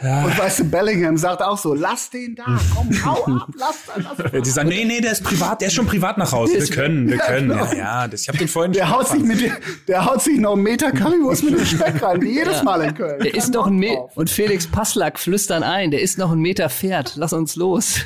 [0.00, 2.44] Und weißt du, Bellingham sagt auch so, lass den da,
[2.74, 4.32] komm, hau ab, lass, lass.
[4.32, 6.54] Ja, Die sagen, nee, nee, der ist privat, der ist schon privat nach Hause.
[6.54, 7.50] Wir können, wir können.
[7.50, 9.52] Ja, ja, das, ich habe den vorhin Der schon haut, sich mit,
[9.88, 12.94] der haut sich noch einen Meter Currywurst mit dem Speck rein, wie jedes Mal in
[12.94, 13.20] Köln.
[13.20, 14.08] Der ist noch ein Meter.
[14.14, 17.14] Und Felix Passlack flüstern ein, der ist noch ein Meter Pferd.
[17.16, 18.00] Lass uns los.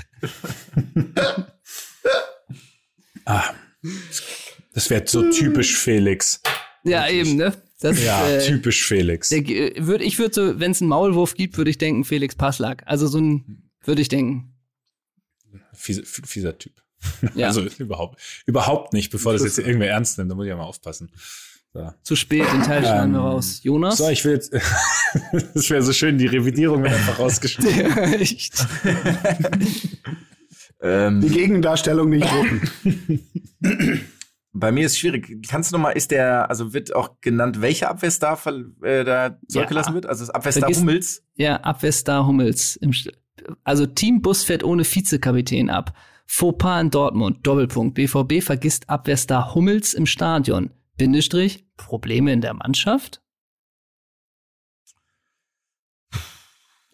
[4.73, 6.41] Das wäre so typisch Felix.
[6.85, 7.53] Ja, eben, ne?
[7.85, 9.29] Das Ja, äh, typisch Felix.
[9.29, 12.35] der, äh, würd, ich würde so, wenn es einen Maulwurf gibt, würde ich denken, Felix
[12.35, 12.83] Passlack.
[12.87, 14.55] Also so ein, würde ich denken.
[15.75, 16.73] Fieser, fieser Typ.
[17.35, 17.49] Ja.
[17.49, 20.65] Also überhaupt, überhaupt nicht, bevor das jetzt irgendwer ernst nimmt, da muss ich ja mal
[20.65, 21.13] aufpassen.
[21.75, 23.61] So, Zu spät, den Teil schneiden wir Ähm, raus.
[23.63, 23.99] Jonas?
[23.99, 24.53] so ich will jetzt,
[25.55, 27.99] das wäre so schön, die Revidierung wird einfach rausgeschnitten.
[28.15, 28.55] Echt?
[30.81, 33.27] Ähm, Die Gegendarstellung nicht gucken.
[34.57, 35.47] Bei mir ist schwierig.
[35.49, 38.39] Kannst du noch mal, ist der, also wird auch genannt, welcher Abwehrstar
[38.83, 40.07] äh, da zurückgelassen wird?
[40.07, 41.25] Also das Abwehrstar Vergiss- Hummels?
[41.35, 42.77] Ja, Abwehrstar Hummels.
[42.77, 42.93] Im,
[43.65, 45.93] also Teambus fährt ohne Vizekapitän ab.
[46.27, 47.47] Fauxpas in Dortmund.
[47.47, 47.95] Doppelpunkt.
[47.97, 50.71] BVB vergisst Abwehrstar Hummels im Stadion.
[50.97, 51.67] Bindestrich.
[51.77, 53.21] Probleme in der Mannschaft?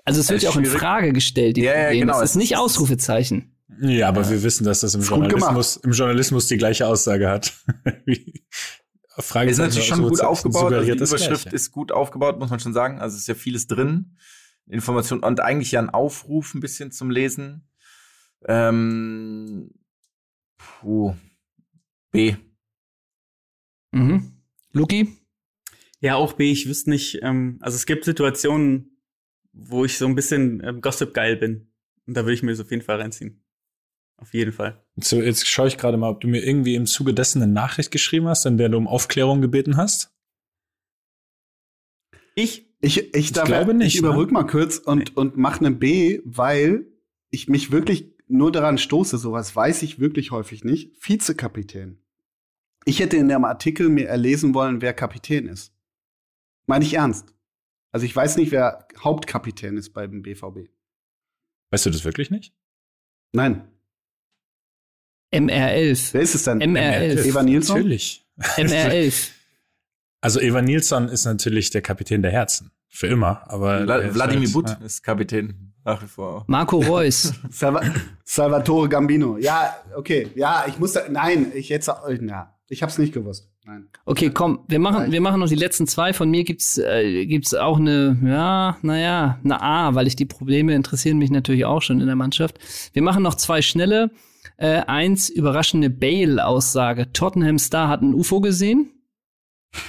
[0.05, 0.65] Also es wird Ist ja auch in.
[0.65, 2.07] Frage gestellt, die Ja, ja, Probleme.
[2.07, 2.21] genau.
[2.23, 3.55] Es ist nicht Ausrufezeichen.
[3.81, 7.53] Ja, aber wir wissen, dass das im Journalismus, im Journalismus die gleiche Aussage hat.
[9.18, 10.72] Frage Ist natürlich schon gut aufgebaut.
[10.72, 11.57] Also die Überschrift Gleiche.
[11.57, 13.01] ist gut aufgebaut, muss man schon sagen.
[13.01, 14.16] Also es ist ja vieles drin.
[14.66, 17.68] Information und eigentlich ja ein Aufruf ein bisschen zum Lesen.
[18.47, 19.70] Ähm,
[20.57, 21.14] puh.
[22.12, 22.37] B.
[23.93, 24.33] Mhm.
[24.72, 25.16] Luki?
[26.01, 26.51] Ja, auch B.
[26.51, 29.01] Ich wüsste nicht, ähm, also es gibt Situationen,
[29.53, 31.72] wo ich so ein bisschen ähm, Gossip-geil bin.
[32.07, 33.43] Und da würde ich mir das auf jeden Fall reinziehen.
[34.21, 34.85] Auf jeden Fall.
[34.97, 37.91] So, jetzt schaue ich gerade mal, ob du mir irgendwie im Zuge dessen eine Nachricht
[37.91, 40.14] geschrieben hast, in der du um Aufklärung gebeten hast.
[42.35, 42.68] Ich?
[42.83, 44.35] Ich, ich, darf, glaube nicht, ich überbrück ne?
[44.35, 46.87] mal kurz und, und mach eine B, weil
[47.31, 50.97] ich mich wirklich nur daran stoße, sowas weiß ich wirklich häufig nicht.
[51.07, 51.99] Vizekapitän.
[52.87, 55.75] Ich hätte in dem Artikel mir erlesen wollen, wer Kapitän ist.
[56.66, 57.35] Meine ich ernst.
[57.93, 60.71] Also ich weiß nicht, wer Hauptkapitän ist beim BVB.
[61.71, 62.55] Weißt du das wirklich nicht?
[63.33, 63.70] Nein.
[65.33, 66.12] MR11.
[66.12, 66.61] Wer ist es denn?
[66.62, 67.24] MR11.
[67.24, 67.76] Eva Nilsson?
[67.76, 68.24] Natürlich.
[68.57, 69.28] MR11.
[70.20, 72.70] Also Eva Nilsson ist natürlich der Kapitän der Herzen.
[72.89, 73.43] Für immer.
[73.51, 74.85] Aber Vla er ist Wladimir halt- Butt ja.
[74.85, 76.45] ist Kapitän nach wie vor.
[76.49, 77.33] Marco Reus.
[77.51, 77.83] Salva
[78.24, 79.39] Salvatore Gambino.
[79.39, 80.28] Ja, okay.
[80.35, 83.49] Ja, ich muss da, nein, ich jetzt, ja, ich hab's nicht gewusst.
[83.64, 83.89] Nein.
[84.07, 86.12] Okay, komm, wir machen, wir machen noch die letzten zwei.
[86.12, 90.74] Von mir gibt's, äh, gibt's auch eine, ja, naja, eine A, weil ich die Probleme
[90.74, 92.59] interessieren mich natürlich auch schon in der Mannschaft.
[92.93, 94.11] Wir machen noch zwei schnelle.
[94.61, 97.13] Äh, eins, überraschende Bale-Aussage.
[97.15, 98.91] Tottenham Star hat ein UFO gesehen.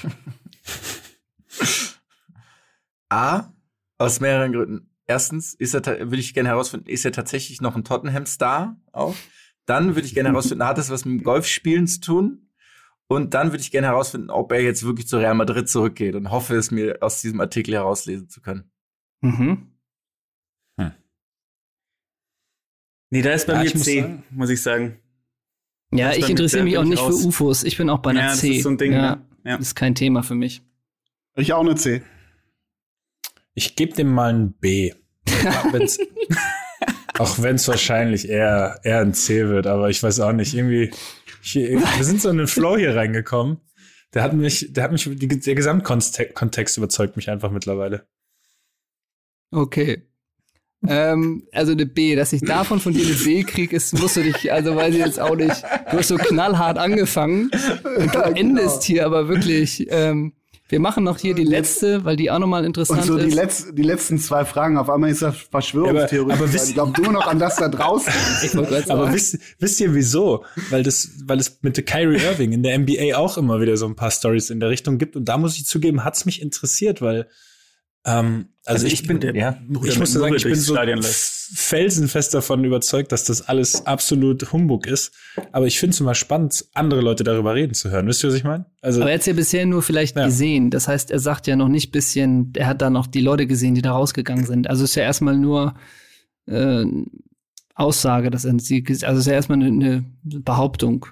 [3.10, 3.52] A,
[3.98, 4.90] aus mehreren Gründen.
[5.08, 9.18] Erstens ist er, würde ich gerne herausfinden, ist er tatsächlich noch ein Tottenham-Star auch?
[9.66, 12.50] Dann würde ich gerne herausfinden, hat das was mit dem Golfspielen zu tun?
[13.10, 16.32] Und dann würde ich gerne herausfinden, ob er jetzt wirklich zu Real Madrid zurückgeht und
[16.32, 18.72] hoffe es mir aus diesem Artikel herauslesen zu können.
[19.20, 19.71] Mhm.
[23.12, 25.00] Nee, da ist bei Ja, mir ich muss C, sagen- muss ich sagen.
[25.94, 27.64] Ja, Das ich interessiere mich auch nicht durchaus- für UFOs.
[27.66, 28.56] Ich bin auch bei einer ja, das C.
[28.56, 29.26] ist so ein Ding, ja, ne?
[29.44, 29.56] Ja.
[29.58, 30.62] Ist kein Thema für mich.
[31.36, 32.02] Ich auch eine C.
[33.54, 34.94] Ich gebe dem mal ein B.
[37.18, 40.54] Auch wenn es wahrscheinlich eher, eher ein C wird, aber ich weiß auch nicht.
[40.54, 40.92] Irgendwie,
[41.44, 43.60] ich, wir sind so in den Flow hier reingekommen.
[44.14, 48.08] Der hat mich, der hat mich, der Gesamtkontext Kontext überzeugt mich einfach mittlerweile.
[49.52, 50.08] Okay.
[50.88, 54.24] Ähm, also eine B, dass ich davon von dir eine B krieg, ist, musst du
[54.24, 55.64] dich, also weiß ich jetzt auch nicht.
[55.92, 57.52] Du hast so knallhart angefangen
[57.98, 58.36] und du Ja, genau.
[58.40, 59.86] endest hier aber wirklich.
[59.90, 60.34] Ähm,
[60.70, 63.36] wir machen noch hier die letzte, weil die auch nochmal interessant Und so die, ist.
[63.36, 66.32] letz die letzten zwei Fragen, auf einmal ist das Verschwörungstheorie.
[66.32, 68.14] Aber- aber ich wisst- glaube nur noch an das da draußen.
[68.44, 68.56] Ich
[68.90, 70.46] Aber wisst, wisst ihr wieso?
[70.70, 73.86] Weil das, weil es mit der Kyrie Irving in der NBA auch immer wieder so
[73.86, 75.18] ein paar Stories in der Richtung gibt.
[75.18, 77.28] Und da muss ich zugeben, hat's mich interessiert, weil
[78.06, 79.60] ähm, also, Also ich, ich bin- bin, ja.
[79.86, 80.76] ich muss sagen, ich bin so
[81.54, 85.12] felsenfest davon überzeugt, dass das alles absolut Humbug ist.
[85.52, 88.08] Aber ich finde es immer spannend, andere Leute darüber reden zu hören.
[88.08, 88.66] Wisst ihr, was ich meine?
[88.82, 90.26] Also Aber er hat ja bisher nur vielleicht Ja.
[90.26, 90.70] gesehen.
[90.70, 93.76] Das heißt, er sagt ja noch nicht bisschen, er hat da noch die Leute gesehen,
[93.76, 94.70] die da rausgegangen sind.
[94.70, 95.74] Also ist ja erstmal nur
[96.48, 96.86] äh,
[97.76, 98.52] Aussage, dass er
[99.04, 101.08] also ist ja erstmal eine, eine Behauptung.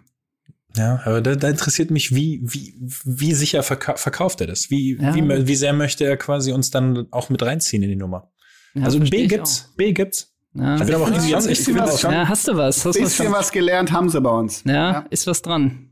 [0.77, 4.69] Ja, aber da, da interessiert mich, wie, wie, wie sicher verka verkauft er das?
[4.69, 5.15] Wie, Ja.
[5.15, 8.31] wie, wie sehr möchte er quasi uns dann auch mit reinziehen in die Nummer?
[8.75, 10.35] Ja, also B gibt's, B gibt's.
[10.53, 10.75] Ja.
[10.75, 12.77] Ich bin aber auch finde irgendwie jetzt ich schon- ja, hast du was?
[12.85, 13.17] Hast du was?
[13.17, 14.63] Bisschen was gelernt haben sie bei uns.
[14.65, 15.91] Ja, ist was dran.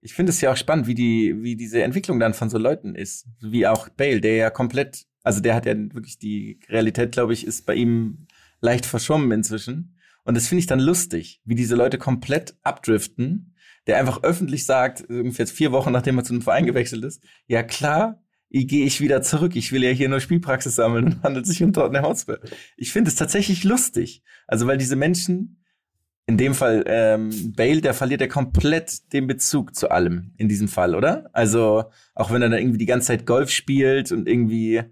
[0.00, 2.94] Ich finde es ja auch spannend, wie die, wie diese Entwicklung dann von so Leuten
[2.94, 3.26] ist.
[3.40, 7.44] Wie auch Bale, der ja komplett, also der hat ja wirklich die Realität, glaube ich,
[7.46, 8.26] ist bei ihm
[8.60, 9.96] leicht verschwommen inzwischen.
[10.24, 13.54] Und das finde ich dann lustig, wie diese Leute komplett abdriften,
[13.86, 17.62] der einfach öffentlich sagt, jetzt vier Wochen nachdem er zu einem Verein gewechselt ist, ja
[17.62, 19.56] klar, gehe ich wieder zurück.
[19.56, 22.40] Ich will ja hier nur Spielpraxis sammeln und handelt sich um Tottenham Hotspur.
[22.76, 24.22] Ich finde es tatsächlich lustig.
[24.46, 25.62] Also weil diese Menschen,
[26.26, 30.68] in dem Fall ähm, Bale, der verliert ja komplett den Bezug zu allem in diesem
[30.68, 31.30] Fall, oder?
[31.32, 31.84] Also
[32.14, 34.82] auch wenn er da irgendwie die ganze Zeit Golf spielt und irgendwie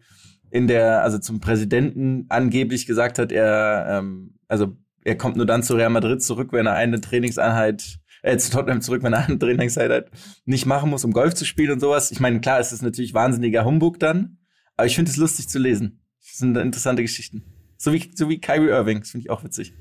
[0.51, 5.65] in der, also zum Präsidenten angeblich gesagt hat, er, ähm, also er kommt nur dann
[5.65, 9.39] zu Real Madrid zurück, wenn er eine Trainingseinheit, äh, zu Tottenham zurück, wenn er eine
[9.39, 10.11] Trainingseinheit
[10.47, 12.11] nicht machen muss, um Golf zu spielen und sowas.
[12.11, 14.39] Ich meine, klar, es ist natürlich wahnsinniger Humbug dann,
[14.77, 16.01] aber ich finde es lustig zu lesen.
[16.21, 17.45] Das sind interessante Geschichten.
[17.77, 19.75] So wie, so wie Kyrie Irving, das finde ich auch witzig.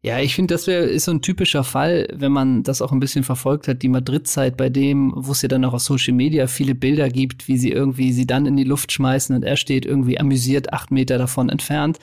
[0.00, 3.00] Ja, ich finde, das wär, ist so ein typischer Fall, wenn man das auch ein
[3.00, 6.46] bisschen verfolgt hat, die Madrid-Zeit bei dem, wo es ja dann auch auf Social Media
[6.46, 9.86] viele Bilder gibt, wie sie irgendwie sie dann in die Luft schmeißen und er steht
[9.86, 11.98] irgendwie amüsiert acht Meter davon entfernt.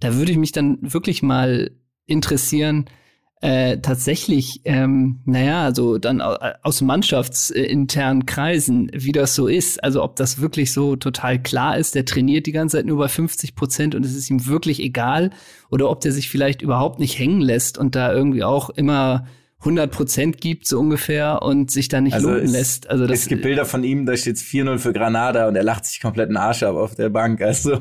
[0.00, 1.70] Da würde ich mich dann wirklich mal
[2.06, 2.86] interessieren,
[3.44, 9.82] äh, tatsächlich, ähm, naja, also dann au- aus mannschaftsinternen Kreisen, wie das so ist.
[9.84, 13.08] Also ob das wirklich so total klar ist, der trainiert die ganze Zeit nur bei
[13.08, 15.30] 50 Prozent und es ist ihm wirklich egal.
[15.70, 19.26] Oder ob der sich vielleicht überhaupt nicht hängen lässt und da irgendwie auch immer
[19.60, 22.88] 100 Prozent gibt, so ungefähr, und sich da nicht Also es- lässt.
[22.90, 25.84] Also das es gibt Bilder von ihm, da steht 4-0 für Granada und er lacht
[25.86, 27.40] sich komplett einen Arsch ab auf der Bank.
[27.42, 27.80] Also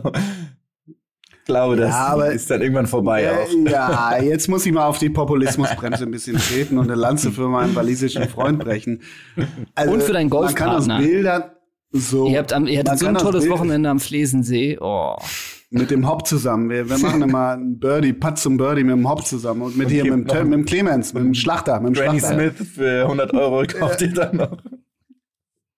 [1.46, 3.48] glaube, das Ja, aber- ist dann irgendwann vorbei auch.
[3.68, 7.32] Äh, ja, jetzt muss ich mal auf die Populismusbremse ein bisschen treten und eine Lanze
[7.32, 9.02] für meinen walisischen Freund brechen.
[9.76, 11.00] Also, Und für deinen Man kann aus Golfpartner.
[11.00, 11.44] Bildern
[11.92, 12.28] so.
[12.28, 14.78] Ihr habt am, ihr hattet so ein tolles Wochenende am Flesensee.
[14.82, 15.16] Oh.
[15.70, 16.70] Mit dem Hop zusammen.
[16.70, 19.90] Wir, wir machen immer einen Birdie, Putt zum Birdie mit dem Hop zusammen und mit
[19.90, 22.36] hier mit dem, mit dem Clemens, mit dem Schlachter, mit dem Granny Schlachter.
[22.54, 24.58] Smith für 100 Euro kauft ihr dann noch.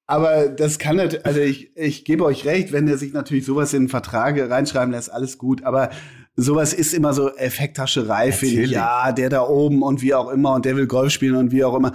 [0.08, 3.74] Aber das kann nicht, also ich, ich gebe euch recht, wenn der sich natürlich sowas
[3.74, 5.90] in Verträge reinschreiben lässt, alles gut, aber
[6.36, 8.72] sowas ist immer so Effekthascherei, finde ich.
[8.72, 11.64] Ja, der da oben und wie auch immer und der will Golf spielen und wie
[11.64, 11.94] auch immer.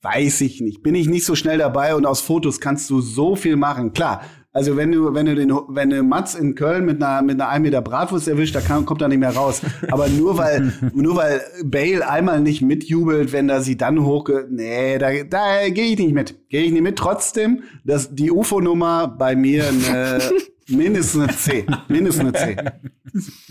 [0.00, 0.82] Weiß ich nicht.
[0.82, 3.92] Bin ich nicht so schnell dabei und aus Fotos kannst du so viel machen.
[3.92, 4.22] Klar.
[4.54, 7.48] Also wenn du, wenn du den, wenn du Mats in Köln mit einer, mit einer
[7.48, 9.62] 1 Meter Bratwurst erwischt, da kann, kommt er nicht mehr raus.
[9.90, 14.98] Aber nur weil, nur weil Bale einmal nicht mitjubelt, wenn er sie dann hochge, nee,
[14.98, 16.48] da, da gehe ich nicht mit.
[16.50, 16.98] Gehe ich nicht mit.
[16.98, 20.20] Trotzdem, dass die UFO-Nummer bei mir eine,
[20.68, 21.66] mindestens eine C.
[21.88, 22.56] Mindestens eine C.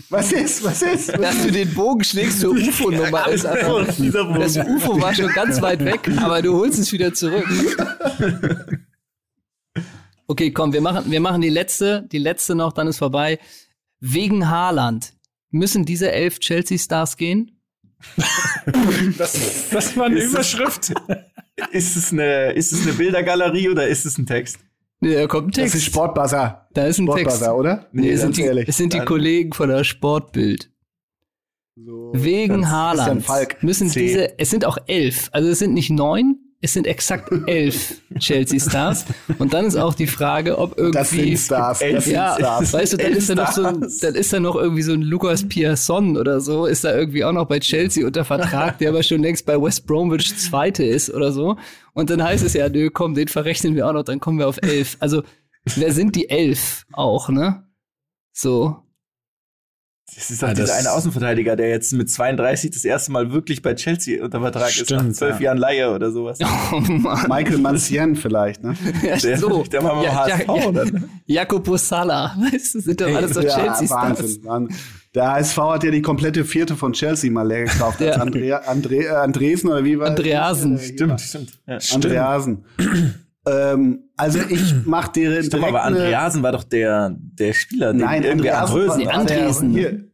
[0.08, 0.64] Was ist?
[0.64, 1.18] Was ist?
[1.18, 3.92] Dass du den Bogen schlägst zur UFO-Nummer ist einfach.
[3.96, 4.40] Dieser Bogen.
[4.40, 7.48] Das UFO war schon ganz weit weg, aber du holst es wieder zurück.
[10.26, 13.38] Okay, komm, wir machen, wir machen die letzte, die letzte noch, dann ist vorbei.
[14.00, 15.14] Wegen Haaland.
[15.50, 17.58] Müssen diese elf Chelsea-Stars gehen?
[19.18, 20.92] Das, das war eine Ist das- Überschrift.
[21.70, 24.58] Ist es eine, ist es eine Bildergalerie oder ist es ein Text?
[25.00, 25.74] Nee, da kommt ein Das Text.
[25.76, 26.66] ist Sportbuzzer.
[26.72, 27.20] da ist ein Text.
[27.20, 27.88] Sportbuzzer, oder?
[27.92, 28.68] Nee, es sind, die, ehrlich.
[28.68, 30.70] es sind die Kollegen von der Sportbild.
[31.76, 33.26] So, Wegen Haaland
[33.62, 34.00] müssen C.
[34.00, 39.04] diese, es sind auch elf, also es sind nicht neun, es sind exakt elf Chelsea-Stars.
[39.38, 41.80] Und dann ist auch die Frage, ob Das sind irgendwie Stars.
[41.80, 42.72] Das sind Ja, Stars.
[42.72, 44.92] weißt du, dann Elf ist da noch so ein, dann ist da noch irgendwie so
[44.92, 48.90] ein Lucas Pierson oder so, ist da irgendwie auch noch bei Chelsea unter Vertrag, der
[48.90, 51.56] aber schon längst bei West Bromwich Zweite ist oder so.
[51.94, 54.46] Und dann heißt es ja, nö, komm, den verrechnen wir auch noch, dann kommen wir
[54.46, 54.96] auf elf.
[55.00, 55.24] Also,
[55.64, 57.64] wer sind die elf auch, ne?
[58.32, 58.81] So.
[60.14, 63.62] Das ist doch Ja, dieser eine Außenverteidiger, der jetzt mit 32 das erste Mal wirklich
[63.62, 65.46] bei Chelsea unter Vertrag ist, nach Stimmt, zwölf ja.
[65.46, 66.38] Jahren Leihe oder sowas.
[66.72, 67.26] Oh Mann.
[67.28, 68.74] Michael Mancien vielleicht, ne?
[69.02, 69.62] Ja, Der, so.
[69.64, 70.66] der war mal Ja, HSV, ja, ja.
[70.68, 70.84] oder?
[71.26, 73.90] Jacopo Sala, weißt du, sind doch alles ja, Chelsea-Stars.
[73.90, 74.76] Wahnsinn, Wahnsinn.
[75.14, 78.00] Der HSV hat ja die komplette vierte von Chelsea mal leer gekauft.
[78.00, 78.12] Ja.
[78.12, 80.78] Andrea, Andre, äh, Andresen oder wie war Andreasen.
[80.78, 81.52] Stimmt, stimmt.
[81.66, 81.78] Ja.
[81.94, 82.64] Andreasen.
[83.46, 88.00] Ähm, also ich mach dir Stimmt, direkt aber Andreasen war doch der, der Spieler, den
[88.02, 89.08] Nein, irgendwie Andreasen.
[89.08, 89.72] Andresen.
[89.74, 90.04] der- Hier,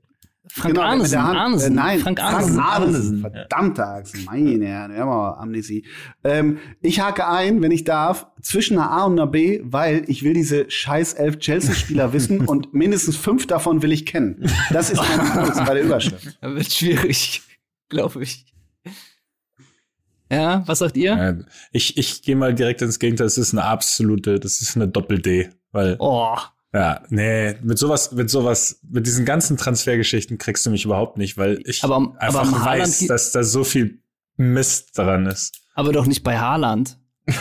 [0.50, 1.36] Frank Genau, mit Arnesen, der Hand.
[1.38, 1.72] Arnesen.
[1.72, 2.58] Äh, nein, Frank Frank Arnesen.
[2.60, 2.94] Arnesen.
[2.94, 3.20] Arnesen.
[3.20, 5.84] Verdammte Axt, meine Herren, hör mal, Amnesie.
[6.24, 10.22] Ähm, ich hake ein, wenn ich darf, zwischen einer A und einer B, weil ich
[10.24, 14.48] will diese scheiß elf Chelsea-Spieler wissen und mindestens fünf davon will ich kennen.
[14.70, 16.38] Das ist mein Punkt bei der Überschrift.
[16.40, 17.42] Da wird schwierig,
[17.90, 18.46] glaube ich.
[20.30, 21.16] Ja, was sagt ihr?
[21.16, 21.36] Ja,
[21.72, 23.26] ich ich gehe mal direkt ins Gegenteil.
[23.26, 25.50] Das ist eine absolute, das ist eine Doppel-D.
[25.72, 26.36] Weil, Oh,
[26.74, 31.38] ja, nee, mit sowas, mit sowas, mit diesen ganzen Transfergeschichten kriegst du mich überhaupt nicht,
[31.38, 34.02] weil ich Aber aber einfach Haaland weiß, dass da so viel
[34.36, 35.60] Mist dran ist.
[35.74, 36.98] aber doch nicht bei Haaland.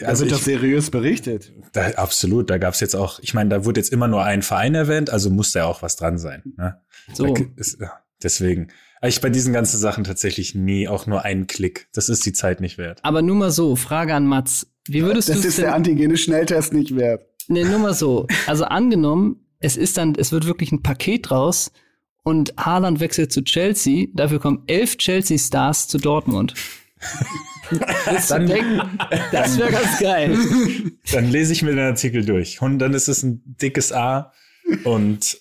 [0.00, 1.52] Da Also wird ich, doch seriös berichtet.
[1.72, 4.74] da, absolut, da gab's jetzt auch, ich meine, da wurde jetzt immer nur ein Verein
[4.74, 6.42] erwähnt, also muss da auch was dran sein.
[6.56, 6.80] Ne?
[7.12, 7.32] So.
[7.34, 7.78] Da ist,
[8.22, 8.68] deswegen.
[9.02, 11.88] Ich bei diesen ganzen Sachen tatsächlich nie auch nur einen Klick.
[11.94, 13.00] Das ist die Zeit nicht wert.
[13.02, 14.66] Aber nur mal so, Frage an Mats.
[14.86, 17.24] Wie würdest du Das ist der denn, Antigene-Schnelltest nicht wert.
[17.48, 18.26] nee, nur mal so.
[18.46, 21.72] Also angenommen, es ist dann, es wird wirklich ein Paket raus
[22.24, 26.54] und Haaland wechselt zu Chelsea, dafür kommen elf Chelsea-Stars zu Dortmund.
[27.70, 27.78] Du
[28.46, 28.98] denken,
[29.32, 30.36] das wäre ganz geil.
[31.12, 32.60] Dann lese ich mir den Artikel durch.
[32.60, 34.32] Und dann ist es ein dickes A
[34.84, 35.40] und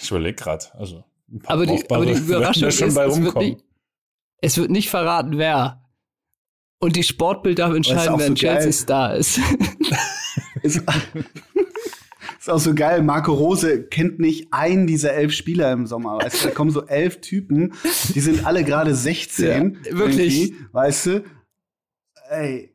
[0.00, 1.04] ich überlege gerade, also
[1.44, 3.64] Aber die, aber die Überraschung ist, es wird, nicht,
[4.40, 5.82] es wird nicht verraten, wer.
[6.78, 8.34] Und die Sportbild darf entscheiden, wer so ein.
[8.34, 9.40] Chelsea-Star ist.
[10.62, 10.82] Ist,
[12.40, 13.02] ist auch so geil.
[13.02, 16.16] Marco Rose kennt nicht einen dieser elf Spieler im Sommer.
[16.18, 17.74] Weißt du, da kommen so elf Typen,
[18.14, 19.78] die sind alle gerade 16.
[19.84, 20.54] Ja, wirklich.
[20.72, 21.24] Weißt du?
[22.30, 22.73] Ey,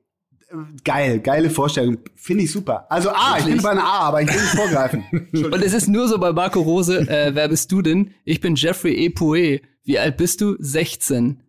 [0.83, 1.97] geil, geile Vorstellung.
[2.15, 2.85] Finde ich super.
[2.89, 3.63] Also A, ich bin Wirklich?
[3.63, 5.03] bei einer A, aber ich will nicht vorgreifen.
[5.33, 8.11] Und es ist nur so bei Marco Rose, äh, wer bist du denn?
[8.25, 9.09] Ich bin Jeffrey E.
[9.09, 9.59] Poe.
[9.83, 10.55] Wie alt bist du?
[10.59, 11.41] 16.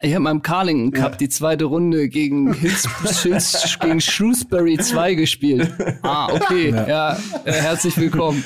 [0.00, 1.16] Ich habe am Carlington Cup Ja.
[1.18, 2.88] die zweite Runde gegen, Hills,
[3.22, 5.72] Hills, gegen Shrewsbury 2 gespielt.
[6.02, 6.70] Ah, okay.
[6.70, 8.44] Ja, äh, herzlich willkommen.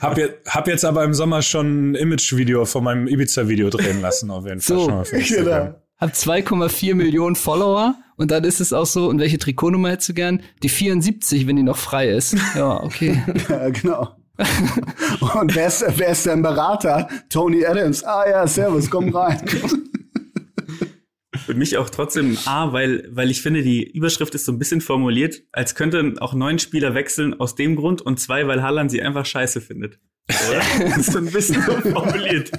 [0.00, 4.30] Hab, je, hab jetzt aber im Sommer schon ein Imagevideo von meinem Ibiza-Video drehen lassen,
[4.30, 5.44] auf jeden Fall So, schon Instagram.
[5.66, 5.74] genau.
[5.98, 10.14] Hab 2,4 Millionen Follower und dann ist es auch so, und welche Trikotnummer hättest du
[10.14, 10.42] gern?
[10.62, 12.36] Die 74, wenn die noch frei ist.
[12.54, 13.22] Ja, okay.
[13.48, 14.16] Ja, genau.
[15.40, 17.08] Und wer ist, wer ist dein Berater?
[17.28, 18.04] Tony Adams.
[18.04, 19.40] Ah ja, servus, komm rein.
[21.44, 24.80] Für mich auch trotzdem A, weil, weil ich finde, die Überschrift ist so ein bisschen
[24.80, 29.02] formuliert, als könnten auch neun Spieler wechseln aus dem Grund und zwei, weil Haaland sie
[29.02, 29.98] einfach scheiße findet.
[30.28, 30.60] Oder?
[30.90, 32.52] Das ist so ein bisschen so formuliert.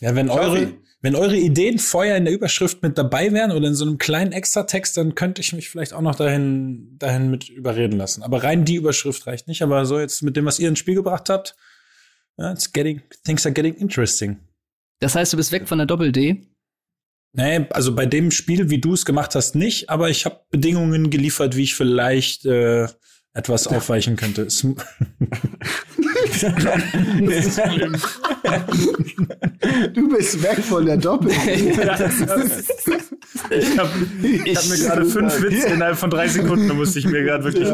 [0.00, 3.74] Ja, wenn eure, wenn eure Ideen vorher in der Überschrift mit dabei wären oder in
[3.74, 7.96] so einem kleinen Extratext, dann könnte ich mich vielleicht auch noch dahin, dahin mit überreden
[7.98, 8.22] lassen.
[8.22, 9.62] Aber rein die Überschrift reicht nicht.
[9.62, 11.56] Aber so jetzt mit dem, was ihr ins Spiel gebracht habt,
[12.38, 14.38] ja, it's getting, things are getting interesting.
[15.00, 16.46] Das heißt, du bist weg von der Doppel-D?
[17.32, 21.10] Nee, also bei dem Spiel, wie du es gemacht hast, nicht, aber ich habe Bedingungen
[21.10, 22.88] geliefert, wie ich vielleicht äh,
[23.36, 24.42] etwas aufweichen könnte.
[24.46, 24.64] Es-
[29.94, 31.30] Du bist weg von der Doppel.
[33.50, 33.90] Ich habe
[34.22, 37.44] ich hab mir gerade fünf Witze innerhalb von drei Sekunden, da musste ich mir gerade
[37.44, 37.68] wirklich.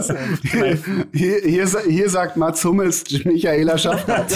[1.13, 4.33] Hier, hier, sa- hier sagt Mats Hummels, Michaela Schaffert.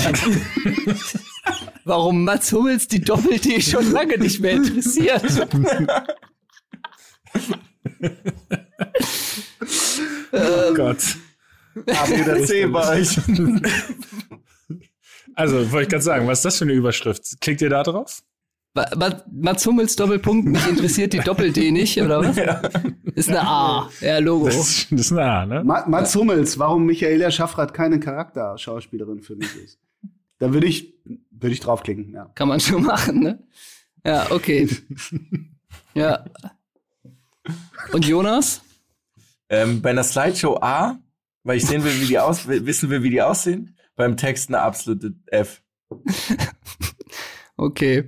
[1.84, 5.22] Warum Mats Hummels die Doppel-D schon lange nicht mehr interessiert?
[10.36, 11.16] oh Gott.
[11.74, 13.18] Wieder C bei euch.
[15.34, 17.40] Also, wollte ich gerade sagen, was ist das für eine Überschrift?
[17.40, 18.22] Klickt ihr da drauf?
[18.74, 22.36] Ma- Ma- Mats Hummels Doppelpunkt, mich interessiert die Doppel-D nicht, oder was?
[23.14, 24.46] Ist eine A, ja, Logo.
[24.46, 25.64] Das, das ist ein A, ne?
[25.64, 29.78] Ma- Mats Hummels, warum Michaela Schaffrath keine Charakterschauspielerin für mich ist.
[30.38, 30.94] Da würde ich,
[31.30, 32.30] würde ich draufklicken, ja.
[32.34, 33.42] Kann man schon machen, ne?
[34.04, 34.68] Ja, okay.
[35.94, 36.26] Ja.
[37.92, 38.60] Und Jonas?
[39.48, 40.98] Ähm, bei einer Slideshow A,
[41.44, 43.76] weil ich sehen will, wie die aus, wissen will, wie die aussehen.
[43.94, 45.62] Beim Text eine absolute F.
[47.56, 48.04] Okay.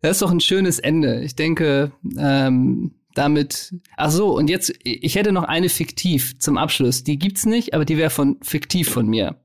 [0.00, 1.20] Das ist doch ein schönes Ende.
[1.22, 3.74] Ich denke, ähm, damit.
[3.96, 7.04] Ach so, und jetzt, ich hätte noch eine fiktiv zum Abschluss.
[7.04, 9.40] Die gibt's nicht, aber die wäre von fiktiv von mir.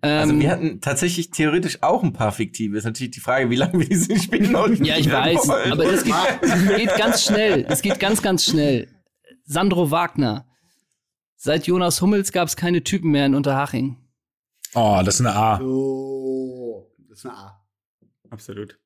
[0.00, 2.76] Also Ähm, wir hatten tatsächlich theoretisch auch ein paar fiktive.
[2.76, 5.72] Ist natürlich die Frage, wie lange wir diese Spiele noch Ja, ich spielen weiß, wollen.
[5.72, 6.14] aber das geht,
[6.76, 7.62] geht ganz schnell.
[7.64, 8.88] Das geht ganz, ganz schnell.
[9.44, 10.46] Sandro Wagner.
[11.36, 13.96] Seit Jonas Hummels gab es keine Typen mehr in Unterhaching.
[14.74, 15.60] Oh, das ist eine A.
[15.60, 17.64] Oh, das ist eine A.
[18.30, 18.78] Absolut.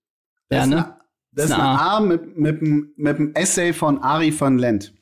[0.49, 0.77] Das Ja, ist ne?
[0.85, 0.97] eine,
[1.33, 4.93] das ist eine A mit, mit, dem- mit dem Essay von Ari van Lent.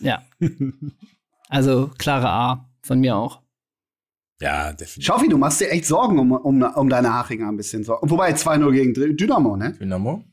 [0.00, 0.22] Ja.
[1.48, 3.42] Also klare A von mir auch.
[4.40, 5.04] Ja, definitiv.
[5.06, 7.84] Schaufi, du machst dir echt Sorgen um, um, um deine Hachinger ein bisschen.
[7.84, 8.10] Sorgen.
[8.10, 9.72] Wobei 2-0 gegen Dynamo, ne?
[9.72, 10.24] Dynamo?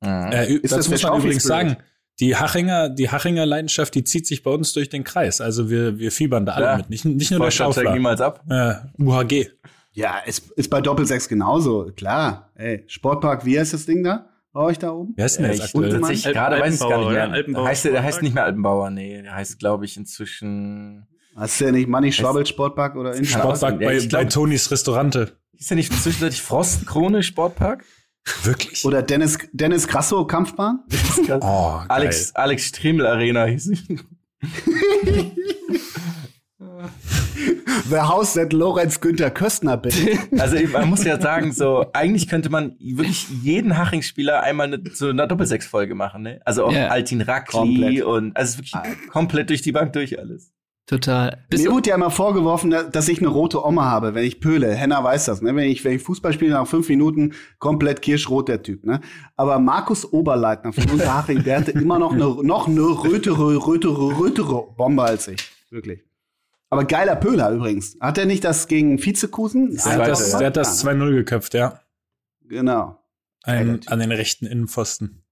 [0.00, 0.08] Mhm.
[0.08, 1.68] Äh, Ist das dazu muss man übrigens Schaufi-Spirit?
[1.70, 1.76] sagen,
[2.20, 5.40] die Hachinger, die Hachinger Leidenschaft, die zieht sich bei uns durch den Kreis.
[5.40, 6.76] Also wir, wir fiebern da alle Ja.
[6.78, 6.90] mit.
[6.90, 7.92] Nicht, nicht nur der Schaufler.
[7.92, 8.42] niemals ab.
[8.48, 9.50] Äh, UHG.
[9.92, 12.50] Ja, ist, ist bei Doppelsechs genauso, klar.
[12.54, 14.26] Ey, Sportpark, wie heißt das Ding da?
[14.52, 15.12] Bei euch da oben?
[15.16, 15.90] Wer ist denn Ja, jetzt ich aktuell?
[15.90, 17.42] Tatsächlich gerade weiß ich es gar nicht mehr.
[17.42, 19.22] Der heißt, der heißt nicht mehr Altenbauer, nee.
[19.22, 21.06] Der heißt, glaube ich, inzwischen.
[21.34, 25.32] Hast du ja nicht Manni Schwabbel Sportpark oder Sportpark bei, glaub- bei Tonys Restaurante.
[25.58, 27.84] Ist der nicht zwischenzeitlich Frostenkrone Sportpark?
[28.42, 28.84] Wirklich?
[28.84, 30.80] Oder Dennis, Dennis Grasso Kampfbahn?
[31.40, 31.86] oh, geil.
[31.88, 34.00] Alex, Alex Stremel Arena hieß sie.
[37.88, 39.96] The House that Lorenz Günther Köstner built.
[40.38, 45.08] Also man muss ja sagen, so eigentlich könnte man wirklich jeden Haching-Spieler einmal eine, so
[45.08, 46.40] eine Doppelsechs-Folge machen, ne?
[46.44, 46.88] Also auch Ja.
[46.88, 48.02] Altin Rakli Komplett.
[48.04, 50.52] und also es ist wirklich komplett durch die Bank durch alles.
[50.86, 51.44] Total.
[51.50, 54.72] Bis Mir wurde ja immer vorgeworfen, dass ich eine rote Oma habe, wenn ich pöle.
[54.72, 55.56] Henna weiß das, ne?
[55.56, 59.00] Wenn ich, wenn ich Fußball spiele, nach fünf Minuten komplett kirschrot der Typ, ne?
[59.34, 64.74] Aber Markus Oberleitner von Unterhaching, der hatte immer noch eine, noch eine rötere, rötere, rötere
[64.76, 65.50] Bombe als ich.
[65.70, 66.04] Wirklich.
[66.70, 67.96] Aber geiler Pöhler übrigens.
[68.00, 69.74] Hat er nicht das gegen Vizekusen?
[69.74, 71.80] Der hat das, der hat das 2-0 geköpft, ja.
[72.44, 73.02] Genau.
[73.42, 75.24] Ein, an den rechten Innenpfosten.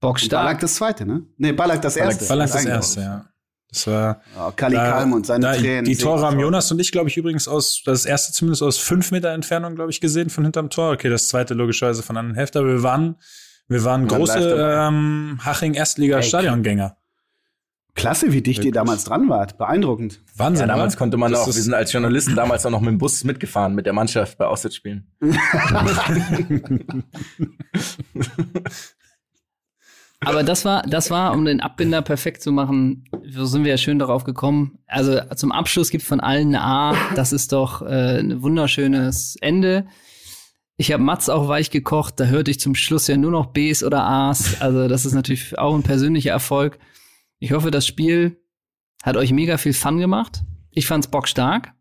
[0.00, 0.44] Bockstark.
[0.44, 1.26] Ballack das zweite, ne?
[1.36, 2.24] Nee, Ballack das erste.
[2.26, 2.72] Ballack das Eigentlich.
[2.72, 3.26] erste, ja.
[3.70, 4.20] Das war.
[4.36, 5.84] Ja, Kali da- Kalm und seine da, Tränen.
[5.84, 6.40] Die Tore haben.
[6.40, 9.90] Jonas und ich, glaube ich, übrigens aus, das erste zumindest aus fünf Meter Entfernung, glaube
[9.90, 10.92] ich, gesehen von hinterm Tor.
[10.92, 12.58] Okay, das zweite logischerweise von anderen Hälfte.
[12.58, 13.16] Aber wir waren,
[13.68, 16.96] wir waren live große ähm, Haching-Erstliga-Stadiongänger.
[17.94, 19.58] Klasse, wie dicht ihr damals dran wart.
[19.58, 20.20] Beeindruckend.
[20.36, 20.68] Wahnsinn.
[20.68, 20.98] Ja, damals oder?
[20.98, 23.74] konnte man Das auch, wir sind als Journalisten damals auch noch mit dem Bus mitgefahren
[23.74, 25.06] mit der Mannschaft bei Auswärtsspielen.
[30.20, 33.78] Aber das war, das war, um den Abbinder perfekt zu machen, so sind wir ja
[33.78, 34.78] schön darauf gekommen.
[34.86, 36.94] Also zum Abschluss gibt von allen eine A.
[37.14, 39.86] Das ist doch äh, ein wunderschönes Ende.
[40.76, 43.82] Ich habe Mats auch weich gekocht, da hörte ich zum Schluss ja nur noch Bs
[43.82, 44.60] oder As.
[44.60, 46.78] Also das ist natürlich auch ein persönlicher Erfolg.
[47.38, 48.42] Ich hoffe, das Spiel
[49.02, 50.42] hat euch mega viel Fun gemacht.
[50.70, 51.72] Ich fand's bockstark.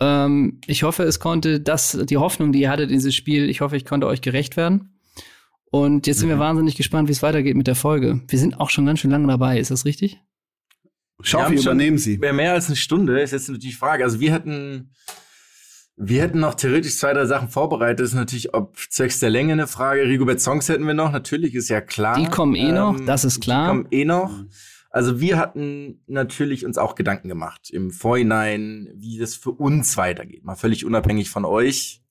[0.00, 3.60] Ähm, ich hoffe, es konnte das, die Hoffnung, die ihr hattet in dieses Spiel, ich
[3.60, 4.93] hoffe, ich konnte euch gerecht werden.
[5.74, 8.20] Und jetzt sind wir wahnsinnig gespannt, wie es weitergeht mit der Folge.
[8.28, 10.20] Wir sind auch schon ganz schön lange dabei, ist das richtig?
[11.18, 12.16] Wir Schaufi, übernehmen Sie.
[12.16, 14.04] Mehr, mehr als eine Stunde ist jetzt natürlich die Frage.
[14.04, 14.92] Also wir hätten,
[15.96, 17.98] wir hätten noch theoretisch zwei, drei Sachen vorbereitet.
[17.98, 20.02] Das ist natürlich, ob zwecks der Länge eine Frage.
[20.02, 21.10] Rigobert Songs hätten wir noch.
[21.10, 22.20] Natürlich ist ja klar.
[22.20, 23.64] Die kommen eh noch, das ist klar.
[23.64, 24.44] Die kommen eh noch.
[24.90, 30.44] Also wir hatten natürlich uns auch Gedanken gemacht im Vorhinein, wie das für uns weitergeht.
[30.44, 32.03] Mal völlig unabhängig von euch.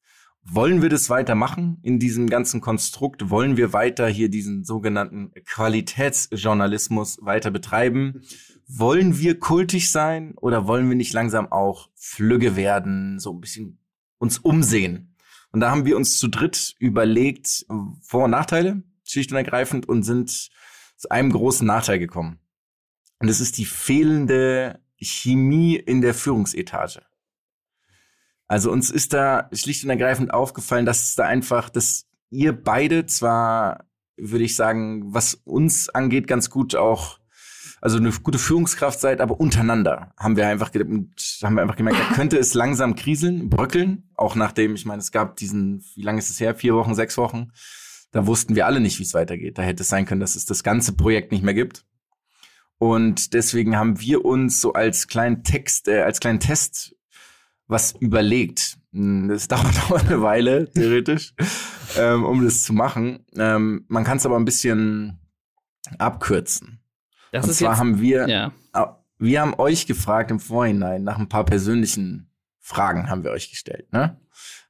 [0.45, 3.29] Wollen wir das weitermachen in diesem ganzen Konstrukt?
[3.29, 8.21] Wollen wir weiter hier diesen sogenannten Qualitätsjournalismus weiter betreiben?
[8.67, 13.79] Wollen wir kultig sein oder wollen wir nicht langsam auch flügge werden, so ein bisschen
[14.17, 15.15] uns umsehen?
[15.51, 17.65] Und da haben wir uns zu dritt überlegt,
[18.01, 20.49] Vor- und Nachteile, schlicht und ergreifend, und sind
[20.97, 22.39] zu einem großen Nachteil gekommen.
[23.19, 27.01] Und das ist die fehlende Chemie in der Führungsetage.
[28.47, 33.05] Also uns ist da schlicht und ergreifend aufgefallen, dass es da einfach, dass ihr beide
[33.05, 33.85] zwar,
[34.17, 37.19] würde ich sagen, was uns angeht, ganz gut auch,
[37.81, 42.15] also eine gute Führungskraft seid, aber untereinander haben wir einfach, haben wir einfach gemerkt, da
[42.15, 44.09] könnte es langsam kriseln, bröckeln.
[44.15, 46.55] Auch nachdem, ich meine, es gab diesen, wie lange ist es her?
[46.55, 47.51] Vier Wochen, sechs Wochen.
[48.11, 49.57] Da wussten wir alle nicht, wie es weitergeht.
[49.57, 51.85] Da hätte es sein können, dass es das ganze Projekt nicht mehr gibt.
[52.77, 56.95] Und deswegen haben wir uns so als kleinen Text, äh, als kleinen Test
[57.67, 58.77] was überlegt.
[58.91, 61.33] Hm, das dauert auch eine Weile, theoretisch,
[61.97, 63.25] ähm, um das zu machen.
[63.35, 65.19] Ähm, man kann es aber ein bisschen
[65.97, 66.79] abkürzen.
[67.31, 68.51] Das Und ist zwar jetzt, haben wir, ja.
[69.17, 72.29] wir haben euch gefragt im Vorhinein nach ein paar persönlichen
[72.59, 73.91] Fragen haben wir euch gestellt.
[73.91, 74.17] Ne?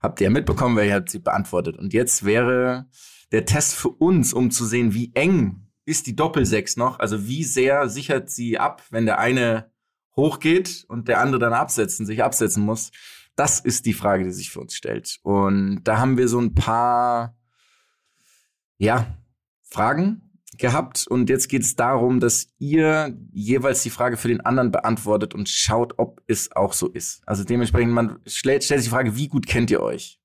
[0.01, 1.77] Habt ihr mitbekommen, wer hat sie beantwortet.
[1.77, 2.87] Und jetzt wäre
[3.31, 7.43] der Test für uns, um zu sehen, wie eng ist die Doppelsechs noch, also wie
[7.43, 9.71] sehr sichert sie ab, wenn der eine
[10.15, 12.91] hochgeht und der andere dann absetzen, sich absetzen muss.
[13.35, 15.19] Das ist die Frage, die sich für uns stellt.
[15.23, 17.35] Und da haben wir so ein paar,
[18.77, 19.17] ja,
[19.63, 21.07] Fragen gehabt.
[21.07, 25.49] Und jetzt geht es darum, dass ihr jeweils die Frage für den anderen beantwortet und
[25.49, 27.21] schaut, ob es auch so ist.
[27.27, 30.19] Also dementsprechend, man stellt, stellt sich die Frage, wie gut kennt ihr euch?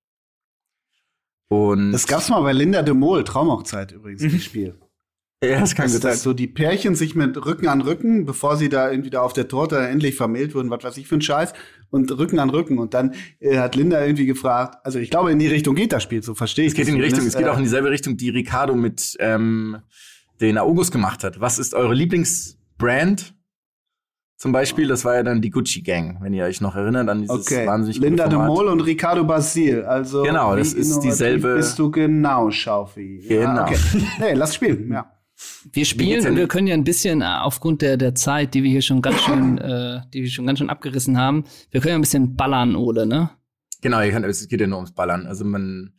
[1.48, 4.78] Und Das gab's mal bei Linda de Mol, Traumhochzeit übrigens, das Spiel.
[5.42, 6.12] Ja, das kann Dass, gut sein.
[6.12, 9.32] dass so die Pärchen sich mit Rücken an Rücken, bevor sie da irgendwie da auf
[9.32, 11.52] der Torte endlich vermählt wurden, was weiß ich für ein Scheiß,
[11.90, 12.78] und Rücken an Rücken.
[12.78, 16.02] Und dann äh, hat Linda irgendwie gefragt, also ich glaube, in die Richtung geht das
[16.02, 18.16] Spiel, so verstehe ich Es geht in die Richtung, es geht auch in dieselbe Richtung,
[18.16, 19.78] die Ricardo mit ähm,
[20.40, 21.40] den August gemacht hat.
[21.40, 23.34] Was ist eure Lieblingsbrand?
[24.36, 27.22] Zum Beispiel, das war ja dann die Gucci Gang, wenn ihr euch noch erinnert an
[27.22, 28.38] dieses Okay, wahnsinnig Linda de.
[28.38, 29.82] Mol und Ricardo Basil.
[29.82, 33.24] Also Genau, das ist dieselbe- Bist du genau, Schaufi.
[33.28, 33.42] Genau.
[33.54, 33.76] Ja, okay.
[34.20, 35.12] Nee, lass spielen, ja.
[35.72, 38.82] Wir spielen wir können ja ein bisschen äh, aufgrund der, der Zeit, die wir hier
[38.82, 42.02] schon ganz schön, äh, die wir schon ganz schön abgerissen haben, wir können ja ein
[42.02, 43.30] bisschen ballern, Ole, ne?
[43.80, 45.26] Genau, ihr könnt, es geht ja nur ums Ballern.
[45.26, 45.94] Also man,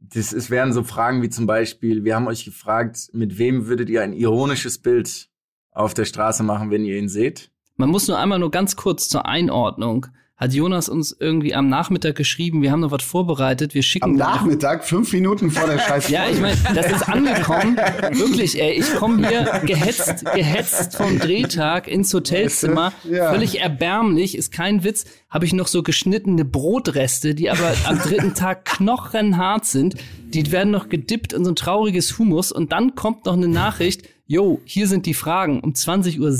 [0.00, 3.90] das es wären so Fragen wie zum Beispiel, wir haben euch gefragt, mit wem würdet
[3.90, 5.28] ihr ein ironisches Bild
[5.72, 7.50] auf der Straße machen, wenn ihr ihn seht?
[7.76, 10.06] Man muss nur einmal nur ganz kurz zur Einordnung.
[10.36, 14.16] Hat Jonas uns irgendwie am Nachmittag geschrieben, wir haben noch was vorbereitet, wir schicken Am
[14.16, 16.08] Nachmittag, fünf Minuten vor der Scheiß.
[16.10, 17.76] Ja, ich meine, das ist angekommen.
[18.12, 22.92] Wirklich, ey, ich komme hier gehetzt, gehetzt vom Drehtag ins Hotelzimmer.
[23.04, 23.30] Ja.
[23.32, 25.06] Völlig erbärmlich, ist kein Witz.
[25.30, 29.94] Habe ich noch so geschnittene Brotreste, die aber am dritten Tag knochenhart sind.
[30.34, 34.06] Die werden noch gedippt in so ein trauriges Humus und dann kommt noch eine Nachricht.
[34.26, 36.30] Yo, hier sind die Fragen um 20.06 Uhr.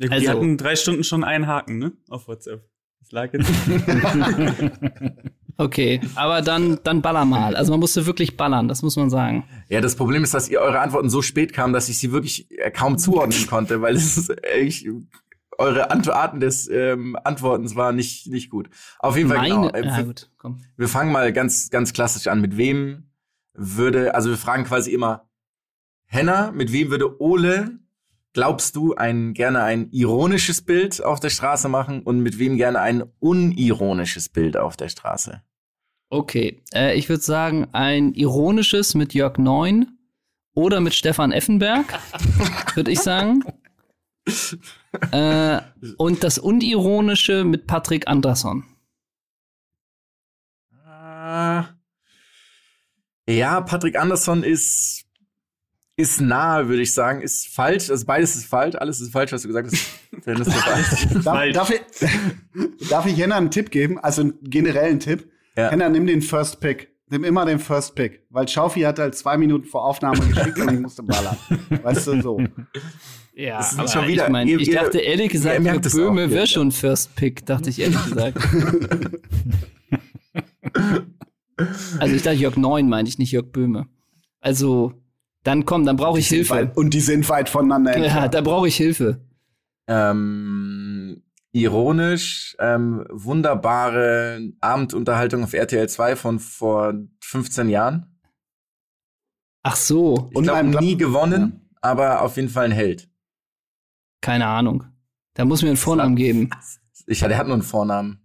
[0.00, 1.92] Gut, Also- die hatten drei Stunden schon einen Haken, ne?
[2.08, 2.62] Auf WhatsApp.
[3.12, 3.50] Lag jetzt.
[5.58, 7.54] Okay, aber dann, dann baller mal.
[7.54, 9.44] Also man musste wirklich ballern, das muss man sagen.
[9.68, 12.50] Ja, das Problem ist, dass ihr eure Antworten so spät kamen, dass ich sie wirklich
[12.58, 14.86] äh, kaum zuordnen konnte, weil es ist echt,
[15.58, 18.70] eure Antworten des ähm, Antwortens war nicht nicht gut.
[18.98, 19.68] Auf jeden Fall Meine, genau.
[19.70, 20.62] Äh, ja wir, gut, komm.
[20.76, 22.40] wir fangen mal ganz ganz klassisch an.
[22.40, 23.10] Mit wem
[23.52, 25.28] würde, also wir fragen quasi immer
[26.06, 27.78] Henna, mit wem würde Ole
[28.32, 32.80] glaubst du ein gerne ein ironisches Bild auf der Straße machen und mit wem gerne
[32.80, 35.42] ein unironisches Bild auf der Straße?
[36.10, 39.98] Okay, äh, ich würde sagen, ein ironisches mit Jörg Neun
[40.54, 41.86] oder mit Stefan Effenberg,
[42.74, 43.44] würde ich sagen.
[45.10, 45.60] Äh,
[45.96, 48.64] und das unironische mit Patrick Andersson.
[50.86, 51.62] Äh,
[53.28, 55.04] Ja, Patrick Andersson ist
[55.96, 57.90] ist nah, würde ich sagen, ist falsch.
[57.90, 59.86] Also beides ist falsch, alles ist falsch, was du gesagt hast.
[61.24, 61.52] Falsch.
[61.54, 63.98] Darf, darf, ich, darf ich Henna einen Tipp geben?
[63.98, 65.28] Also einen generellen Tipp.
[65.56, 65.70] Ja.
[65.70, 66.88] Henna, nimm den First Pick.
[67.10, 68.24] Nimm immer den First Pick.
[68.30, 71.36] Weil Schaufi hat halt zwei Minuten vor Aufnahme geschickt und ich musste ballern.
[71.82, 72.40] Weißt du, so.
[73.34, 75.74] Ja, Das ist aber schon wieder- ich, mein, ihr- ich ihr- dachte ehrlich gesagt, ihr
[75.76, 76.46] auch, Böhme wäre ja.
[76.46, 78.38] schon First Pick, dachte ich ehrlich gesagt.
[81.98, 83.86] also ich dachte Jörg Neun meine ich, nicht Jörg Böhme.
[84.40, 84.94] Also,
[85.44, 86.54] dann komm, dann brauche ich Hilfe.
[86.54, 88.34] weit- Und die sind weit voneinander Ja, entfernt.
[88.34, 89.20] da brauche ich Hilfe.
[89.88, 98.06] ähm, ironisch, ähm, wunderbare Abendunterhaltung auf RTL 2 von vor 15 Jahren.
[99.62, 100.28] Ach so.
[100.30, 103.08] Ich Und glaube, beim Gla- nie gewonnen, aber auf jeden Fall ein Held.
[104.20, 104.84] Keine Ahnung.
[105.34, 106.50] Da muss mir einen Vornamen geben.
[107.06, 108.18] Ich, der hat nur einen Vornamen.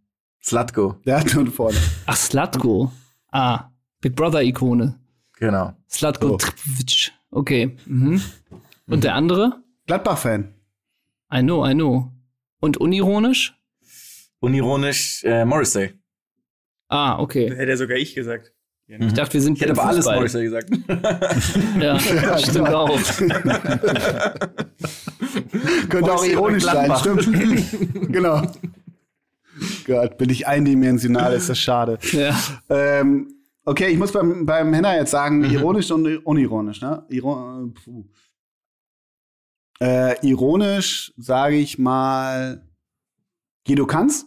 [0.43, 0.95] Slatko.
[1.05, 1.77] Der hat nur vorne.
[2.05, 2.91] Ach, Slatko.
[3.31, 3.69] Ah,
[4.01, 4.99] Big Brother-Ikone.
[5.39, 5.73] Genau.
[5.89, 6.37] Slatko Oh.
[6.37, 7.11] Tripic.
[7.31, 7.77] Okay.
[7.85, 8.21] Mhm.
[8.87, 9.61] Und der andere?
[9.85, 10.53] Gladbach-Fan.
[11.33, 12.11] I know, I know.
[12.59, 13.53] Und unironisch?
[14.39, 15.93] Unironisch äh, Morrissey.
[16.87, 17.53] Ah, okay.
[17.55, 18.53] Hätte sogar ich gesagt.
[18.87, 20.05] Ich dachte, wir sind Ich hätte aber alles.
[20.05, 20.69] Morrissey gesagt.
[21.81, 21.99] Ja,
[22.39, 22.89] stimmt klar.
[22.89, 22.99] auch.
[25.89, 28.11] Könnte auch ironisch sein, stimmt.
[28.13, 28.41] genau.
[29.85, 31.99] Gott, bin ich eindimensional, ist das schade.
[32.13, 32.39] Ja.
[32.69, 33.33] Ähm,
[33.67, 37.05] okay, ich muss beim, beim Henna jetzt sagen, ironisch und unironisch, ne?
[37.09, 37.69] Iro
[39.79, 40.13] äh.
[40.13, 42.65] Äh, ironisch sage ich mal
[43.65, 44.25] Guido Kanz.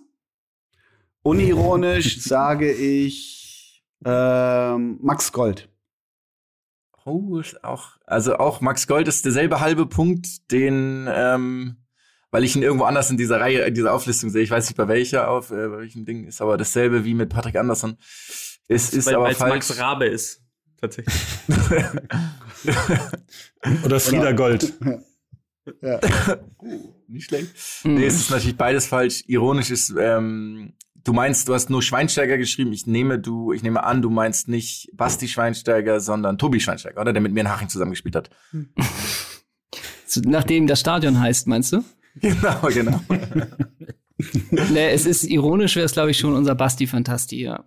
[1.22, 5.68] Unironisch sage ich ähm, Max Gold.
[7.06, 11.76] Oh, auch, also auch Max Gold ist derselbe halbe Punkt, den, ähm,
[12.30, 14.42] weil ich ihn irgendwo anders in dieser Reihe, in dieser Auflistung sehe.
[14.42, 17.30] Ich weiß nicht, bei welcher auf, äh, bei welchem Ding ist, aber dasselbe wie mit
[17.30, 17.96] Patrick Andersson.
[18.70, 19.68] Es ist Weil aber es falsch.
[19.68, 20.42] Max Rabe ist.
[20.80, 21.14] Tatsächlich.
[23.84, 24.72] Oder Frieda Gold.
[25.82, 26.00] Ja.
[27.06, 27.50] nicht schlecht.
[27.84, 27.94] Mhm.
[27.94, 29.22] Nee, es ist natürlich beides falsch.
[29.26, 30.72] Ironisch ist, ähm,
[31.04, 32.72] du meinst, du hast nur Schweinsteiger geschrieben.
[32.72, 37.12] Ich nehme du, ich nehme an, du meinst nicht Basti Schweinsteiger, sondern Tobi Schweinsteiger, oder?
[37.12, 38.30] Der mit mir in Haching zusammengespielt hat.
[40.24, 41.84] Nachdem das Stadion heißt, meinst du?
[42.20, 43.00] Genau, genau.
[44.50, 47.62] Nee, es ist ironisch, wäre es, glaube ich, schon unser Basti Fantasti, ja.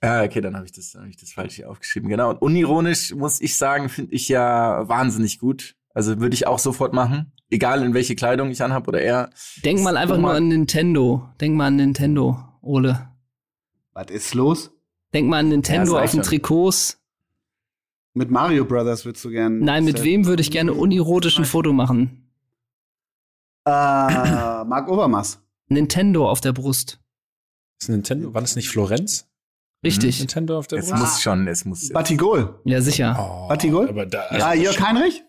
[0.00, 2.08] Ah, okay, dann habe ich das, habe ich das falsch hier aufgeschrieben.
[2.08, 2.30] Genau.
[2.30, 5.74] Und unironisch muss ich sagen, finde ich ja wahnsinnig gut.
[5.92, 9.30] Also würde ich auch sofort machen, egal in welche Kleidung ich anhab oder er.
[9.64, 11.28] Denk mal einfach nur an Nintendo.
[11.40, 13.08] Denk mal an Nintendo, Ole.
[13.92, 14.70] Was ist los?
[15.12, 16.30] Denk mal an Nintendo Ja, auf den schon.
[16.30, 17.00] Trikots.
[18.14, 19.58] Mit Mario Brothers würdest du gern.
[19.60, 22.30] Nein, mit wem würde ich gerne unironisch ein Foto machen?
[23.64, 25.40] Äh, Marc Obermaß.
[25.68, 27.00] Nintendo auf der Brust.
[27.80, 29.27] Ist Nintendo, war das nicht Florenz?
[29.84, 30.18] Richtig.
[30.18, 31.00] Nintendo auf der Es Brust?
[31.02, 31.88] muss schon, es muss.
[31.90, 32.58] Batigol.
[32.64, 33.16] Ja, sicher.
[33.18, 33.88] Oh, Batigol?
[33.88, 35.22] Aber da, Ja, Jörg Heinrich?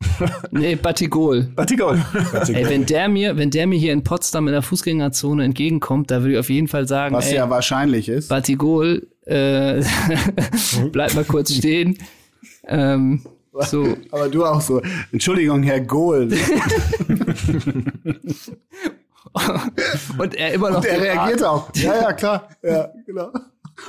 [0.50, 1.42] Nee, Batigol.
[1.54, 2.02] Batigol.
[2.48, 6.20] Ey, wenn der mir, wenn der mir hier in Potsdam in der Fußgängerzone entgegenkommt, da
[6.22, 8.28] würde ich auf jeden Fall sagen, Was ey, ja wahrscheinlich ist.
[8.28, 9.82] Batigol, äh,
[10.92, 11.98] bleib mal kurz stehen.
[12.66, 13.22] Ähm,
[13.68, 13.94] so.
[14.10, 14.80] Aber du auch so.
[15.12, 16.30] Entschuldigung, Herr Gohl.
[20.18, 20.78] Und er immer noch.
[20.78, 21.70] Und er reagiert auch.
[21.74, 22.48] Ja, ja, klar.
[22.62, 23.30] Ja, genau.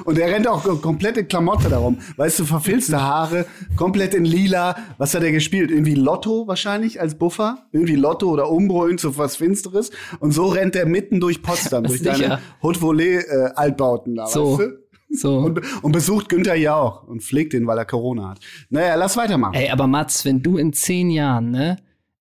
[0.05, 1.99] Und er rennt auch komplett in Klamotte darum.
[2.17, 3.45] Weißt du, verfilzte Haare,
[3.75, 4.75] komplett in lila.
[4.97, 5.71] Was hat er gespielt?
[5.71, 7.59] Irgendwie Lotto wahrscheinlich als Buffer?
[7.71, 9.91] Irgendwie Lotto oder Umbro, irgend so was Finsteres.
[10.19, 14.57] Und so rennt er mitten durch Potsdam, durch deine Haute-Volée-Altbauten da, So.
[14.57, 14.81] weißt du?
[15.13, 15.37] So.
[15.39, 18.39] Und, und besucht Günther Jauch und pflegt ihn, weil er Corona hat.
[18.69, 19.55] Naja, lass weitermachen.
[19.55, 21.75] Ey, aber Mats, wenn du in zehn Jahren, ne,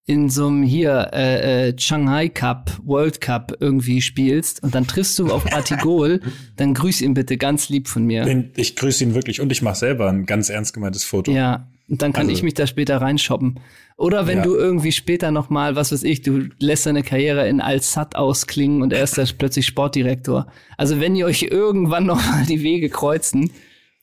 [0.06, 5.18] in so einem hier äh, äh, Shanghai Cup, World Cup irgendwie spielst und dann triffst
[5.18, 6.20] du auf Batigol,
[6.56, 8.50] dann grüß ihn bitte ganz lieb von mir.
[8.56, 11.30] Ich grüße ihn wirklich und ich mache selber ein ganz ernst gemeintes Foto.
[11.30, 13.60] Ja, und dann kann Also- ich mich da später reinshoppen.
[13.96, 14.44] Oder wenn Ja.
[14.44, 18.80] du irgendwie später noch mal, was weiß ich, du lässt deine Karriere in Al-Sad ausklingen
[18.82, 20.46] und er ist da plötzlich Sportdirektor.
[20.78, 23.50] Also wenn ihr euch irgendwann noch mal die Wege kreuzen,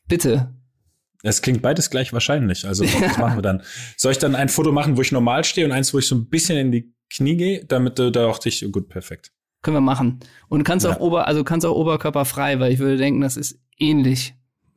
[0.07, 0.53] bitte.
[1.29, 2.65] Es klingt beides gleich wahrscheinlich.
[2.65, 3.61] Also was machen wir dann?
[3.97, 6.15] Soll ich dann ein Foto machen, wo ich normal stehe und eins, wo ich so
[6.15, 9.31] ein bisschen in die Knie gehe, damit du da auch dich gut perfekt.
[9.61, 10.19] Können wir machen.
[10.49, 10.93] Und kannst Ja.
[10.93, 14.33] auch Ober, also kannst auch oberkörperfrei, weil ich würde denken, das ist ähnlich.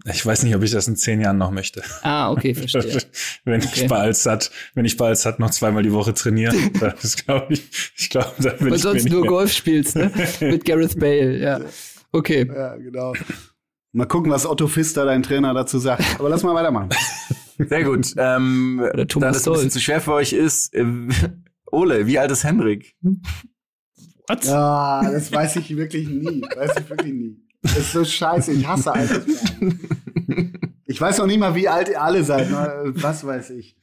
[0.06, 1.82] Ich weiß nicht, ob ich das in zehn Jahren noch möchte.
[2.02, 3.02] Ah, okay, verstehe.
[3.44, 3.82] wenn Okay.
[3.82, 7.62] ich bei Alsat, wenn ich bei Alsat noch zweimal die Woche trainiere, das glaube ich,
[7.98, 9.28] ich glaube, da will Und ich sonst nur mehr.
[9.28, 10.10] Golf spielst, ne?
[10.40, 11.60] Mit Gareth Bale, ja.
[12.12, 12.46] Okay.
[12.50, 13.12] Ja, genau.
[13.92, 16.04] Mal gucken, was Otto Pfister, dein Trainer, dazu sagt.
[16.18, 16.90] Aber lass mal weitermachen.
[17.58, 18.14] Sehr gut.
[18.16, 20.84] Ähm, Oder Thomas da das ein bisschen zu schwer für euch ist, äh,
[21.72, 22.96] Ole, wie alt ist Henrik?
[24.28, 24.46] Was?
[24.46, 26.42] Ja, das weiß ich wirklich nie.
[26.56, 27.36] Weiß ich wirklich nie.
[27.62, 28.52] Das ist so scheiße.
[28.52, 29.78] Ich hasse Altersfragen.
[30.86, 32.50] Ich weiß noch nicht mal, wie alt ihr alle seid.
[32.50, 32.92] ne?
[32.94, 33.76] Was weiß ich.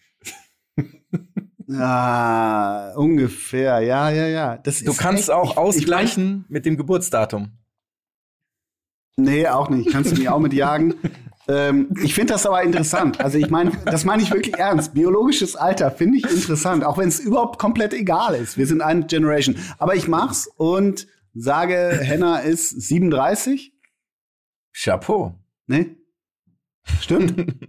[1.68, 3.82] Ja, ungefähr.
[3.82, 4.58] Ja, ja, ja.
[4.58, 7.52] Das Du ist kannst echt- auch ich- ich ausgleichen mit dem Geburtsdatum.
[9.18, 9.92] Nee, auch nicht.
[9.92, 10.94] Kannst du mich auch mitjagen.
[11.48, 13.20] ähm, ich finde das aber interessant.
[13.20, 14.94] Also ich meine, das meine ich wirklich ernst.
[14.94, 18.58] Biologisches Alter finde ich interessant, auch wenn es überhaupt komplett egal ist.
[18.58, 19.56] Wir sind eine Generation.
[19.80, 23.74] Aber ich mach's und sage, Henna ist 37.
[24.74, 25.34] Chapeau.
[25.68, 25.96] Ne?
[27.02, 27.54] Stimmt?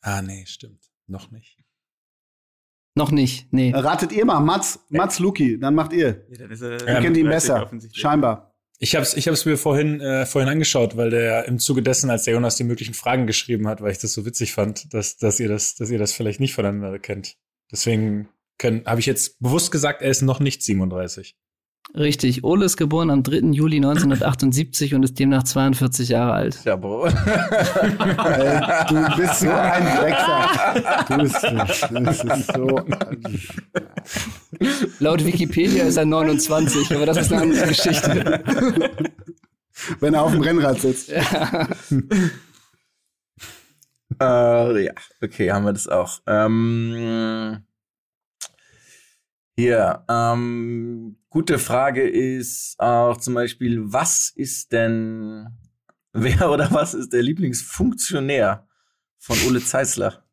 [0.00, 0.80] Ah, nee, stimmt.
[1.06, 1.58] Noch nicht.
[2.94, 3.72] Noch nicht, nee.
[3.74, 6.24] Ratet ihr mal, Mats, Mats Luki, dann macht ihr.
[6.30, 7.62] Ja, dann ist er, Ihr kennt ihn 30 besser.
[7.64, 8.00] offensichtlich.
[8.00, 8.54] Scheinbar.
[8.80, 12.10] Ich habe es ich hab's mir vorhin, äh, vorhin angeschaut, weil der im Zuge dessen,
[12.10, 15.16] als der Jonas die möglichen Fragen geschrieben hat, weil ich das so witzig fand, dass,
[15.16, 17.36] dass, ihr, das, dass ihr das vielleicht nicht voneinander kennt.
[17.72, 18.28] Deswegen
[18.62, 21.36] habe ich jetzt bewusst gesagt, er ist noch nicht 37.
[21.94, 22.44] Richtig.
[22.44, 23.52] Ole ist geboren am 3.
[23.52, 26.64] Juli 1978 und ist demnach 42 Jahre alt.
[26.64, 27.08] Ja, Bro.
[28.88, 31.06] Du bist so ein Drecksack.
[31.08, 31.42] Du bist,
[31.90, 32.80] das ist so.
[34.98, 38.42] Laut Wikipedia ist er 29, aber das ist eine andere Geschichte.
[40.00, 41.10] Wenn er auf dem Rennrad sitzt.
[44.20, 44.92] Äh, ja,
[45.22, 46.20] okay, haben wir das auch.
[46.26, 47.62] Ähm,
[49.56, 55.46] hier, ähm, gute Frage ist auch zum Beispiel, was ist denn,
[56.12, 58.66] wer oder was ist der Lieblingsfunktionär
[59.18, 60.24] von Ole Zeisler?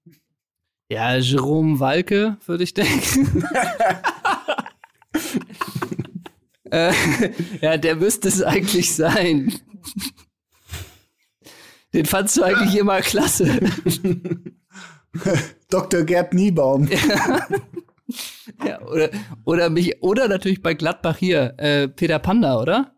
[0.89, 3.43] Ja, Jerome Walke, würde ich denken.
[6.71, 6.93] äh,
[7.61, 9.53] ja, der müsste es eigentlich sein.
[11.93, 13.57] Den fandst du eigentlich immer klasse.
[15.69, 16.03] Dr.
[16.03, 16.87] Gerd Niebaum.
[16.87, 17.47] Ja,
[18.91, 19.09] oder,
[19.43, 22.91] oder mich, oder natürlich bei Gladbach hier, äh, Peter Panda, oder?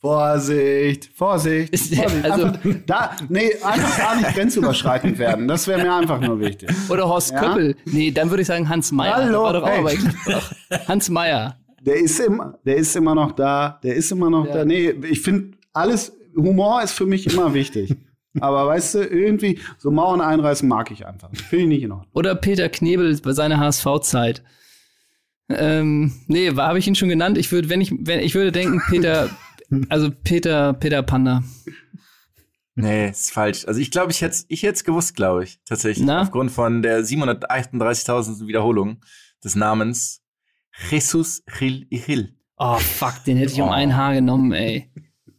[0.00, 2.24] Vorsicht, Vorsicht, Vorsicht.
[2.24, 5.48] also- einfach, da, nee, einfach gar nicht grenzüberschreitend werden.
[5.48, 6.68] Das wäre mir einfach nur wichtig.
[6.90, 7.40] Oder Horst Ja?
[7.40, 7.76] Köppel.
[7.86, 9.14] Nee, dann würde ich sagen Hans Meyer.
[9.16, 9.98] Hallo, hey.
[10.86, 11.56] Hans Meyer.
[11.80, 13.80] Der ist immer, der ist immer noch da.
[13.82, 14.54] Der ist immer noch Ja.
[14.58, 14.64] da.
[14.64, 17.96] Nee, ich finde alles, Humor ist für mich immer wichtig.
[18.38, 21.30] Aber weißt du, irgendwie so Mauern einreißen mag ich einfach.
[21.32, 22.10] Finde ich nicht in Ordnung.
[22.12, 24.42] Oder Peter Knebel bei seiner HSV-Zeit.
[25.48, 27.38] Ähm, nee, habe ich ihn schon genannt?
[27.38, 29.30] Ich würde, wenn ich, wenn ich würde denken, Peter,
[29.88, 31.42] also Peter, Peter Panda.
[32.74, 33.64] Nee, ist falsch.
[33.66, 36.04] Also ich glaube, ich hätte ich hätte es gewusst, glaube ich, tatsächlich.
[36.04, 36.22] Na?
[36.22, 38.98] Aufgrund von der 738.000 Wiederholung
[39.42, 40.20] des Namens
[40.90, 42.34] Jesus Gil Gil.
[42.58, 43.72] Oh, fuck, den hätte ich um Oh.
[43.72, 44.90] ein Haar genommen, ey.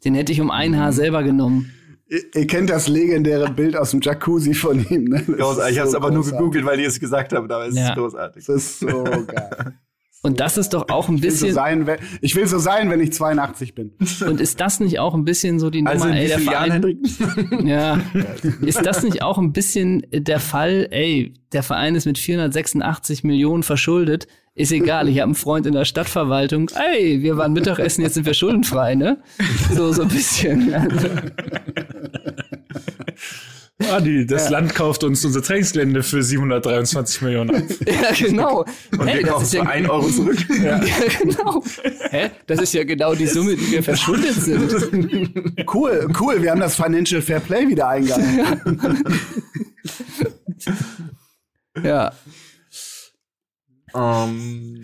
[0.04, 1.72] Den hätte ich um ein Haar selber genommen.
[2.10, 5.24] Ihr, ihr kennt das legendäre Bild aus dem Jacuzzi von ihm, ne?
[5.38, 7.76] Das Ich habe es so aber nur gegoogelt, weil die es gesagt haben, aber es
[7.76, 7.90] Ja.
[7.90, 8.46] ist großartig.
[8.46, 8.88] Das ist so
[9.28, 9.76] geil.
[10.28, 12.60] Und das ist doch auch ein Ich will, so bisschen, sein, wenn, ich will so
[12.60, 13.92] sein, wenn ich 82 bin.
[14.28, 17.00] und ist das nicht auch ein bisschen so die Nummer, Also ey, der Verein?
[17.66, 18.02] Ja.
[18.62, 23.64] Ist das nicht auch ein bisschen der Fall, ey, der Verein ist mit 486 Millionen
[23.64, 28.16] verschuldet, ist egal, ich habe einen Freund in der Stadtverwaltung, ey, wir waren Mittagessen, jetzt
[28.16, 29.20] sind wir schuldenfrei, ne?
[29.74, 30.74] So, so ein bisschen.
[30.74, 31.08] Also,
[33.80, 37.64] Ah, die, das Land kauft uns unser Trainingsgelände für 723 Millionen ab.
[37.86, 38.66] ja, genau.
[38.98, 40.38] Und Hey, wir das kaufen ist für ja, 1 Euro zurück.
[40.64, 40.80] ja,
[41.22, 41.64] genau.
[42.10, 42.32] Hä?
[42.48, 45.64] Das ist ja genau die Summe, die wir verschuldet sind.
[45.72, 48.80] Cool, cool, wir haben das Financial Fair Play wieder eingehalten.
[51.84, 52.12] Ja.
[53.96, 54.82] Ähm,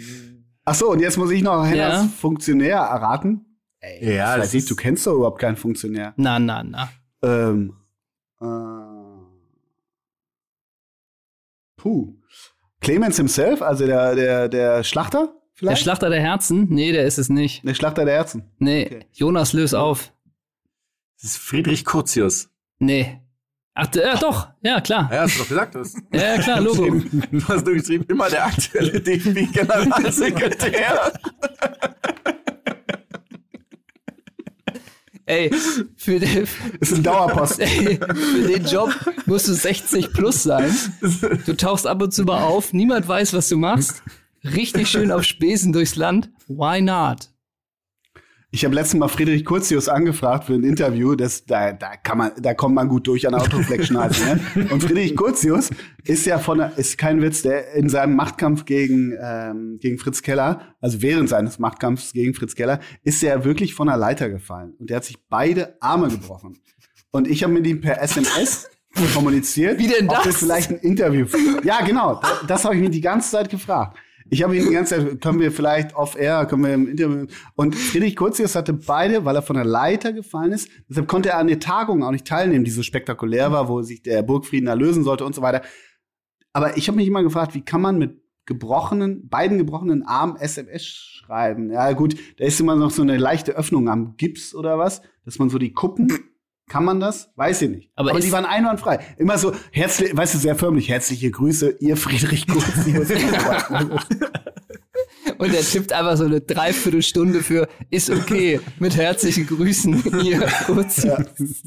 [0.66, 2.10] Ach so, und jetzt muss ich noch Hennas Ja.
[2.20, 3.58] Funktionär erraten.
[3.80, 6.14] Ey, Ja, das ist- du kennst doch überhaupt keinen Funktionär.
[6.16, 6.90] Na, na, na.
[7.24, 7.83] Ähm, äh,
[11.78, 12.14] puh.
[12.82, 15.82] Clemens himself, also der, der, der Schlachter Der vielleicht?
[15.84, 16.68] Schlachter der Herzen?
[16.70, 17.64] Nee, der ist es nicht.
[17.66, 18.44] der Schlachter der Herzen.
[18.60, 19.06] Nee, Okay.
[19.14, 20.12] Jonas, löse auf.
[21.22, 22.50] das ist Friedrich Curtius.
[22.80, 23.20] Nee.
[23.76, 24.50] Ach, ja, doch.
[24.62, 25.10] Ja, klar.
[25.12, 25.74] Ja, hast du doch gesagt.
[25.76, 26.90] Du hast, Ja, ja, klar, Logo.
[26.92, 31.14] du hast nur geschrieben, immer der aktuelle DFB-Generalsekretär.
[35.26, 35.52] Ey,
[35.96, 36.48] für den,
[36.80, 37.62] Ist ein Dauerposten.
[37.68, 38.90] ey, für den Job
[39.26, 40.76] musst du 60 plus sein.
[41.46, 44.04] Du tauchst ab und zu mal auf, niemand weiß, was du machst.
[44.44, 46.30] Richtig schön auf Spesen durchs Land.
[46.48, 47.30] Why not?
[48.56, 51.16] Ich habe letztens mal Friedrich Curtius angefragt für ein Interview.
[51.16, 54.40] Das, da, da, kann man, da kommt man gut durch an der Autoflex-Schneise.
[54.54, 54.68] Ne?
[54.70, 55.72] Und Friedrich Curtius
[56.04, 60.76] ist ja von, ist kein Witz, der in seinem Machtkampf gegen, ähm, gegen Fritz Keller,
[60.82, 64.76] also während seines Machtkampfs gegen Fritz Keller, ist er wirklich von der Leiter gefallen.
[64.78, 66.60] Und der hat sich beide Arme gebrochen.
[67.10, 68.70] Und ich habe mit ihm per SMS
[69.16, 69.80] kommuniziert.
[69.80, 70.38] Wie denn ob wir das?
[70.38, 71.26] vielleicht ein Interview.
[71.64, 72.22] Ja, genau.
[72.22, 73.98] Das, das habe ich mich die ganze Zeit gefragt.
[74.34, 77.28] Ich habe ihn die ganze Zeit, können wir vielleicht off-air, können wir im Interview.
[77.54, 80.70] Und Friedrich Kurzius hatte beide, weil er von der Leiter gefallen ist.
[80.90, 84.02] Deshalb konnte er an der Tagung auch nicht teilnehmen, die so spektakulär war, wo sich
[84.02, 85.62] der Burgfrieden erlösen sollte und so weiter.
[86.52, 90.84] Aber ich habe mich immer gefragt, wie kann man mit gebrochenen, beiden gebrochenen Armen SMS
[90.84, 91.72] schreiben?
[91.72, 95.38] Ja, gut, da ist immer noch so eine leichte Öffnung am Gips oder was, dass
[95.38, 96.12] man so die Kuppen.
[96.68, 97.30] Kann man das?
[97.36, 97.90] Weiß ich nicht.
[97.96, 99.00] Aber Aber, die waren einwandfrei.
[99.18, 100.90] Immer so herzlich, weißt du, sehr förmlich.
[100.90, 103.10] Herzliche Grüße, ihr Friedrich Kurzius.
[105.38, 108.60] Und er tippt einfach so eine Dreiviertelstunde für ist okay.
[108.80, 111.04] Mit herzlichen Grüßen hier kurz.
[111.04, 111.18] Ja.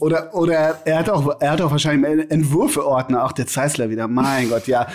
[0.00, 4.08] Oder, oder er hat auch, er hat auch wahrscheinlich Entwürfeordner, auch der Zeisler wieder.
[4.08, 4.88] Mein Gott, ja.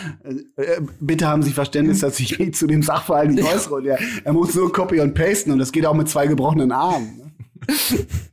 [0.55, 3.75] Äh, Bitte haben Sie Verständnis, dass ich mich zu dem Sachverhalt nicht äußere.
[3.75, 6.71] Und ja, er muss nur copy und pasten und das geht auch mit zwei gebrochenen
[6.71, 7.33] Armen.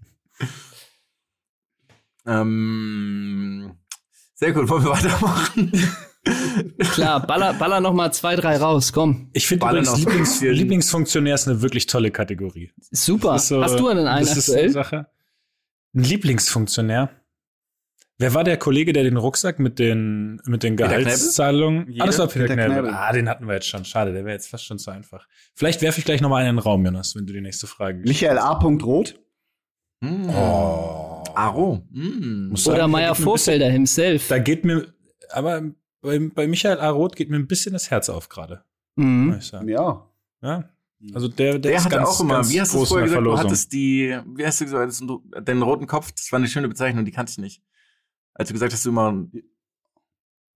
[2.29, 3.73] Ähm,
[4.35, 5.73] sehr gut, wollen wir weitermachen?
[6.93, 9.31] Klar, baller, baller noch mal zwei, drei raus, komm.
[9.33, 12.71] Ich finde übrigens Lieblings Lieblingsfunktionär ist eine wirklich tolle Kategorie.
[12.91, 13.33] Super.
[13.35, 15.07] Das ist so- Hast du denn einen das ist eine Sache.
[15.95, 17.11] Ein Lieblingsfunktionär.
[18.21, 21.95] Wer war der Kollege, der den Rucksack mit den, mit den Gehaltszahlungen?
[22.01, 22.73] Ah, das war Peter, Peter Knebel.
[22.73, 22.91] Knebel.
[22.95, 23.85] Ah, den hatten wir jetzt schon.
[23.85, 25.27] Schade, der wäre jetzt fast schon zu einfach.
[25.55, 28.01] Vielleicht werfe ich gleich nochmal einen in den Raum, Jonas, wenn du die nächste Frage
[28.01, 28.53] Michael A.
[28.55, 29.15] Roth.
[30.01, 30.29] Mm.
[30.31, 31.08] Oh.
[31.39, 31.83] Aro.
[31.91, 32.55] Mm.
[32.67, 34.29] Oder Meier Vorfelder himself.
[34.29, 34.93] Da geht mir,
[35.31, 35.63] aber
[36.01, 36.91] bei, bei Michael A.
[36.91, 38.63] Roth geht mir ein bisschen das Herz auf gerade,
[38.97, 39.39] Mhm.
[39.67, 40.07] Ja.
[40.43, 40.69] Ja.
[41.15, 43.25] Also der, der, Der ist hatte ganz, auch immer, wie hast du es vorher gesagt,
[43.25, 45.01] du hattest die, wie hast du gesagt,
[45.49, 47.63] den roten Kopf, das war eine schöne Bezeichnung, die kannte ich nicht.
[48.35, 49.27] Als du gesagt hast, du immer,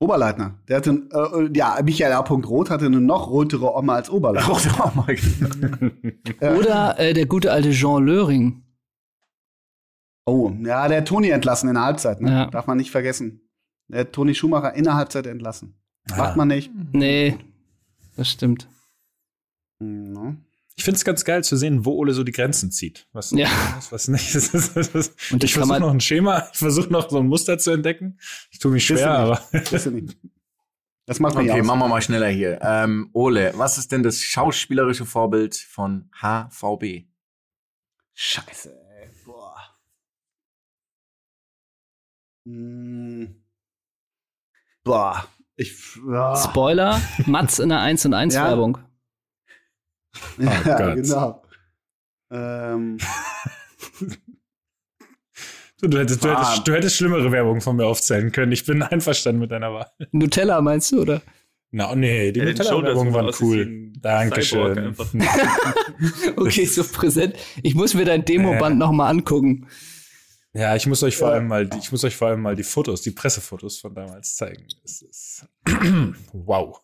[0.01, 0.59] Oberleitner.
[0.67, 2.19] Der hatte, äh, ja, Michael A.
[2.21, 4.53] Roth hatte eine noch rotere Oma als Oberleitner.
[4.53, 5.07] rote Oma.
[6.41, 6.55] Ja.
[6.55, 8.65] Oder äh, der gute alte Jean Löring.
[10.25, 12.31] Oh, ja, der hat Toni entlassen in der Halbzeit, ne?
[12.31, 12.47] Ja.
[12.47, 13.49] Darf man nicht vergessen.
[13.89, 15.75] Der hat Toni Schumacher in der Halbzeit entlassen.
[16.11, 16.17] Ja.
[16.17, 16.71] Macht man nicht.
[16.93, 17.39] Nee,
[18.17, 18.69] das stimmt.
[19.81, 20.37] Hm, ne?
[20.75, 23.07] Ich finde es ganz geil zu sehen, wo Ole so die Grenzen zieht.
[23.13, 23.49] Was, Ja.
[23.77, 24.25] was, was nicht.
[24.35, 27.27] Das ist, das ist, Und ich versuche noch ein Schema, ich versuche noch so ein
[27.27, 28.19] Muster zu entdecken.
[28.51, 29.41] Ich tue mich schwer, aber.
[31.05, 32.61] Das macht man Okay, ja machen wir mal schneller hier.
[32.63, 37.07] Ähm, Ole, was ist denn das schauspielerische Vorbild von HVB?
[38.15, 39.11] Scheiße, ey.
[39.27, 39.57] Boah.
[39.57, 39.63] Hm.
[44.85, 45.27] Boah.
[45.57, 45.97] Ich.
[46.11, 48.45] Ja, Spoiler, Mats in der 1 und 1 Ja.
[48.49, 48.79] Werbung.
[50.39, 50.97] ja Gott.
[50.97, 51.43] genau.
[52.31, 52.99] Ähm,
[55.81, 58.53] du, du, hättest, du, hättest, du hättest schlimmere Werbung von mir aufzählen können.
[58.53, 59.87] Ich bin einverstanden mit deiner Wahl.
[60.13, 61.23] Nutella meinst du, oder?
[61.71, 63.93] Na, oh nee, die Ja, Nutella-Werbung waren cool.
[64.01, 64.95] Dankeschön.
[66.37, 67.37] Okay, so präsent.
[67.63, 68.79] Ich muss mir dein Demoband Äh.
[68.79, 69.69] noch mal angucken.
[70.55, 71.35] Ja, ich muss euch vor Ja.
[71.35, 74.67] allem mal, ich muss euch vor allem mal die Fotos, die Pressefotos von damals zeigen.
[76.33, 76.81] Wow.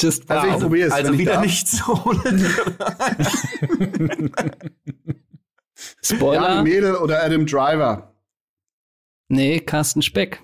[0.00, 0.92] Just Also ich es.
[0.92, 2.50] Also wieder nichts Ole.
[6.02, 6.54] Spoiler.
[6.54, 8.14] Jan Mädel oder Adam Driver.
[9.28, 10.42] Nee, Carsten Speck.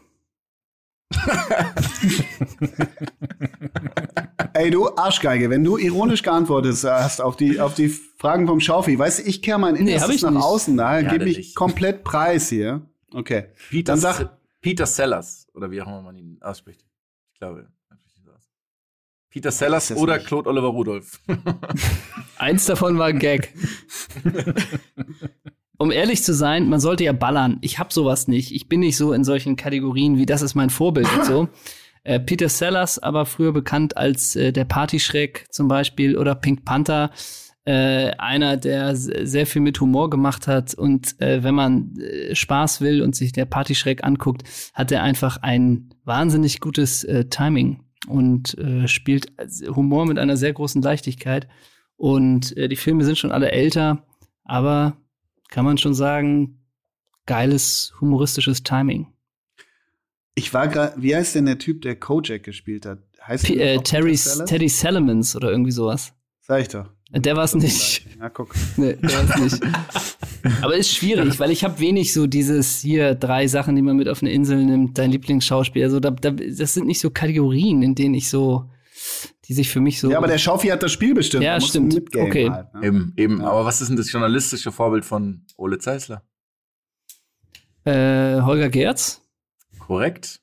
[4.55, 8.99] Ey, du Arschgeige, wenn du ironisch geantwortet hast auf die, auf die Fragen vom Schaufi,
[8.99, 10.43] weißt du, ich kehre mein Nee, Innerstes ich nach nicht.
[10.43, 11.55] außen, daher Ja, gebe ich nicht.
[11.57, 12.83] komplett Preis hier.
[13.13, 13.47] Okay.
[13.71, 16.85] Peter, Dann sag- Peter Sellers, oder wie auch immer man ihn ausspricht.
[17.33, 17.69] Ich glaube.
[19.31, 20.27] Peter Sellers oder nicht.
[20.27, 21.21] Claude Oliver Rudolph.
[22.39, 23.53] Eins davon war ein Gag.
[25.79, 27.59] um ehrlich zu sein, man sollte ja ballern.
[27.61, 28.53] Ich hab sowas nicht.
[28.53, 31.49] Ich bin nicht so in solchen Kategorien wie das ist mein Vorbild und so.
[32.05, 37.11] Äh, Peter Sellers, aber früher bekannt als äh, der Partyschreck zum Beispiel oder Pink Panther.
[37.69, 42.81] Äh, einer, der sehr viel mit Humor gemacht hat und äh, wenn man äh, Spaß
[42.81, 44.43] will und sich der Partyschreck anguckt,
[44.73, 48.57] hat er einfach ein wahnsinnig gutes äh, Timing und
[48.87, 49.33] spielt
[49.69, 51.47] Humor mit einer sehr großen Leichtigkeit.
[51.97, 54.07] Und die Filme sind schon alle älter,
[54.45, 54.97] aber
[55.49, 56.59] kann man schon sagen,
[57.27, 59.07] geiles humoristisches Timing.
[60.35, 63.01] Ich war gerade, wie heißt denn der Typ, der Kojak gespielt hat?
[63.27, 64.17] Heißt P äh, Terry?
[64.17, 66.13] Teddy Salamans oder irgendwie sowas.
[66.41, 66.89] Sag ich doch.
[67.11, 68.07] Der war es nicht.
[68.19, 68.55] Na, guck.
[68.77, 69.63] Nee, der war's nicht.
[70.63, 74.09] Aber ist schwierig, weil ich habe wenig so dieses hier drei Sachen, die man mit
[74.09, 75.87] auf eine Insel nimmt, dein Lieblingsschauspieler.
[75.87, 78.71] Also da, da, das sind nicht so Kategorien, in denen ich so,
[79.49, 80.11] die sich für mich so.
[80.11, 81.43] Ja, aber der Schaufi hat das Spiel bestimmt.
[81.43, 81.97] Ja, stimmt.
[82.15, 82.51] Okay.
[82.51, 82.87] Halt, ne?
[82.87, 83.41] Eben, eben.
[83.41, 83.47] Ja.
[83.49, 86.23] Aber was ist denn das journalistische Vorbild von Ole Zeisler?
[87.85, 89.23] äh, Holger Gerz.
[89.79, 90.41] Korrekt.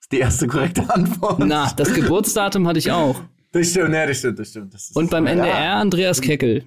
[0.00, 1.40] ist die erste korrekte Antwort.
[1.40, 3.20] Na, das Geburtsdatum hatte ich auch.
[3.50, 4.74] Das stimmt, ja, das stimmt, das stimmt.
[4.74, 5.32] Das Und beim Ja.
[5.32, 6.64] NDR Andreas Keckel.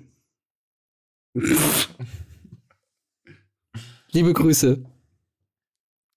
[4.12, 4.84] Liebe Grüße.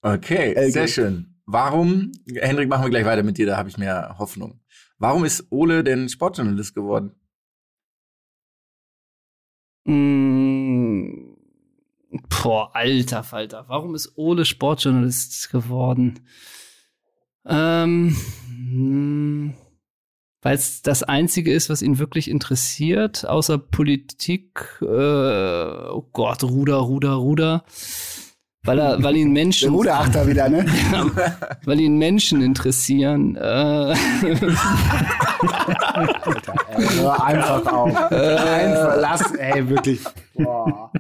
[0.03, 1.35] Okay, sehr schön.
[1.47, 4.61] Warum, Hendrik, machen wir gleich weiter mit dir, da habe ich mehr Hoffnung.
[4.99, 7.13] Warum ist Ole denn Sportjournalist geworden?
[9.85, 11.37] Mm,
[12.29, 13.65] boah, alter Falter.
[13.69, 16.21] Warum ist Ole Sportjournalist geworden?
[17.45, 18.17] Ähm,
[20.43, 24.79] weil es das Einzige ist, was ihn wirklich interessiert, außer Politik.
[24.81, 27.65] Äh, oh Gott, Ruder, Ruder, Ruder.
[28.67, 30.67] Weil, er, weil ihn Der Menschen, Ruderachter wieder, ne?
[31.65, 33.37] weil ihn Menschen interessieren.
[33.37, 33.41] Äh,
[35.83, 37.97] Alter, ey, hör einfach auf.
[38.13, 40.01] Einfach, lass, ey, wirklich.
[40.35, 40.91] Boah.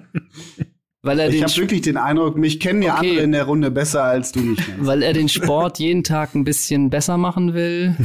[1.03, 3.11] weil er Ich habe wirklich den Eindruck, mich kennen ja Okay.
[3.11, 4.87] andere in der Runde besser, als du mich kennst.
[4.87, 7.97] weil er den Sport jeden Tag ein bisschen besser machen will.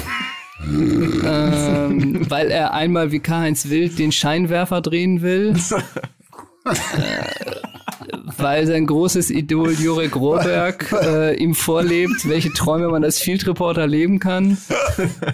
[0.68, 5.56] ähm, weil er einmal wie Karl-Heinz Wild den Scheinwerfer drehen will.
[6.66, 6.74] äh,
[8.38, 13.88] weil sein großes Idol Jurek Rohrberg äh, ihm vorlebt, welche Träume man als Field Reporter
[13.88, 14.58] leben kann,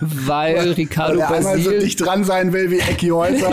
[0.02, 3.52] weil Ricardo Weil er einmal so Basil, dicht dran sein will wie Ecki Häuser.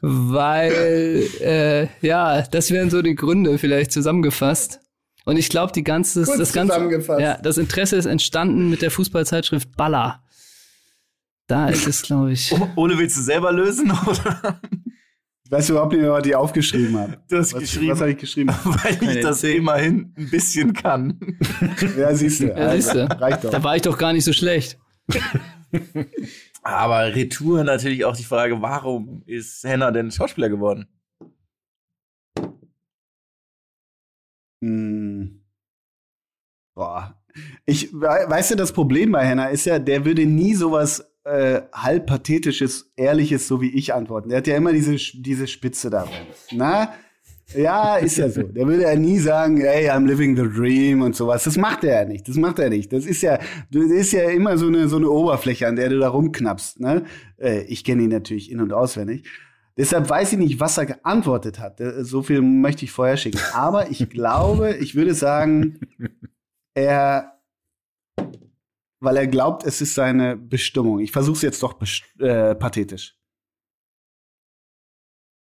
[0.00, 4.80] weil äh, ja, das wären so die Gründe vielleicht zusammengefasst.
[5.24, 7.20] Und ich glaube, die ganze, Kurz das ganze, zusammengefasst.
[7.20, 10.22] ja, das Interesse ist entstanden mit der Fußballzeitschrift Baller.
[11.48, 12.54] Da ist es, glaube ich.
[12.76, 13.90] Ole, willst du selber lösen?
[14.06, 14.60] Oder?
[15.46, 17.18] Ich weiß überhaupt nicht mehr, was ich aufgeschrieben habe.
[17.28, 17.92] Du hast was, geschrieben.
[17.92, 18.50] Was habe ich geschrieben?
[18.64, 21.20] Weil ich das immerhin ein bisschen kann.
[21.96, 22.46] Ja, siehst du.
[22.48, 23.08] Ja, siehst du.
[23.20, 23.50] Reicht doch.
[23.52, 24.76] Da war ich doch gar nicht so schlecht.
[26.62, 30.88] Aber Retour natürlich auch die Frage, warum ist Henna denn Schauspieler geworden?
[34.64, 35.42] Hm.
[36.74, 37.22] Boah.
[37.66, 41.62] Ich, we- weißt du, das Problem bei Henna ist ja, der würde nie sowas äh,
[41.72, 44.28] halb pathetisches, ehrliches, so wie ich antworten.
[44.28, 46.26] Der hat ja immer diese, diese Spitze da drin.
[46.52, 46.92] Na?
[47.54, 48.42] Ja, ist ja so.
[48.42, 51.44] Der würde ja nie sagen, hey, I'm living the dream und sowas.
[51.44, 52.28] Das macht er ja nicht.
[52.28, 52.92] Das macht er nicht.
[52.92, 53.38] Das ist ja,
[53.70, 56.80] das ist ja immer so eine, so eine Oberfläche, an der du da rumknappst.
[56.80, 57.04] Ne?
[57.38, 59.28] Äh, ich kenne ihn natürlich in- und auswendig.
[59.76, 61.80] Deshalb weiß ich nicht, was er geantwortet hat.
[61.80, 63.40] Äh, So viel möchte ich vorher schicken.
[63.52, 65.78] Aber ich glaube, ich würde sagen,
[66.74, 67.35] er,
[69.06, 70.98] weil er glaubt, es ist seine Bestimmung.
[70.98, 71.80] Ich versuche es jetzt doch
[72.18, 73.14] äh, pathetisch.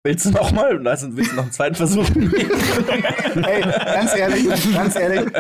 [0.06, 0.88] Willst du noch mal?
[0.88, 2.08] Also, willst du noch einen zweiten Versuch?
[2.16, 5.32] Ey, ganz ehrlich, ganz ehrlich,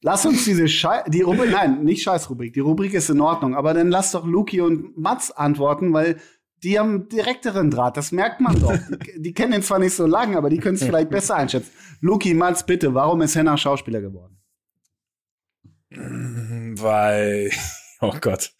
[0.00, 3.74] lass uns diese Schei die Rubrik, nein, nicht Scheißrubrik, die Rubrik ist in Ordnung, aber
[3.74, 6.16] dann lass doch Luki und Mats antworten, weil
[6.62, 8.72] die haben direkteren Draht, das merkt man doch.
[8.72, 11.70] Die, die kennen ihn zwar nicht so lange, aber die können es vielleicht besser einschätzen.
[12.00, 14.35] Luki, Mats, bitte, warum ist Henna Schauspieler geworden?
[15.90, 17.50] Weil,
[18.00, 18.52] oh Gott.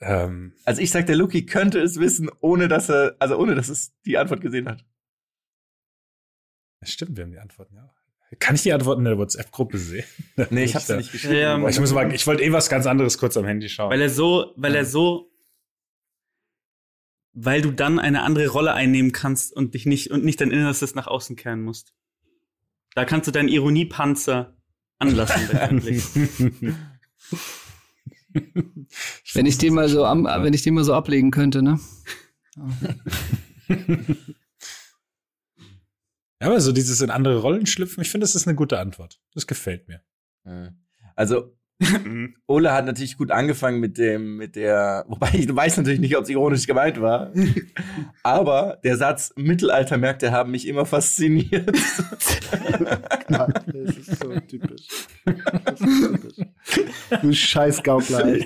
[0.00, 3.68] Ähm, Also ich sag, der Luki könnte es wissen, ohne dass er, also ohne dass
[3.68, 4.84] es die Antwort gesehen hat.
[6.82, 7.90] stimmt, wir haben die Antworten ja.
[8.40, 10.04] Kann ich die Antworten in der WhatsApp-Gruppe sehen?
[10.50, 11.36] Nee, ich hab's da- nicht geschrieben.
[11.36, 13.90] Ja, Aber ich muss mal, ich wollte eh was ganz anderes kurz am Handy schauen.
[13.90, 15.30] Weil er so, weil er so,
[17.32, 20.94] weil du dann eine andere Rolle einnehmen kannst und dich nicht und nicht dein Innerstes
[20.94, 21.94] nach außen kehren musst.
[22.94, 24.53] Da kannst du deinen Ironiepanzer
[24.98, 26.04] anlassen letztendlich.
[29.32, 31.78] Wenn ich den mal so am, wenn ich den mal so ablegen könnte, ne?
[36.40, 39.18] Ja, aber so dieses in andere Rollen schlüpfen, ich finde, das ist eine gute Antwort.
[39.32, 40.02] Das gefällt mir.
[41.16, 41.56] Also,
[42.46, 46.24] Ole hat natürlich gut angefangen mit dem, mit der, wobei ich weiß natürlich nicht, ob
[46.24, 47.32] es ironisch gemeint war.
[48.22, 51.76] Aber der Satz Mittelaltermärkte haben mich immer fasziniert.
[53.28, 54.86] Ja, das ist so typisch.
[55.64, 56.46] Das ist typisch.
[57.22, 58.36] Du scheiß Gaukler.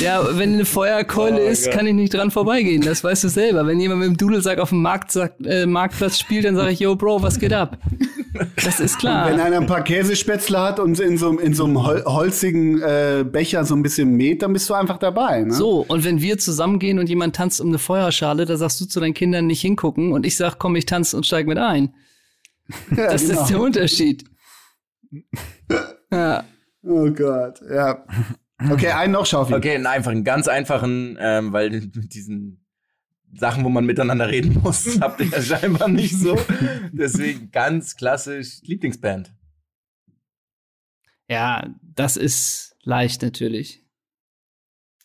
[0.00, 1.74] Ja, wenn eine Feuerkeule Oh, ist, Gott.
[1.74, 2.82] kann ich nicht dran vorbeigehen.
[2.82, 3.66] Das weißt du selber.
[3.66, 6.96] Wenn jemand mit dem Dudelsack auf dem Marktsack, äh, Marktplatz spielt, dann sage ich, yo,
[6.96, 7.78] Bro, was geht ab?
[8.62, 9.28] Das ist klar.
[9.28, 13.24] Wenn einer ein paar Käsespätzle hat und in so, in so einem hol holzigen äh,
[13.30, 15.42] Becher so ein bisschen mäht, dann bist du einfach dabei.
[15.42, 15.52] Ne?
[15.52, 19.00] So, und wenn wir zusammengehen und jemand tanzt um eine Feuerschale, da sagst du zu
[19.00, 21.94] deinen Kindern nicht hingucken und ich sag, komm, ich tanze und steig mit ein.
[22.96, 23.40] Ja, Das genau.
[23.40, 24.24] ist der Unterschied.
[26.12, 26.44] Ja.
[26.84, 28.04] Oh Gott, ja.
[28.70, 29.54] Okay, einen noch, Schaufi.
[29.54, 32.59] Okay, einen einfachen, ganz einfachen, ähm, weil mit diesen
[33.34, 36.38] Sachen, wo man miteinander reden muss, habt ihr ja scheinbar nicht so.
[36.92, 39.32] Deswegen ganz klassisch Lieblingsband.
[41.28, 43.84] ja, das ist leicht natürlich.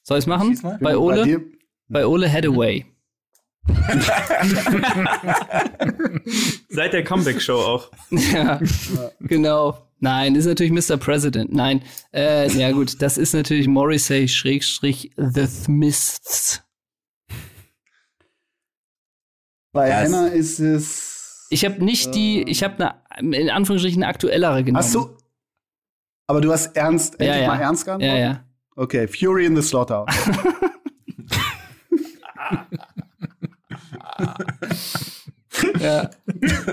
[0.04, 0.50] Soll ich's machen?
[0.50, 0.78] Schieß mal.
[0.82, 1.24] Bei Ole?
[1.24, 1.42] dir?
[1.88, 2.86] Bei Ole Hathaway.
[6.70, 7.92] Seit der Comeback-Show auch.
[8.12, 8.60] Ja,
[9.20, 9.88] genau.
[10.00, 10.98] Nein, ist natürlich Mr.
[10.98, 11.52] President.
[11.54, 11.82] Nein,
[12.14, 16.62] äh, ja gut, das ist natürlich Morrissey Schrägstrich The Smiths.
[19.76, 21.48] Bei Ja, es- Henna ist es.
[21.52, 24.84] Ich habe nicht die, ich habe eine in Anführungsstrichen eine aktuellere genommen.
[24.84, 25.16] Hast du.
[26.28, 27.48] Aber du hast ernst, Ja, endlich ja.
[27.50, 28.18] mal ernst geantwortet?
[28.18, 28.44] Ja, ja.
[28.78, 30.08] Okay, Fury in the Slaughterhouse.
[35.80, 36.10] ja.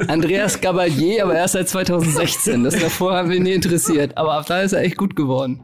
[0.08, 2.64] Andreas Gabalier, aber erst seit 2016.
[2.64, 4.16] Das davor haben wir nie interessiert.
[4.16, 5.60] Aber ab da ist er echt gut geworden.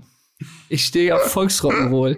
[0.68, 2.16] Ich stehe auf Volksrock'n'Roll.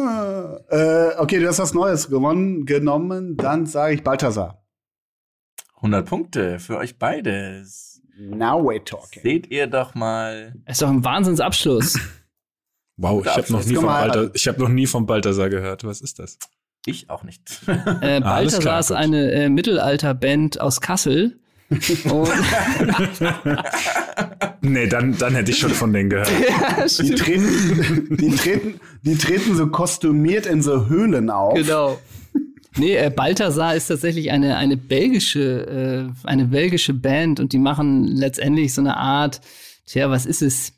[0.00, 3.36] Äh, okay, du hast was Neues gewonnen, genommen.
[3.36, 4.62] Dann sage ich Balthasar.
[5.76, 8.00] 100 Punkte für euch beides.
[8.18, 9.22] Now we're talking.
[9.22, 10.54] Seht ihr doch mal.
[10.66, 11.98] Ist doch ein Wahnsinnsabschluss.
[12.98, 15.84] Wow, ich habe noch, nie vom Balthasar- ich hab noch nie vom Balthasar gehört.
[15.84, 16.38] Was ist das?
[16.86, 17.42] Ich auch nicht.
[17.66, 17.72] Äh,
[18.22, 18.96] alles Balthasar klar, ist gut.
[18.96, 21.38] eine äh, Mittelalterband aus Kassel.
[24.60, 26.30] Nee, dann, dann hätte ich schon von denen gehört.
[26.98, 31.54] Die treten, die, treten, die treten so kostümiert in so Höhlen auf.
[31.54, 31.98] genau.
[32.78, 38.04] Nee, äh, Balthasar ist tatsächlich eine, eine belgische, äh, eine belgische Band und die machen
[38.04, 39.40] letztendlich so eine Art,
[39.86, 40.74] tja, was ist es?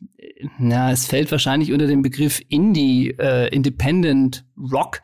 [0.58, 5.00] Na, es fällt wahrscheinlich unter den Begriff Indie, äh, Independent Rock.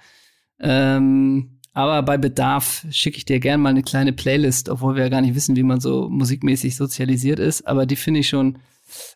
[0.60, 5.08] Ähm, aber bei Bedarf schicke ich dir gern mal eine kleine Playlist, obwohl wir ja
[5.08, 7.66] gar nicht wissen, wie man so musikmäßig sozialisiert ist.
[7.66, 8.58] Aber die finde ich schon,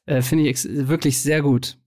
[0.07, 1.79] äh, finde ich wirklich sehr gut.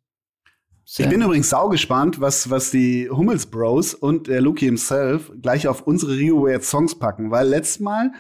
[0.86, 5.68] Sehr Ich bin übrigens saugespannt, was, was die Hummels Bros und der Luki himself gleich
[5.68, 8.12] auf unsere Rio Weird Songs packen, weil letztes Mal,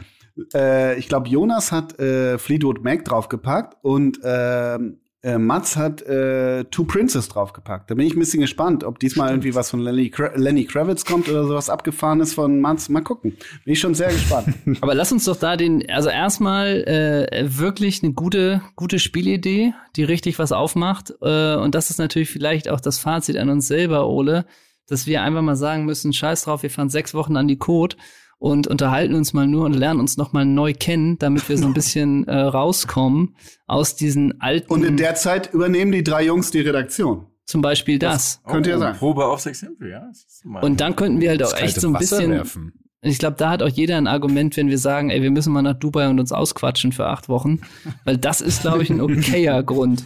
[0.53, 6.64] äh, ich glaube, Jonas hat äh, Fleetwood Mac draufgepackt und ähm, äh, Mats hat äh,
[6.65, 7.91] Two Princes draufgepackt.
[7.91, 11.06] Da bin ich ein bisschen gespannt, ob diesmal irgendwie was von Lenny, Kra Lenny Kravitz
[11.06, 12.89] kommt oder sowas abgefahrenes von Mats.
[12.89, 13.38] Mal gucken.
[13.64, 14.56] Bin ich schon sehr gespannt.
[14.81, 20.03] Aber lass uns doch da den, also erstmal äh, wirklich eine gute, gute Spielidee, die
[20.03, 21.14] richtig was aufmacht.
[21.22, 24.45] Äh, und das ist natürlich vielleicht auch das Fazit an uns selber, Ole,
[24.88, 27.95] dass wir einfach mal sagen müssen, scheiß drauf, wir fahren sechs Wochen an die Code
[28.41, 31.68] und unterhalten uns mal nur und lernen uns noch mal neu kennen, damit wir so
[31.68, 33.35] ein bisschen äh, rauskommen
[33.68, 37.27] aus diesen alten, Und in der Zeit übernehmen die drei Jungs die Redaktion.
[37.45, 38.41] zum Beispiel das.
[38.47, 38.95] Könnte ja sein.
[38.95, 40.07] Probe aufs Exempel, ja.
[40.07, 42.73] Das Und dann könnten wir halt auch Das echt so ein Wasser bisschen, werfen.
[43.03, 45.61] Ich glaube, da hat auch jeder ein Argument, wenn wir sagen, ey, wir müssen mal
[45.61, 47.61] nach Dubai und uns ausquatschen für acht Wochen.
[48.05, 50.03] Weil das ist, glaube ich, ein okayer Grund.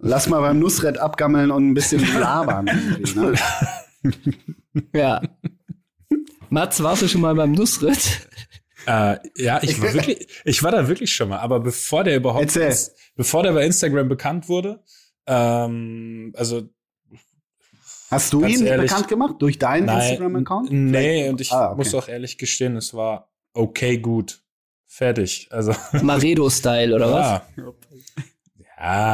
[0.00, 2.66] Lass mal beim Nussred abgammeln und ein bisschen labern.
[3.14, 3.34] ne?
[4.94, 5.22] Ja.
[6.52, 8.28] Mats, warst du schon mal beim Nussritt?
[8.86, 12.54] Äh, ja, ich war wirklich, ich war da wirklich schon mal, aber bevor der überhaupt,
[12.56, 12.76] Erzähl.
[13.16, 14.82] bevor der bei Instagram bekannt wurde,
[15.26, 16.68] ähm, also
[18.10, 20.70] Hast du ihn ehrlich, bekannt gemacht durch deinen Instagram-Account?
[20.70, 21.76] nee, Vielleicht- und ich Ah, okay.
[21.78, 24.42] muss auch ehrlich gestehen, es war okay gut,
[24.86, 27.42] fertig, also Maredo-Style, oder was?
[27.56, 27.72] ja,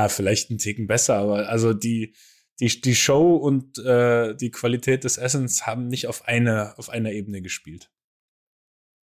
[0.02, 2.15] ja, vielleicht ein Ticken besser, aber also die
[2.61, 7.13] die die Show und äh, die Qualität des Essens haben nicht auf eine auf einer
[7.13, 7.91] Ebene gespielt.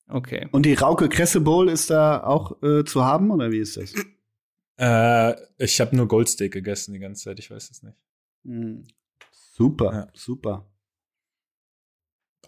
[0.07, 0.47] Okay.
[0.51, 3.93] Und die Rauke Kresse Bowl ist da auch äh, zu haben oder wie ist das?
[4.77, 7.97] Äh, ich habe nur Goldsteak gegessen die ganze Zeit, ich weiß es nicht.
[8.43, 8.85] Hm.
[9.31, 10.07] Super, Ja.
[10.13, 10.67] super.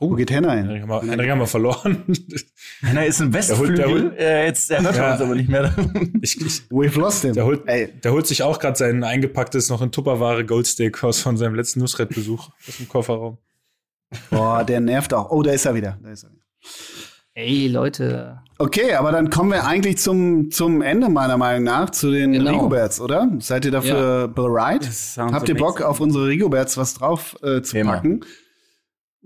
[0.01, 0.89] Oh, Wo geht Henna Henrik hin?
[0.91, 2.03] haben wir, Henrik haben wir verloren.
[2.81, 4.03] Henna ist ein Der holt- der Westflügel.
[4.11, 5.13] holt- Äh, jetzt er hört Ja.
[5.13, 5.73] uns aber nicht mehr.
[6.21, 7.33] ich, ich, We've lost him.
[7.33, 11.37] Der holt, der holt sich auch gerade sein eingepacktes, noch in Tupperware Goldsteak aus von
[11.37, 13.37] seinem letzten Nussred-Besuch aus dem Kofferraum.
[14.29, 15.31] boah, der nervt auch.
[15.31, 15.97] Oh, da ist er wieder.
[16.03, 16.41] Da ist er wieder.
[17.37, 18.39] Ey, Leute.
[18.57, 22.51] Okay, aber dann kommen wir eigentlich zum, zum Ende meiner Meinung nach, zu den Genau.
[22.51, 23.29] Rigoberts, oder?
[23.39, 24.85] Seid ihr dafür bereit?
[24.87, 25.85] Das sounds Habt ihr Bock amazing.
[25.87, 27.93] auf unsere Rigoberts was drauf äh, zu Thema.
[27.95, 28.21] packen?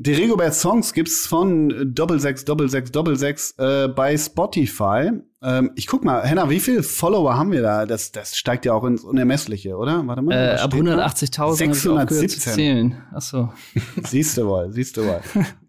[0.01, 5.11] Die Rigobert Songs gibt's von Doppel sechs Doppel sechs Doppel sechs äh, bei Spotify.
[5.41, 7.85] Ähm, ich guck mal, Henna, wie viele Follower haben wir da?
[7.85, 10.07] Das, das steigt ja auch ins Unermessliche, oder?
[10.07, 10.31] Warte mal.
[10.33, 11.05] Äh, ab steht da?
[11.05, 12.53] 180.000 habe ich aufgehört zu 617.
[12.53, 13.03] zählen.
[13.13, 13.53] Achso.
[14.05, 15.19] Siehst du wohl, siehst du wohl.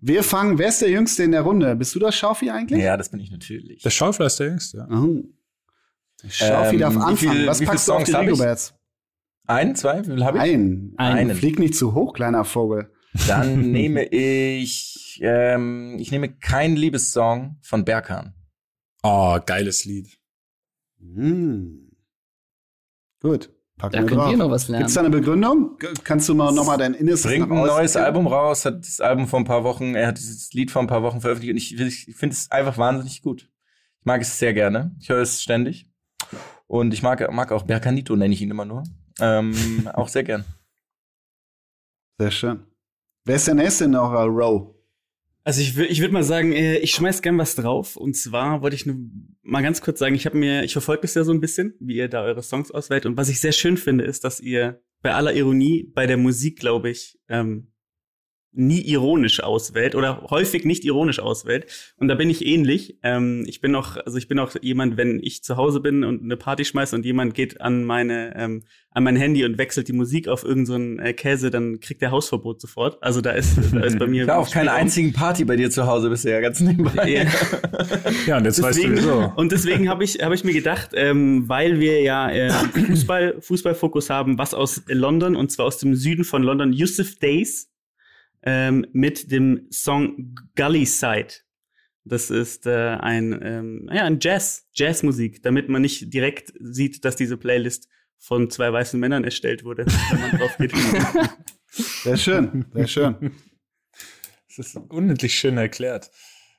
[0.01, 1.75] Wir fangen, wer ist der Jüngste in der Runde?
[1.75, 2.81] Bist du das Schaufi eigentlich?
[2.81, 3.83] ja, das bin ich natürlich.
[3.83, 4.87] Der Schaufler ist der Jüngste.
[4.89, 4.97] Ja.
[4.97, 5.25] Oh.
[6.29, 7.17] Schaufi Ähm, darf anfangen.
[7.17, 8.17] viel- Was packst du auf Songs die?
[8.17, 8.75] Rigoberts?
[9.49, 10.45] Ein, zwei, wie viel habe ich?
[10.45, 10.93] Ein.
[10.99, 11.35] Einen.
[11.35, 12.93] Flieg nicht zu hoch, kleiner Vogel.
[13.27, 18.35] Dann nehme ich, ähm, ich nehme keinen Liebessong von Berkan.
[19.03, 20.19] Oh, geiles Lied.
[20.99, 21.91] Hm.
[23.21, 23.51] Gut.
[23.79, 24.31] Packen Da wir könnt drauf.
[24.33, 24.83] ihr noch was lernen.
[24.83, 25.79] Gibt's da eine Begründung?
[26.05, 27.97] Kannst du mal nochmal dein Innerstes Bringt ein neues?
[27.97, 30.87] Album raus, hat das Album vor ein paar Wochen, er hat dieses Lied vor ein
[30.87, 33.49] paar Wochen veröffentlicht und ich, ich finde es einfach wahnsinnig gut.
[34.01, 34.95] Ich mag es sehr gerne.
[35.01, 35.89] Ich höre es ständig.
[36.67, 38.83] Und ich mag, mag auch Berkanito, nenne ich ihn immer nur.
[39.19, 40.45] Ähm, auch sehr gern.
[42.19, 42.67] Sehr schön.
[43.25, 44.75] Wer ist der nächste in Row?
[45.43, 47.97] Also ich, ich würde mal sagen, äh, ich schmeiß gern was drauf.
[47.97, 48.97] Und zwar wollte ich nur
[49.43, 51.97] mal ganz kurz sagen, ich habe mir, ich verfolge das ja so ein bisschen, wie
[51.97, 53.07] ihr da eure Songs auswählt.
[53.07, 56.59] Und was ich sehr schön finde, ist, dass ihr bei aller Ironie bei der Musik,
[56.59, 57.70] glaube ich, ähm,
[58.53, 61.67] nie ironisch auswählt oder häufig nicht ironisch auswählt.
[61.99, 62.99] Und da bin ich ähnlich.
[63.03, 66.23] Ähm, ich bin auch, also ich bin auch jemand, wenn ich zu Hause bin und
[66.23, 69.93] eine Party schmeiße und jemand geht an meine, ähm, an mein Handy und wechselt die
[69.93, 73.01] Musik auf irgendeinen so äh, Käse, dann kriegt der Hausverbot sofort.
[73.03, 74.25] Also da ist, da ist bei mir.
[74.25, 74.81] Ich auf keiner Spielraum.
[74.81, 77.09] einzigen Party bei dir zu Hause bisher, ganz nebenbei.
[77.09, 77.25] Ja.
[78.27, 79.33] Ja, und jetzt weißt du Deswegen, wieso.
[79.37, 84.11] und deswegen habe ich, hab ich mir gedacht, ähm, weil wir ja äh, Fußball, Fußballfokus
[84.11, 87.70] haben, was aus London, und zwar aus dem Süden von London, Yusuf Days
[88.43, 91.35] ähm, mit dem Song Gully Side.
[92.05, 97.17] Das ist äh, ein, ähm, ja, ein Jazz, Jazzmusik, damit man nicht direkt sieht, dass
[97.17, 97.89] diese Playlist
[98.19, 100.73] von zwei weißen Männern erstellt wurde, wenn man drauf geht.
[102.03, 103.31] Sehr schön, sehr schön.
[104.49, 106.11] Das ist unendlich schön erklärt.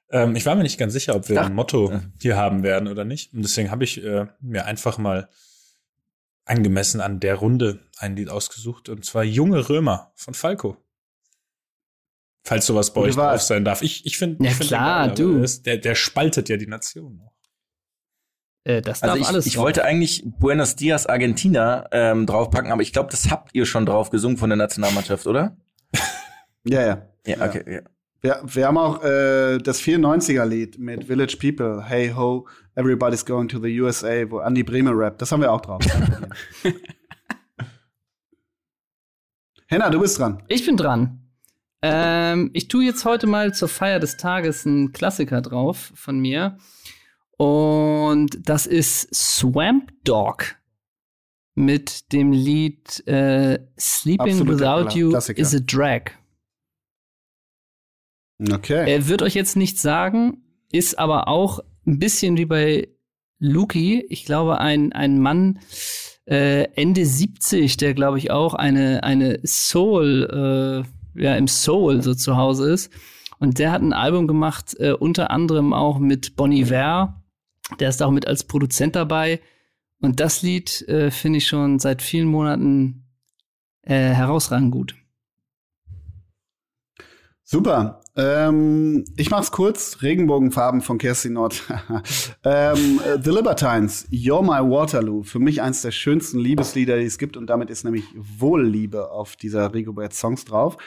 [0.09, 1.47] Ähm, ich war mir nicht ganz sicher, ob wir Ach.
[1.47, 3.33] ein Motto hier haben werden oder nicht.
[3.33, 5.29] Und deswegen habe ich äh, mir einfach mal
[6.45, 8.87] angemessen an der Runde ein Lied ausgesucht.
[8.87, 10.77] Und zwar Junge Römer von Falco.
[12.43, 13.81] Falls sowas bei euch drauf sein darf.
[13.83, 15.39] Ich, ich finde, Ja, find klar, du.
[15.39, 17.31] der Der, der spaltet ja die Nation noch.
[18.63, 19.65] Äh, das Also darf ich, alles ich drauf.
[19.65, 24.09] wollte eigentlich Buenos Dias Argentina ähm, draufpacken, aber ich glaube, das habt ihr schon drauf
[24.09, 25.55] gesungen von der Nationalmannschaft, oder?
[26.63, 27.07] Ja, ja.
[27.25, 27.45] Ja, Ja.
[27.47, 27.63] okay.
[27.73, 27.81] Ja.
[28.23, 33.59] Wir, wir haben auch äh, das 94er-Lied mit Village People, Hey Ho, Everybody's Going to
[33.59, 35.23] the USA, wo Andy Bremer rappt.
[35.23, 35.81] Das haben wir auch drauf.
[39.67, 40.43] Henna, du bist dran.
[40.47, 41.20] Ich bin dran.
[41.81, 46.57] Ähm, ich tue jetzt heute mal zur Feier des Tages einen Klassiker drauf von mir.
[47.37, 50.57] Und das ist Swamp Dog
[51.55, 55.41] mit dem Lied äh, Sleeping Absoluter Without You Klassiker.
[55.41, 56.11] is a Drag.
[58.39, 58.89] Okay.
[58.91, 62.89] Er wird euch jetzt nicht sagen, ist aber auch ein bisschen wie bei
[63.39, 64.05] Luki.
[64.09, 65.59] Ich glaube, ein, ein Mann
[66.25, 72.13] äh, Ende 70, der glaube ich auch eine, eine Soul, äh, ja, im Soul so
[72.13, 72.91] zu Hause ist.
[73.39, 77.23] Und der hat ein Album gemacht, äh, unter anderem auch mit Bon Iver.
[77.79, 79.41] Der ist auch mit als Produzent dabei.
[79.99, 83.05] Und das Lied äh, finde ich schon seit vielen Monaten
[83.83, 84.95] äh, herausragend gut.
[87.43, 88.00] Super.
[88.15, 90.01] Ähm, ich mach's kurz.
[90.01, 91.63] Regenbogenfarben von Kerstin Nord.
[92.43, 95.23] ähm, äh, The Libertines, You're My Waterloo.
[95.23, 97.37] Für mich eins der schönsten Liebeslieder, die es gibt.
[97.37, 100.77] Und damit ist nämlich Wohlliebe auf dieser Rigobert Songs drauf.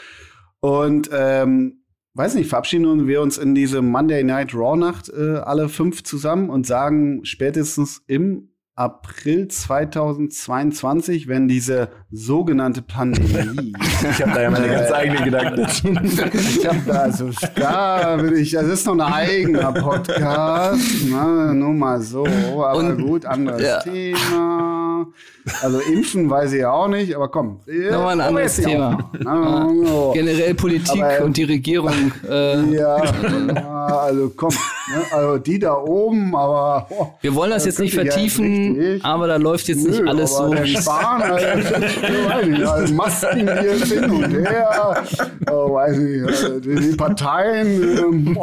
[0.60, 1.84] Und ähm,
[2.14, 6.50] weiß nicht, verabschieden wir uns in diese Monday Night Raw Nacht äh, alle fünf zusammen
[6.50, 13.72] und sagen spätestens im April 2022, wenn diese sogenannte Pandemie
[14.10, 15.88] Ich habe da ja meine ganz eigenen Gedanken dazu.
[16.34, 21.72] ich hab da, also, da will ich, das ist noch ein eigener Podcast, ne, nur
[21.72, 23.78] mal so, aber Und- gut, anderes ja.
[23.80, 24.83] Thema.
[25.62, 27.60] Also impfen weiß ich ja auch nicht, aber komm.
[27.66, 29.10] Nochmal ein anderes Thema.
[30.14, 32.12] Generell Politik Aber, ähm, und die Regierung.
[32.28, 37.64] Äh, Ja, ja, also komm, ne, also die da oben, aber oh, Wir wollen das
[37.64, 39.04] Das jetzt nicht vertiefen, richtig.
[39.04, 40.54] aber da läuft jetzt nicht Nö, alles aber so.
[40.54, 45.04] Der Spahn, also, ich nicht, also Masken hier hin und her,
[45.50, 48.36] oh, weiß nicht, also die, Parteien,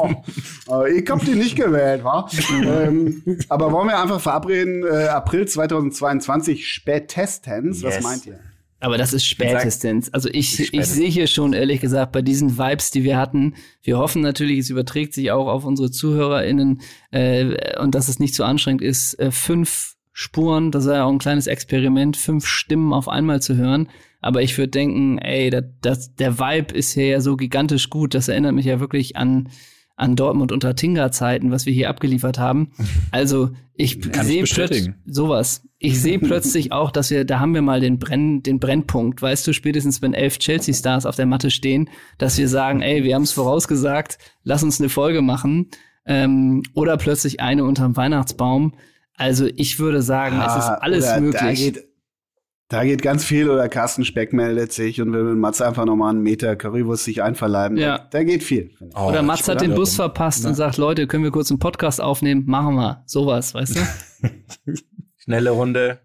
[0.68, 2.28] aber ich hab die nicht gewählt, wa?
[2.64, 8.04] ähm, aber wollen wir einfach verabreden, äh, April 2022 spätestens, was Yes.
[8.04, 8.40] meint ihr?
[8.82, 10.12] Aber das ist spätestens.
[10.12, 10.96] Also ich, ich spätestens.
[10.96, 13.54] sehe hier schon, ehrlich gesagt, bei diesen Vibes, die wir hatten,
[13.84, 18.34] wir hoffen natürlich, es überträgt sich auch auf unsere ZuhörerInnen äh, und dass es nicht
[18.34, 22.92] so anstrengend ist, äh, fünf Spuren, das ist ja auch ein kleines Experiment, fünf Stimmen
[22.92, 23.88] auf einmal zu hören.
[24.20, 28.14] Aber ich würde denken, ey, das, das, der Vibe ist hier ja so gigantisch gut,
[28.14, 29.50] das erinnert mich ja wirklich an
[30.02, 32.72] an Dortmund unter Tinga-Zeiten, was wir hier abgeliefert haben.
[33.12, 35.64] Also ich sehe plötzlich sowas.
[35.78, 39.46] Ich sehe plötzlich auch, dass wir, da haben wir mal den Brenn, den Brennpunkt, weißt
[39.48, 43.24] du, spätestens wenn elf Chelsea-Stars auf der Matte stehen, dass wir sagen, ey, wir haben
[43.24, 45.70] es vorausgesagt, lass uns eine Folge machen.
[46.06, 48.74] Ähm, oder plötzlich eine unterm Weihnachtsbaum.
[49.16, 51.74] Also ich würde sagen, es ist Ah, alles möglich.
[52.72, 56.12] Da geht ganz viel oder Carsten Speck meldet sich und will mit Matze einfach nochmal
[56.12, 57.78] einen Meter Currywurst sich einverleiben.
[57.78, 57.98] Ja.
[57.98, 58.72] Da, da geht viel.
[58.96, 59.76] Oh, Oder Mats hat den?
[59.76, 62.46] Bus verpasst und sagt, Leute, können wir kurz einen Podcast aufnehmen?
[62.46, 63.04] Machen wir.
[63.08, 64.74] Sowas, weißt du?
[65.18, 66.00] Schnelle Runde.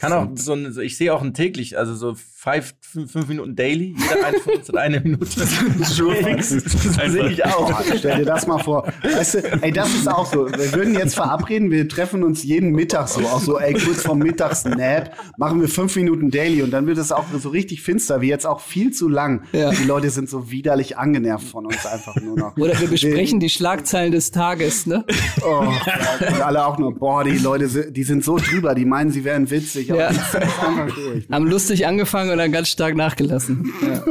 [0.00, 3.28] Kann auch so, ein, so ich sehe auch ein täglich, also so five, fünf, fünf
[3.28, 3.94] Minuten daily.
[3.98, 5.26] Jeder eine von uns hat eine Minute.
[5.46, 6.96] fix.
[6.96, 7.70] Das sehe ich auch.
[7.98, 8.90] Stell dir das mal vor.
[9.02, 10.50] Weißt du, ey, das ist auch so.
[10.50, 14.20] Wir würden jetzt verabreden, wir treffen uns jeden Mittag so, auch so, ey, kurz vorm
[14.20, 18.28] Mittagsnap, machen wir fünf Minuten Daily und dann wird es auch so richtig finster, wie
[18.28, 19.42] jetzt auch viel zu lang.
[19.52, 19.70] Ja.
[19.70, 22.56] Die Leute sind so widerlich angenervt von uns einfach nur noch.
[22.56, 25.04] Oder wir besprechen die Schlagzeilen des Tages, ne?
[25.42, 29.10] Oh, ja, und alle auch nur, boah, die Leute, die sind so drüber, die meinen,
[29.10, 30.86] sie wären witzig, aber Ja.
[30.86, 31.28] durch.
[31.30, 33.72] Haben lustig angefangen und dann ganz stark nachgelassen.
[33.82, 34.04] Ja.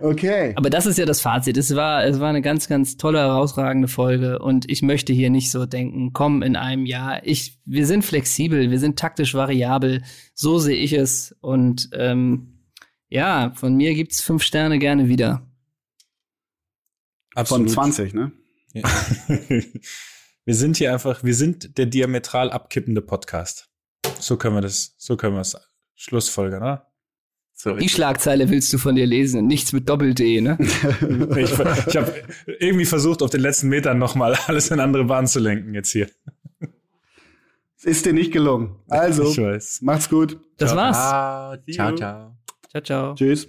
[0.00, 0.52] Okay.
[0.56, 1.56] Aber das ist ja das Fazit.
[1.56, 5.50] Es war, es war eine ganz, ganz tolle, herausragende Folge und ich möchte hier nicht
[5.50, 7.24] so denken, komm in einem Jahr.
[7.24, 10.02] Ich, wir sind flexibel, wir sind taktisch variabel.
[10.34, 12.64] So sehe ich es und ähm,
[13.08, 15.46] ja, von mir gibt's fünf Sterne gerne wieder.
[17.34, 17.70] Von Absolut.
[17.70, 18.32] 20, ne?
[18.72, 18.82] Ja.
[20.44, 23.65] wir sind hier einfach, wir sind der diametral abkippende Podcast.
[24.20, 25.56] So können wir das, so können wir es
[25.94, 26.86] schlussfolgern, oder?
[27.58, 30.58] So, Die Schlagzeile willst du von dir lesen, nichts mit Doppel-D, ne?
[31.38, 32.12] Ich, ich habe
[32.60, 36.10] irgendwie versucht, auf den letzten Metern nochmal alles in andere Bahnen zu lenken jetzt hier.
[37.78, 38.76] Es ist dir nicht gelungen.
[38.88, 39.80] Also, Ich weiß.
[39.82, 40.38] macht's gut.
[40.58, 40.96] Das war's.
[40.98, 42.36] Ah, ciao, ciao.
[42.70, 43.14] Ciao, ciao.
[43.14, 43.48] Tschüss.